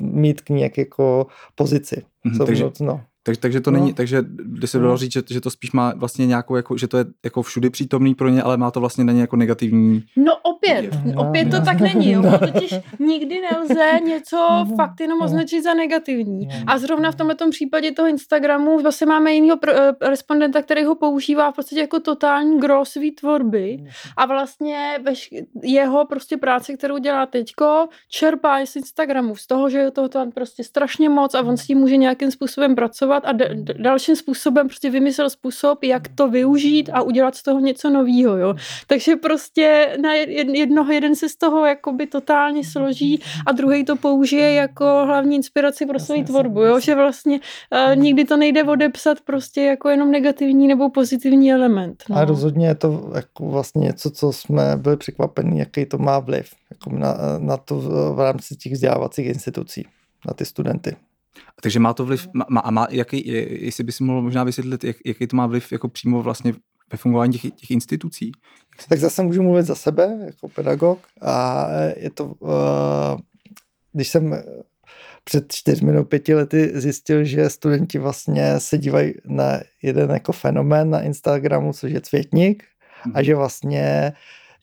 mít 0.01 0.41
k 0.41 0.49
ní 0.49 0.55
nějak 0.55 0.77
jako 0.77 1.27
pozici. 1.55 2.03
Hmm, 2.25 2.37
takže, 2.37 2.71
no. 2.81 3.01
Tak, 3.23 3.37
takže 3.37 3.61
to 3.61 3.71
no. 3.71 3.79
není, 3.79 3.93
takže 3.93 4.21
by 4.43 4.67
se 4.67 4.79
dalo 4.79 4.91
no. 4.91 4.97
říct, 4.97 5.13
že, 5.13 5.21
že 5.29 5.41
to 5.41 5.49
spíš 5.49 5.71
má 5.71 5.93
vlastně 5.95 6.27
nějakou, 6.27 6.55
jako, 6.55 6.77
že 6.77 6.87
to 6.87 6.97
je 6.97 7.05
jako 7.23 7.41
všudy 7.41 7.69
přítomný 7.69 8.15
pro 8.15 8.29
ně, 8.29 8.43
ale 8.43 8.57
má 8.57 8.71
to 8.71 8.79
vlastně 8.79 9.03
na 9.03 9.13
ně 9.13 9.21
jako 9.21 9.35
negativní. 9.35 10.03
No 10.15 10.33
opět, 10.43 10.91
no, 11.05 11.29
opět 11.29 11.45
no. 11.45 11.59
to 11.59 11.65
tak 11.65 11.79
není, 11.79 12.11
jo. 12.11 12.23
totiž 12.39 12.75
nikdy 12.99 13.41
nelze 13.51 13.99
něco 14.05 14.37
no. 14.69 14.75
fakt 14.75 14.99
jenom 14.99 15.19
no. 15.19 15.25
označit 15.25 15.61
za 15.61 15.73
negativní. 15.73 16.47
No. 16.47 16.53
A 16.67 16.77
zrovna 16.77 17.11
v 17.11 17.15
tomto 17.15 17.49
případě 17.49 17.91
toho 17.91 18.07
Instagramu 18.07 18.79
vlastně 18.79 19.07
máme 19.07 19.33
jiného 19.33 19.59
eh, 19.67 19.91
respondenta, 20.09 20.61
který 20.61 20.83
ho 20.83 20.95
používá 20.95 21.51
v 21.51 21.55
podstatě 21.55 21.81
jako 21.81 21.99
totální 21.99 22.59
gro 22.59 22.85
svý 22.85 23.11
tvorby 23.11 23.83
a 24.17 24.25
vlastně 24.25 24.99
veš, 25.05 25.29
jeho 25.63 26.05
prostě 26.05 26.37
práce, 26.37 26.73
kterou 26.73 26.97
dělá 26.97 27.25
teďko, 27.25 27.87
čerpá 28.09 28.65
z 28.65 28.75
Instagramu, 28.75 29.35
z 29.35 29.47
toho, 29.47 29.69
že 29.69 29.77
je 29.77 29.91
toho 29.91 30.09
tam 30.09 30.31
prostě 30.31 30.63
strašně 30.63 31.09
moc 31.09 31.35
a 31.35 31.41
on 31.41 31.57
s 31.57 31.67
tím 31.67 31.77
může 31.77 31.97
nějakým 31.97 32.31
způsobem 32.31 32.75
pracovat 32.75 33.10
pracovat 33.11 33.23
a 33.25 33.31
d- 33.31 33.73
dalším 33.77 34.15
způsobem 34.15 34.67
prostě 34.67 34.89
vymyslel 34.89 35.29
způsob, 35.29 35.83
jak 35.83 36.07
to 36.15 36.27
využít 36.27 36.89
a 36.93 37.01
udělat 37.01 37.35
z 37.35 37.43
toho 37.43 37.59
něco 37.59 37.89
nového, 37.89 38.37
jo. 38.37 38.53
Takže 38.87 39.15
prostě 39.15 39.97
na 40.01 40.13
jednoho 40.13 40.91
jeden 40.91 41.15
se 41.15 41.29
z 41.29 41.35
toho 41.35 41.65
jakoby 41.65 42.07
totálně 42.07 42.63
složí 42.63 43.21
a 43.47 43.51
druhý 43.51 43.85
to 43.85 43.95
použije 43.95 44.53
jako 44.53 44.85
hlavní 45.05 45.35
inspiraci 45.35 45.85
pro 45.85 45.99
svou 45.99 46.23
tvorbu, 46.23 46.61
jo, 46.61 46.79
že 46.79 46.95
vlastně 46.95 47.39
uh, 47.39 47.95
nikdy 47.95 48.25
to 48.25 48.37
nejde 48.37 48.63
odepsat 48.63 49.21
prostě 49.21 49.61
jako 49.61 49.89
jenom 49.89 50.11
negativní 50.11 50.67
nebo 50.67 50.89
pozitivní 50.89 51.51
element. 51.51 52.03
No. 52.09 52.17
A 52.17 52.25
rozhodně 52.25 52.67
je 52.67 52.75
to 52.75 53.11
jako 53.15 53.49
vlastně 53.49 53.81
něco, 53.81 54.11
co 54.11 54.33
jsme 54.33 54.77
byli 54.77 54.97
překvapení, 54.97 55.59
jaký 55.59 55.85
to 55.85 55.97
má 55.97 56.19
vliv 56.19 56.49
jako 56.69 56.89
na, 56.89 57.17
na 57.39 57.57
to 57.57 57.75
v 58.15 58.19
rámci 58.19 58.55
těch 58.55 58.73
vzdělávacích 58.73 59.25
institucí, 59.25 59.87
na 60.27 60.33
ty 60.33 60.45
studenty. 60.45 60.95
Takže 61.61 61.79
má 61.79 61.93
to 61.93 62.05
vliv, 62.05 62.27
má, 62.49 62.59
a 62.61 62.71
má, 62.71 62.87
jaký, 62.89 63.27
jestli 63.65 63.83
bys 63.83 63.99
mohl 63.99 64.21
možná 64.21 64.43
vysvětlit, 64.43 64.83
jak, 64.83 64.95
jaký 65.05 65.27
to 65.27 65.35
má 65.35 65.47
vliv 65.47 65.71
jako 65.71 65.87
přímo 65.87 66.23
vlastně 66.23 66.53
ve 66.91 66.97
fungování 66.97 67.33
těch, 67.33 67.53
těch 67.53 67.71
institucí? 67.71 68.31
Tak 68.89 68.99
zase 68.99 69.23
můžu 69.23 69.43
mluvit 69.43 69.63
za 69.63 69.75
sebe 69.75 70.19
jako 70.25 70.47
pedagog 70.47 70.99
a 71.21 71.67
je 71.97 72.09
to, 72.09 72.25
uh, 72.25 73.19
když 73.93 74.07
jsem 74.07 74.43
před 75.23 75.53
čtyřmi 75.53 75.91
nebo 75.91 76.05
pěti 76.05 76.35
lety 76.35 76.71
zjistil, 76.73 77.23
že 77.23 77.49
studenti 77.49 77.99
vlastně 77.99 78.59
se 78.59 78.77
dívají 78.77 79.13
na 79.25 79.59
jeden 79.81 80.09
jako 80.09 80.31
fenomén 80.31 80.89
na 80.89 81.01
Instagramu, 81.01 81.73
což 81.73 81.91
je 81.91 82.01
cvětník 82.01 82.63
a 83.05 83.07
mhm. 83.07 83.23
že 83.23 83.35
vlastně 83.35 84.13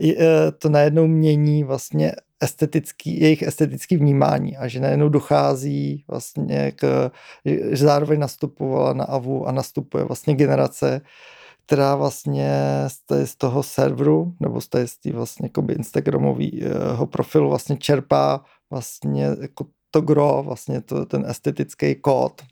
eh, 0.05 0.53
to 0.59 0.69
najednou 0.69 1.07
mění 1.07 1.65
vlastně 1.65 2.13
estetický, 2.41 3.21
jejich 3.21 3.43
estetický 3.43 3.97
vnímání 3.97 4.57
a 4.57 4.69
že 4.69 4.81
najednou 4.81 5.09
dochází 5.09 6.05
vlastně 6.09 6.73
k, 6.73 7.11
že 7.45 7.87
zároveň 7.87 8.21
nastupovala 8.21 8.93
na 8.93 9.05
AVU 9.05 9.49
a 9.49 9.53
nastupuje 9.53 10.05
vlastně 10.05 10.35
generace, 10.35 11.01
která 11.67 11.97
vlastně 11.97 12.51
z 13.25 13.37
toho 13.37 13.63
serveru 13.63 14.35
nebo 14.41 14.61
z 14.61 14.69
té 14.69 14.87
vlastně 15.13 15.51
Instagramového 15.69 17.07
profilu 17.07 17.49
vlastně 17.49 17.77
čerpá 17.77 18.45
vlastně 18.71 19.29
jako 19.41 19.67
to 19.91 20.01
gro, 20.01 20.43
vlastně 20.47 20.81
to, 20.81 21.07
ten 21.07 21.25
estetický 21.29 21.95
kód. 21.95 22.43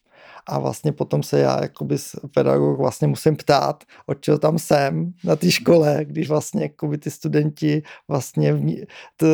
A 0.48 0.58
vlastně 0.58 0.92
potom 0.92 1.22
se 1.22 1.38
já 1.38 1.62
jakoby 1.62 1.96
pedagog 2.34 2.78
vlastně 2.78 3.08
musím 3.08 3.36
ptát, 3.36 3.84
od 4.06 4.20
čeho 4.20 4.38
tam 4.38 4.58
jsem 4.58 5.12
na 5.24 5.36
té 5.36 5.50
škole, 5.50 6.04
když 6.04 6.28
vlastně 6.28 6.62
jakoby 6.62 6.98
ty 6.98 7.10
studenti 7.10 7.82
vlastně 8.08 8.52
v, 8.52 8.86
tu, 9.16 9.26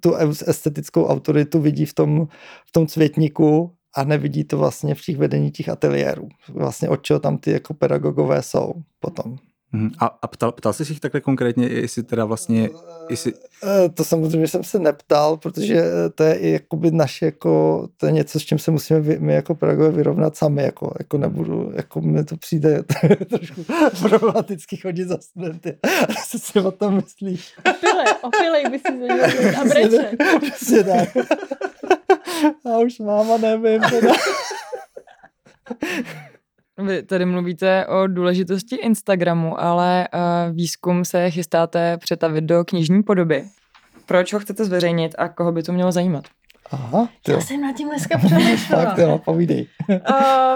tu 0.00 0.14
estetickou 0.46 1.06
autoritu 1.06 1.60
vidí 1.60 1.86
v 1.86 1.94
tom, 1.94 2.28
v 2.66 2.72
tom 2.72 2.86
cvětníku 2.86 3.74
a 3.96 4.04
nevidí 4.04 4.44
to 4.44 4.58
vlastně 4.58 4.94
v 4.94 5.00
těch 5.00 5.16
vedení 5.16 5.50
těch 5.50 5.68
ateliérů. 5.68 6.28
Vlastně 6.48 6.88
od 6.88 7.02
čeho 7.02 7.20
tam 7.20 7.38
ty 7.38 7.50
jako 7.50 7.74
pedagogové 7.74 8.42
jsou 8.42 8.72
potom. 9.00 9.36
Mhm. 9.72 9.90
A, 9.98 10.06
a 10.22 10.26
ptal, 10.26 10.52
ptal 10.52 10.72
jsi 10.72 10.84
sich 10.84 11.00
takhle 11.00 11.20
konkrétně, 11.20 11.66
jestli 11.66 12.02
teda 12.02 12.24
vlastně... 12.24 12.70
Jestli... 13.10 13.32
Eh, 13.64 13.88
to 13.88 14.04
samozřejmě 14.04 14.48
jsem 14.48 14.64
se 14.64 14.78
neptal, 14.78 15.36
protože 15.36 15.74
eh, 15.74 16.10
to 16.14 16.22
je 16.22 16.34
i 16.34 16.50
jakoby 16.50 16.90
naše, 16.90 17.26
jako, 17.26 17.88
to 17.96 18.06
je 18.06 18.12
něco, 18.12 18.40
s 18.40 18.42
čím 18.42 18.58
se 18.58 18.70
musíme 18.70 19.00
vy, 19.00 19.18
my 19.18 19.34
jako 19.34 19.54
pedagogové 19.54 19.96
vyrovnat 19.96 20.36
sami, 20.36 20.62
jako, 20.62 20.94
jako 20.98 21.18
nebudu, 21.18 21.72
jako 21.74 22.00
mi 22.00 22.24
to 22.24 22.36
přijde 22.36 22.82
trošku 23.28 23.64
problematicky 24.00 24.76
chodit 24.76 25.04
za 25.04 25.18
studenty. 25.18 25.78
Co 26.28 26.38
si 26.38 26.60
o 26.60 26.70
tom 26.70 26.94
myslíš? 26.94 27.54
Opilej, 27.70 28.06
opilej 28.22 28.64
by 28.70 28.78
si 28.78 29.00
zadělal 29.00 29.60
a 29.60 29.64
breče. 29.64 30.10
Přesně 30.40 30.84
tak. 30.84 31.08
A 32.64 32.78
už 32.78 32.98
máma 32.98 33.36
nevím. 33.36 33.80
Teda. 33.80 34.12
Vy 36.78 37.02
tady 37.02 37.24
mluvíte 37.24 37.86
o 37.86 38.06
důležitosti 38.06 38.76
Instagramu, 38.76 39.60
ale 39.60 40.08
uh, 40.14 40.56
výzkum 40.56 41.04
se 41.04 41.30
chystáte 41.30 41.98
přetavit 41.98 42.44
do 42.44 42.64
knižní 42.64 43.02
podoby. 43.02 43.44
Proč 44.06 44.32
ho 44.32 44.38
chcete 44.38 44.64
zveřejnit 44.64 45.14
a 45.18 45.28
koho 45.28 45.52
by 45.52 45.62
to 45.62 45.72
mělo 45.72 45.92
zajímat? 45.92 46.24
Aha, 46.70 47.08
ty. 47.22 47.32
Já 47.32 47.40
jsem 47.40 47.60
nad 47.60 47.76
tím 47.76 47.88
dneska 47.88 48.18
přemýšlela. 48.18 48.84
tak 48.94 48.96
to 48.96 49.18
povídej. 49.18 49.68
uh, 49.88 49.96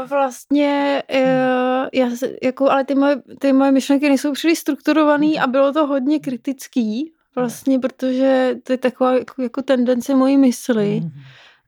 vlastně, 0.09 1.03
uh, 1.15 1.89
já, 1.93 2.07
jako, 2.43 2.71
ale 2.71 2.85
ty 2.85 2.95
moje, 2.95 3.17
ty 3.39 3.53
moje 3.53 3.73
myšlenky 3.73 4.09
nejsou 4.09 4.33
příliš 4.33 4.59
strukturovaný 4.59 5.41
a 5.41 5.47
bylo 5.47 5.73
to 5.73 5.87
hodně 5.87 6.19
kritický, 6.21 7.13
vlastně, 7.37 7.79
protože 7.79 8.55
to 8.63 8.73
je 8.73 8.79
taková 8.79 9.15
jako, 9.15 9.43
jako 9.43 9.63
tendence 9.63 10.15
mojí 10.15 10.37
mysli. 10.37 11.01
Mm. 11.01 11.11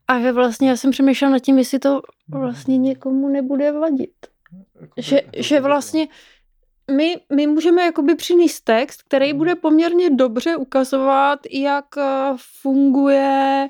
A 0.07 0.19
že 0.19 0.31
vlastně 0.31 0.69
já 0.69 0.77
jsem 0.77 0.91
přemýšlela 0.91 1.31
nad 1.31 1.39
tím, 1.39 1.57
jestli 1.57 1.79
to 1.79 2.01
vlastně 2.29 2.77
někomu 2.77 3.29
nebude 3.29 3.71
vadit. 3.71 4.34
Jako 4.81 4.93
že, 4.97 5.21
že 5.37 5.59
vlastně 5.59 6.07
my, 6.91 7.15
my 7.35 7.47
můžeme 7.47 7.81
jakoby 7.83 8.15
přinést 8.15 8.61
text, 8.61 9.03
který 9.03 9.29
hmm. 9.29 9.37
bude 9.37 9.55
poměrně 9.55 10.09
dobře 10.09 10.55
ukazovat, 10.55 11.39
jak 11.51 11.85
eh, 11.97 12.33
funguje 12.61 13.67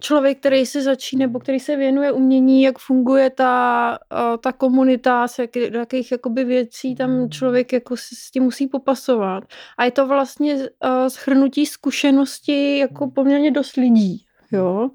člověk, 0.00 0.38
který 0.38 0.66
se 0.66 0.82
začíná, 0.82 1.26
nebo 1.26 1.40
který 1.40 1.60
se 1.60 1.76
věnuje 1.76 2.12
umění, 2.12 2.62
jak 2.62 2.78
funguje 2.78 3.30
ta, 3.30 3.98
eh, 4.12 4.38
ta 4.38 4.52
komunita, 4.52 5.28
se 5.28 5.42
jak, 5.42 5.72
do 5.72 5.78
jakých 5.78 6.12
jakoby 6.12 6.44
věcí 6.44 6.94
tam 6.94 7.10
hmm. 7.10 7.30
člověk 7.30 7.72
jako 7.72 7.96
s 7.96 8.30
tím 8.30 8.42
musí 8.42 8.66
popasovat. 8.66 9.44
A 9.78 9.84
je 9.84 9.90
to 9.90 10.06
vlastně 10.06 10.54
uh, 10.54 10.62
schrnutí 11.08 11.66
zkušenosti 11.66 12.78
jako 12.78 13.04
hmm. 13.04 13.12
poměrně 13.12 13.50
dost 13.50 13.76
lidí. 13.76 14.24
Jo? 14.52 14.90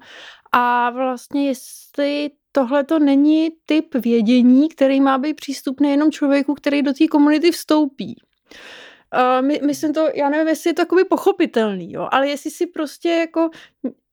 A 0.52 0.90
vlastně 0.90 1.46
jestli 1.46 2.30
tohle 2.52 2.84
to 2.84 2.98
není 2.98 3.50
typ 3.66 3.94
vědění, 3.94 4.68
který 4.68 5.00
má 5.00 5.18
být 5.18 5.34
přístupný 5.34 5.90
jenom 5.90 6.12
člověku, 6.12 6.54
který 6.54 6.82
do 6.82 6.92
té 6.92 7.06
komunity 7.06 7.50
vstoupí. 7.50 8.16
Uh, 9.16 9.46
my, 9.46 9.60
myslím 9.66 9.92
to, 9.92 10.08
já 10.14 10.28
nevím, 10.28 10.48
jestli 10.48 10.70
je 10.70 10.74
to 10.74 10.82
jakoby 10.82 11.04
pochopitelný, 11.04 11.92
jo, 11.92 12.08
ale 12.10 12.28
jestli 12.28 12.50
si 12.50 12.66
prostě 12.66 13.08
jako 13.08 13.50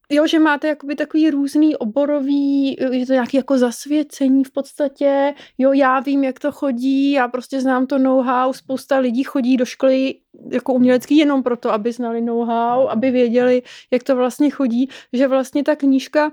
Jo, 0.09 0.27
že 0.27 0.39
máte 0.39 0.67
jakoby 0.67 0.95
takový 0.95 1.29
různý 1.29 1.75
oborový, 1.75 2.77
je 2.91 3.05
to 3.05 3.13
nějaký 3.13 3.37
jako 3.37 3.57
zasvěcení 3.57 4.43
v 4.43 4.51
podstatě, 4.51 5.33
jo, 5.57 5.73
já 5.73 5.99
vím, 5.99 6.23
jak 6.23 6.39
to 6.39 6.51
chodí, 6.51 7.11
já 7.11 7.27
prostě 7.27 7.61
znám 7.61 7.87
to 7.87 7.97
know-how, 7.97 8.53
spousta 8.53 8.97
lidí 8.97 9.23
chodí 9.23 9.57
do 9.57 9.65
školy 9.65 10.15
jako 10.51 10.73
umělecký 10.73 11.17
jenom 11.17 11.43
proto, 11.43 11.71
aby 11.71 11.91
znali 11.91 12.21
know-how, 12.21 12.87
aby 12.87 13.11
věděli, 13.11 13.63
jak 13.91 14.03
to 14.03 14.15
vlastně 14.15 14.49
chodí, 14.49 14.89
že 15.13 15.27
vlastně 15.27 15.63
ta 15.63 15.75
knížka 15.75 16.31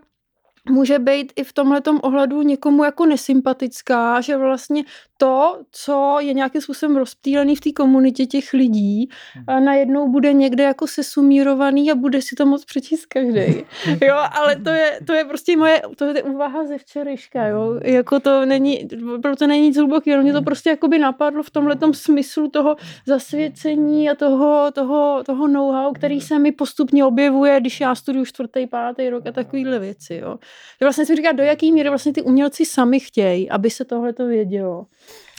může 0.70 0.98
být 0.98 1.32
i 1.36 1.44
v 1.44 1.52
tomhletom 1.52 2.00
ohledu 2.02 2.42
někomu 2.42 2.84
jako 2.84 3.06
nesympatická, 3.06 4.20
že 4.20 4.36
vlastně 4.36 4.84
to, 5.16 5.58
co 5.70 6.16
je 6.20 6.34
nějakým 6.34 6.60
způsobem 6.60 6.96
rozptýlený 6.96 7.56
v 7.56 7.60
té 7.60 7.72
komunitě 7.72 8.26
těch 8.26 8.52
lidí, 8.52 9.08
a 9.46 9.54
hmm. 9.54 9.64
najednou 9.64 10.08
bude 10.08 10.32
někde 10.32 10.64
jako 10.64 10.86
sesumírovaný 10.86 11.90
a 11.90 11.94
bude 11.94 12.22
si 12.22 12.36
to 12.36 12.46
moc 12.46 12.64
přečíst 12.64 13.06
každý. 13.06 13.64
Jo, 14.02 14.16
ale 14.30 14.56
to 14.56 14.70
je, 14.70 15.00
to 15.06 15.12
je 15.12 15.24
prostě 15.24 15.56
moje, 15.56 15.82
to 15.96 16.04
je 16.04 16.22
úvaha 16.22 16.64
ze 16.64 16.78
včerejška, 16.78 17.46
jo. 17.46 17.70
Hmm. 17.70 17.80
Jako 17.82 18.20
to 18.20 18.46
není, 18.46 18.88
proto 19.22 19.46
není 19.46 19.62
nic 19.62 19.76
hluboký, 19.76 20.16
mě 20.16 20.32
to 20.32 20.38
hmm. 20.38 20.44
prostě 20.44 20.70
jako 20.70 20.88
by 20.88 20.98
napadlo 20.98 21.42
v 21.42 21.50
tomhletom 21.50 21.94
smyslu 21.94 22.50
toho 22.50 22.76
zasvěcení 23.06 24.10
a 24.10 24.14
toho, 24.14 24.70
toho, 24.72 25.22
toho 25.26 25.48
know-how, 25.48 25.92
který 25.92 26.20
se 26.20 26.38
mi 26.38 26.52
postupně 26.52 27.04
objevuje, 27.04 27.60
když 27.60 27.80
já 27.80 27.94
studuju 27.94 28.24
čtvrtý, 28.24 28.66
pátý 28.66 29.08
rok 29.08 29.26
a 29.26 29.32
takovýhle 29.32 29.78
věci, 29.78 30.14
jo. 30.14 30.38
Vlastně 30.80 31.06
si 31.06 31.16
říká, 31.16 31.32
do 31.32 31.42
jaký 31.42 31.72
míry 31.72 31.88
vlastně 31.88 32.12
ty 32.12 32.22
umělci 32.22 32.64
sami 32.64 33.00
chtějí, 33.00 33.50
aby 33.50 33.70
se 33.70 33.84
tohle 33.84 34.12
to 34.12 34.26
vědělo. 34.26 34.86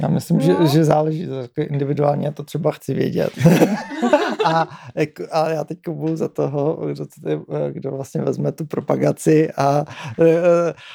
Já 0.01 0.07
myslím, 0.07 0.38
no. 0.38 0.43
že, 0.43 0.55
že 0.68 0.84
záleží, 0.84 1.28
to 1.28 1.61
individuálně, 1.61 2.26
já 2.26 2.32
to 2.32 2.43
třeba 2.43 2.72
chci 2.72 2.93
vědět. 2.93 3.30
a, 4.45 4.68
jako, 4.95 5.24
a 5.32 5.49
já 5.49 5.63
teď 5.63 5.80
budu 5.89 6.16
za 6.16 6.28
toho, 6.28 6.76
kdo, 6.93 7.05
to, 7.05 7.45
kdo 7.72 7.91
vlastně 7.91 8.22
vezme 8.22 8.51
tu 8.51 8.66
propagaci 8.66 9.51
a 9.57 9.86
uh, 10.18 10.26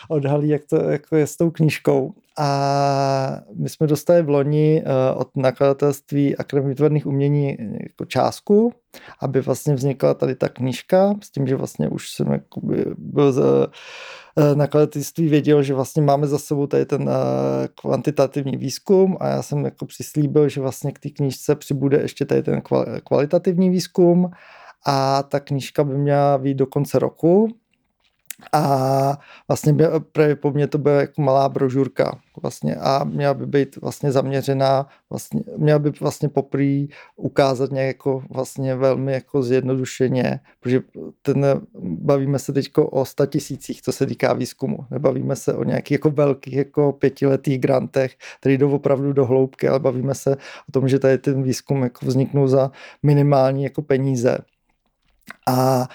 odhalí, 0.08 0.48
jak 0.48 0.62
to 0.70 0.90
jako 0.90 1.16
je 1.16 1.26
s 1.26 1.36
tou 1.36 1.50
knížkou. 1.50 2.14
A 2.40 3.40
my 3.56 3.68
jsme 3.68 3.86
dostali 3.86 4.22
v 4.22 4.28
loni 4.28 4.82
uh, 4.86 5.20
od 5.20 5.36
nakladatelství 5.36 6.36
Akademie 6.36 6.68
výtvarných 6.68 7.06
umění 7.06 7.56
jako 7.60 8.04
částku, 8.04 8.72
aby 9.20 9.40
vlastně 9.40 9.74
vznikla 9.74 10.14
tady 10.14 10.34
ta 10.34 10.48
knížka, 10.48 11.14
s 11.22 11.30
tím, 11.30 11.46
že 11.46 11.56
vlastně 11.56 11.88
už 11.88 12.10
jsem 12.10 12.32
jakoby 12.32 12.84
byl 12.98 13.32
z, 13.32 13.42
Eh, 14.38 14.54
nakladatelství 14.54 15.28
věděl, 15.28 15.62
že 15.62 15.74
vlastně 15.74 16.02
máme 16.02 16.26
za 16.26 16.38
sebou 16.38 16.66
tady 16.66 16.86
ten 16.86 17.08
eh, 17.08 17.68
kvantitativní 17.80 18.56
výzkum 18.56 19.16
a 19.20 19.28
já 19.28 19.42
jsem 19.42 19.64
jako 19.64 19.86
přislíbil, 19.86 20.48
že 20.48 20.60
vlastně 20.60 20.92
k 20.92 20.98
té 20.98 21.10
knížce 21.10 21.56
přibude 21.56 22.00
ještě 22.00 22.24
tady 22.24 22.42
ten 22.42 22.62
kvalitativní 23.04 23.70
výzkum 23.70 24.30
a 24.86 25.22
ta 25.22 25.40
knížka 25.40 25.84
by 25.84 25.98
měla 25.98 26.38
být 26.38 26.54
do 26.54 26.66
konce 26.66 26.98
roku 26.98 27.48
A 28.52 29.18
vlastně 29.48 29.72
by, 29.72 29.84
právě 30.12 30.36
po 30.36 30.50
mně 30.50 30.66
to 30.66 30.78
byla 30.78 31.00
jako 31.00 31.22
malá 31.22 31.48
brožurka 31.48 32.18
vlastně 32.42 32.74
a 32.74 33.04
měla 33.04 33.34
by 33.34 33.46
být 33.46 33.76
vlastně 33.76 34.12
zaměřená, 34.12 34.86
vlastně, 35.10 35.42
měla 35.56 35.78
by 35.78 35.90
vlastně 36.00 36.28
poprý 36.28 36.88
ukázat 37.16 37.70
nějak 37.70 37.86
jako 37.86 38.22
vlastně 38.30 38.74
velmi 38.74 39.12
jako 39.12 39.42
zjednodušeně, 39.42 40.40
protože 40.60 40.80
ten, 41.22 41.46
bavíme 41.82 42.38
se 42.38 42.52
teď 42.52 42.70
o 42.74 43.04
100 43.04 43.26
tisících, 43.26 43.82
co 43.82 43.92
se 43.92 44.06
týká 44.06 44.32
výzkumu. 44.32 44.78
Nebavíme 44.90 45.36
se 45.36 45.54
o 45.54 45.64
nějakých 45.64 45.92
jako 45.92 46.10
velkých 46.10 46.54
jako 46.54 46.92
pětiletých 46.92 47.58
grantech, 47.58 48.16
které 48.40 48.54
jdou 48.54 48.70
opravdu 48.70 49.12
do 49.12 49.26
hloubky, 49.26 49.68
ale 49.68 49.78
bavíme 49.78 50.14
se 50.14 50.36
o 50.68 50.72
tom, 50.72 50.88
že 50.88 50.98
tady 50.98 51.18
ten 51.18 51.42
výzkum 51.42 51.82
jako 51.82 52.06
vzniknul 52.06 52.48
za 52.48 52.70
minimální 53.02 53.64
jako 53.64 53.82
peníze. 53.82 54.38
A 55.46 55.88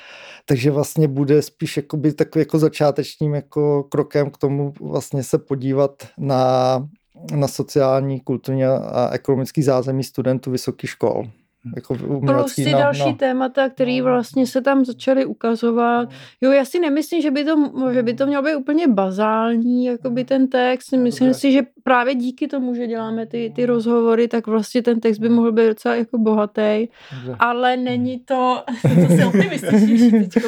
takže 0.46 0.72
vlastně 0.72 1.08
bude 1.08 1.42
spíš 1.42 1.78
jakoby 1.78 2.14
takový 2.14 2.42
jako 2.42 2.60
začátečním 2.60 3.34
jako 3.34 3.84
krokem 3.84 4.32
k 4.32 4.38
tomu 4.38 4.74
vlastně 4.82 5.24
se 5.24 5.38
podívat 5.38 6.04
na, 6.18 6.88
na 7.36 7.48
sociální, 7.48 8.20
kulturní 8.20 8.66
a 8.66 9.10
ekonomický 9.14 9.64
zázemí 9.64 10.04
studentů 10.04 10.52
vysokých 10.52 10.90
škol. 10.90 11.30
Jako 11.76 11.96
Plus 12.26 12.56
ty 12.56 12.72
no, 12.72 12.80
další 12.80 13.06
no. 13.06 13.14
témata, 13.14 13.70
které 13.70 14.02
vlastně 14.02 14.48
se 14.48 14.62
tam 14.62 14.86
začaly 14.86 15.26
ukazovat. 15.26 16.10
Jo, 16.42 16.52
já 16.52 16.66
si 16.66 16.80
nemyslím, 16.80 17.22
že 17.22 17.32
by 17.32 17.46
to, 17.46 17.72
že 17.94 18.04
by 18.04 18.14
to 18.14 18.26
mělo 18.28 18.44
být 18.44 18.56
úplně 18.56 18.88
bazální, 18.88 19.86
jako 19.86 20.10
by 20.10 20.24
ten 20.24 20.48
text. 20.48 20.92
Myslím 20.92 21.28
Dobře. 21.28 21.40
si, 21.40 21.52
že 21.52 21.62
právě 21.84 22.16
díky 22.16 22.48
tomu, 22.48 22.76
že 22.76 22.88
děláme 22.88 23.26
ty, 23.26 23.54
ty 23.56 23.66
rozhovory, 23.66 24.28
tak 24.28 24.48
vlastně 24.48 24.82
ten 24.82 25.00
text 25.00 25.20
by 25.20 25.30
mohl 25.30 25.52
být 25.52 25.68
docela 25.68 25.96
jako 25.96 26.18
bohatý. 26.18 26.88
Dobře. 27.16 27.36
Ale 27.40 27.78
není 27.78 28.20
to, 28.20 28.64
to 28.82 29.16
si 29.16 29.26
optimističnější 29.26 30.12
teďko, 30.12 30.48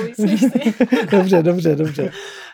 Dobře, 1.18 1.44
dobře, 1.44 1.76
dobře. 1.76 2.12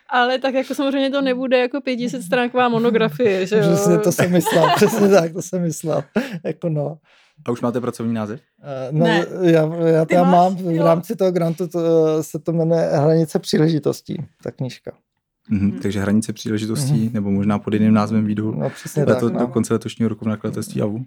Ale 0.10 0.40
tak 0.40 0.54
jako 0.54 0.76
samozřejmě 0.76 1.10
to 1.10 1.22
nebude 1.22 1.60
jako 1.60 1.82
500 1.82 2.24
stránková 2.24 2.70
monografie, 2.70 3.48
že 3.48 3.56
jo? 3.56 3.62
Přesně 3.62 3.98
to 3.98 4.12
jsem 4.12 4.32
myslel, 4.32 4.70
přesně 4.76 5.10
tak, 5.10 5.34
to 5.34 5.42
jsem 5.42 5.62
myslel. 5.62 6.04
Jako 6.44 6.70
no. 6.70 6.98
A 7.46 7.52
už 7.52 7.62
máte 7.62 7.82
pracovní 7.82 8.14
název? 8.14 8.40
Uh, 8.92 8.98
no, 9.00 9.06
ne. 9.06 9.26
já, 9.42 9.76
já 9.76 10.06
to 10.06 10.14
já 10.14 10.24
mám, 10.24 10.56
v 10.56 10.82
rámci 10.84 11.16
toho 11.16 11.32
grantu 11.32 11.68
to, 11.68 11.80
se 12.24 12.40
to 12.40 12.54
jmenuje 12.54 12.82
Hranice 12.82 13.40
příležitostí, 13.40 14.18
ta 14.44 14.52
knížka. 14.52 14.92
Mm-hmm, 15.52 15.60
hmm. 15.60 15.80
Takže 15.80 16.00
hranice 16.00 16.34
příležitostí, 16.34 16.94
mm-hmm. 16.94 17.14
nebo 17.14 17.32
možná 17.32 17.60
pod 17.60 17.74
jiným 17.74 17.94
názvem 17.94 18.26
výjdu 18.26 18.52
no, 18.52 18.70
přesně 18.70 19.04
leto, 19.04 19.26
tak, 19.26 19.34
no. 19.34 19.40
do 19.40 19.48
konce 19.48 19.74
letošního 19.74 20.10
roku 20.10 20.26
v 20.26 20.28
nakladatelství 20.28 20.82
AVU. 20.82 21.06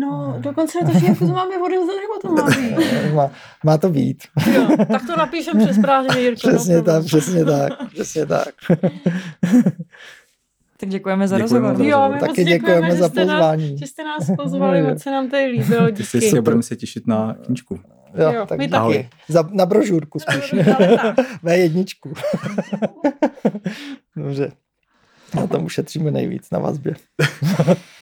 No, 0.00 0.36
dokonce 0.38 0.78
letošního 0.78 1.14
roku 1.14 1.26
to 1.26 1.32
máme 1.32 1.58
odevzdat, 1.58 1.96
nebo 1.96 2.18
to 2.22 2.42
má 2.42 2.50
být? 2.50 3.12
má, 3.14 3.30
má 3.64 3.78
to 3.78 3.88
být. 3.88 4.22
Jo, 4.52 4.68
tak 4.92 5.06
to 5.06 5.16
napíšem 5.16 5.58
přes 5.58 5.78
prázdniny, 5.78 6.22
Jirko. 6.22 6.48
Přesně 6.48 6.76
no, 6.76 6.82
tak, 6.82 7.04
přesně 7.04 7.44
tak, 7.44 7.72
přesně 7.92 8.26
tak. 8.26 8.48
Tak 10.80 10.88
děkujeme 10.88 11.28
za 11.28 11.38
děkujeme 11.38 11.68
rozhovor. 11.68 11.90
Jo, 11.90 12.10
my 12.14 12.20
Taky 12.20 12.44
děkujeme, 12.44 12.88
děkujeme 12.88 12.96
za 12.96 13.08
pozvání. 13.08 13.70
Nás, 13.70 13.78
že 13.78 13.86
jste 13.86 14.04
nás 14.04 14.30
pozvali, 14.36 14.82
moc 14.82 15.02
se 15.02 15.10
nám 15.10 15.30
tady 15.30 15.44
líbilo. 15.44 15.90
Díky. 15.90 16.20
Ty 16.20 16.20
se 16.20 16.42
budeme 16.42 16.62
se 16.62 16.76
těšit 16.76 17.06
na 17.06 17.34
knížku. 17.34 17.80
Jo, 18.14 18.32
jo 18.32 18.46
tak 18.46 18.58
my 18.58 18.68
taky. 18.68 19.08
Za, 19.28 19.48
na 19.52 19.66
brožurku 19.66 20.18
spíš. 20.18 20.54
V1. 21.44 21.94
Dobře. 24.16 24.52
Na 25.34 25.46
tom 25.46 25.64
ušetříme 25.64 26.10
nejvíc 26.10 26.50
na 26.50 26.58
vazbě. 26.58 26.94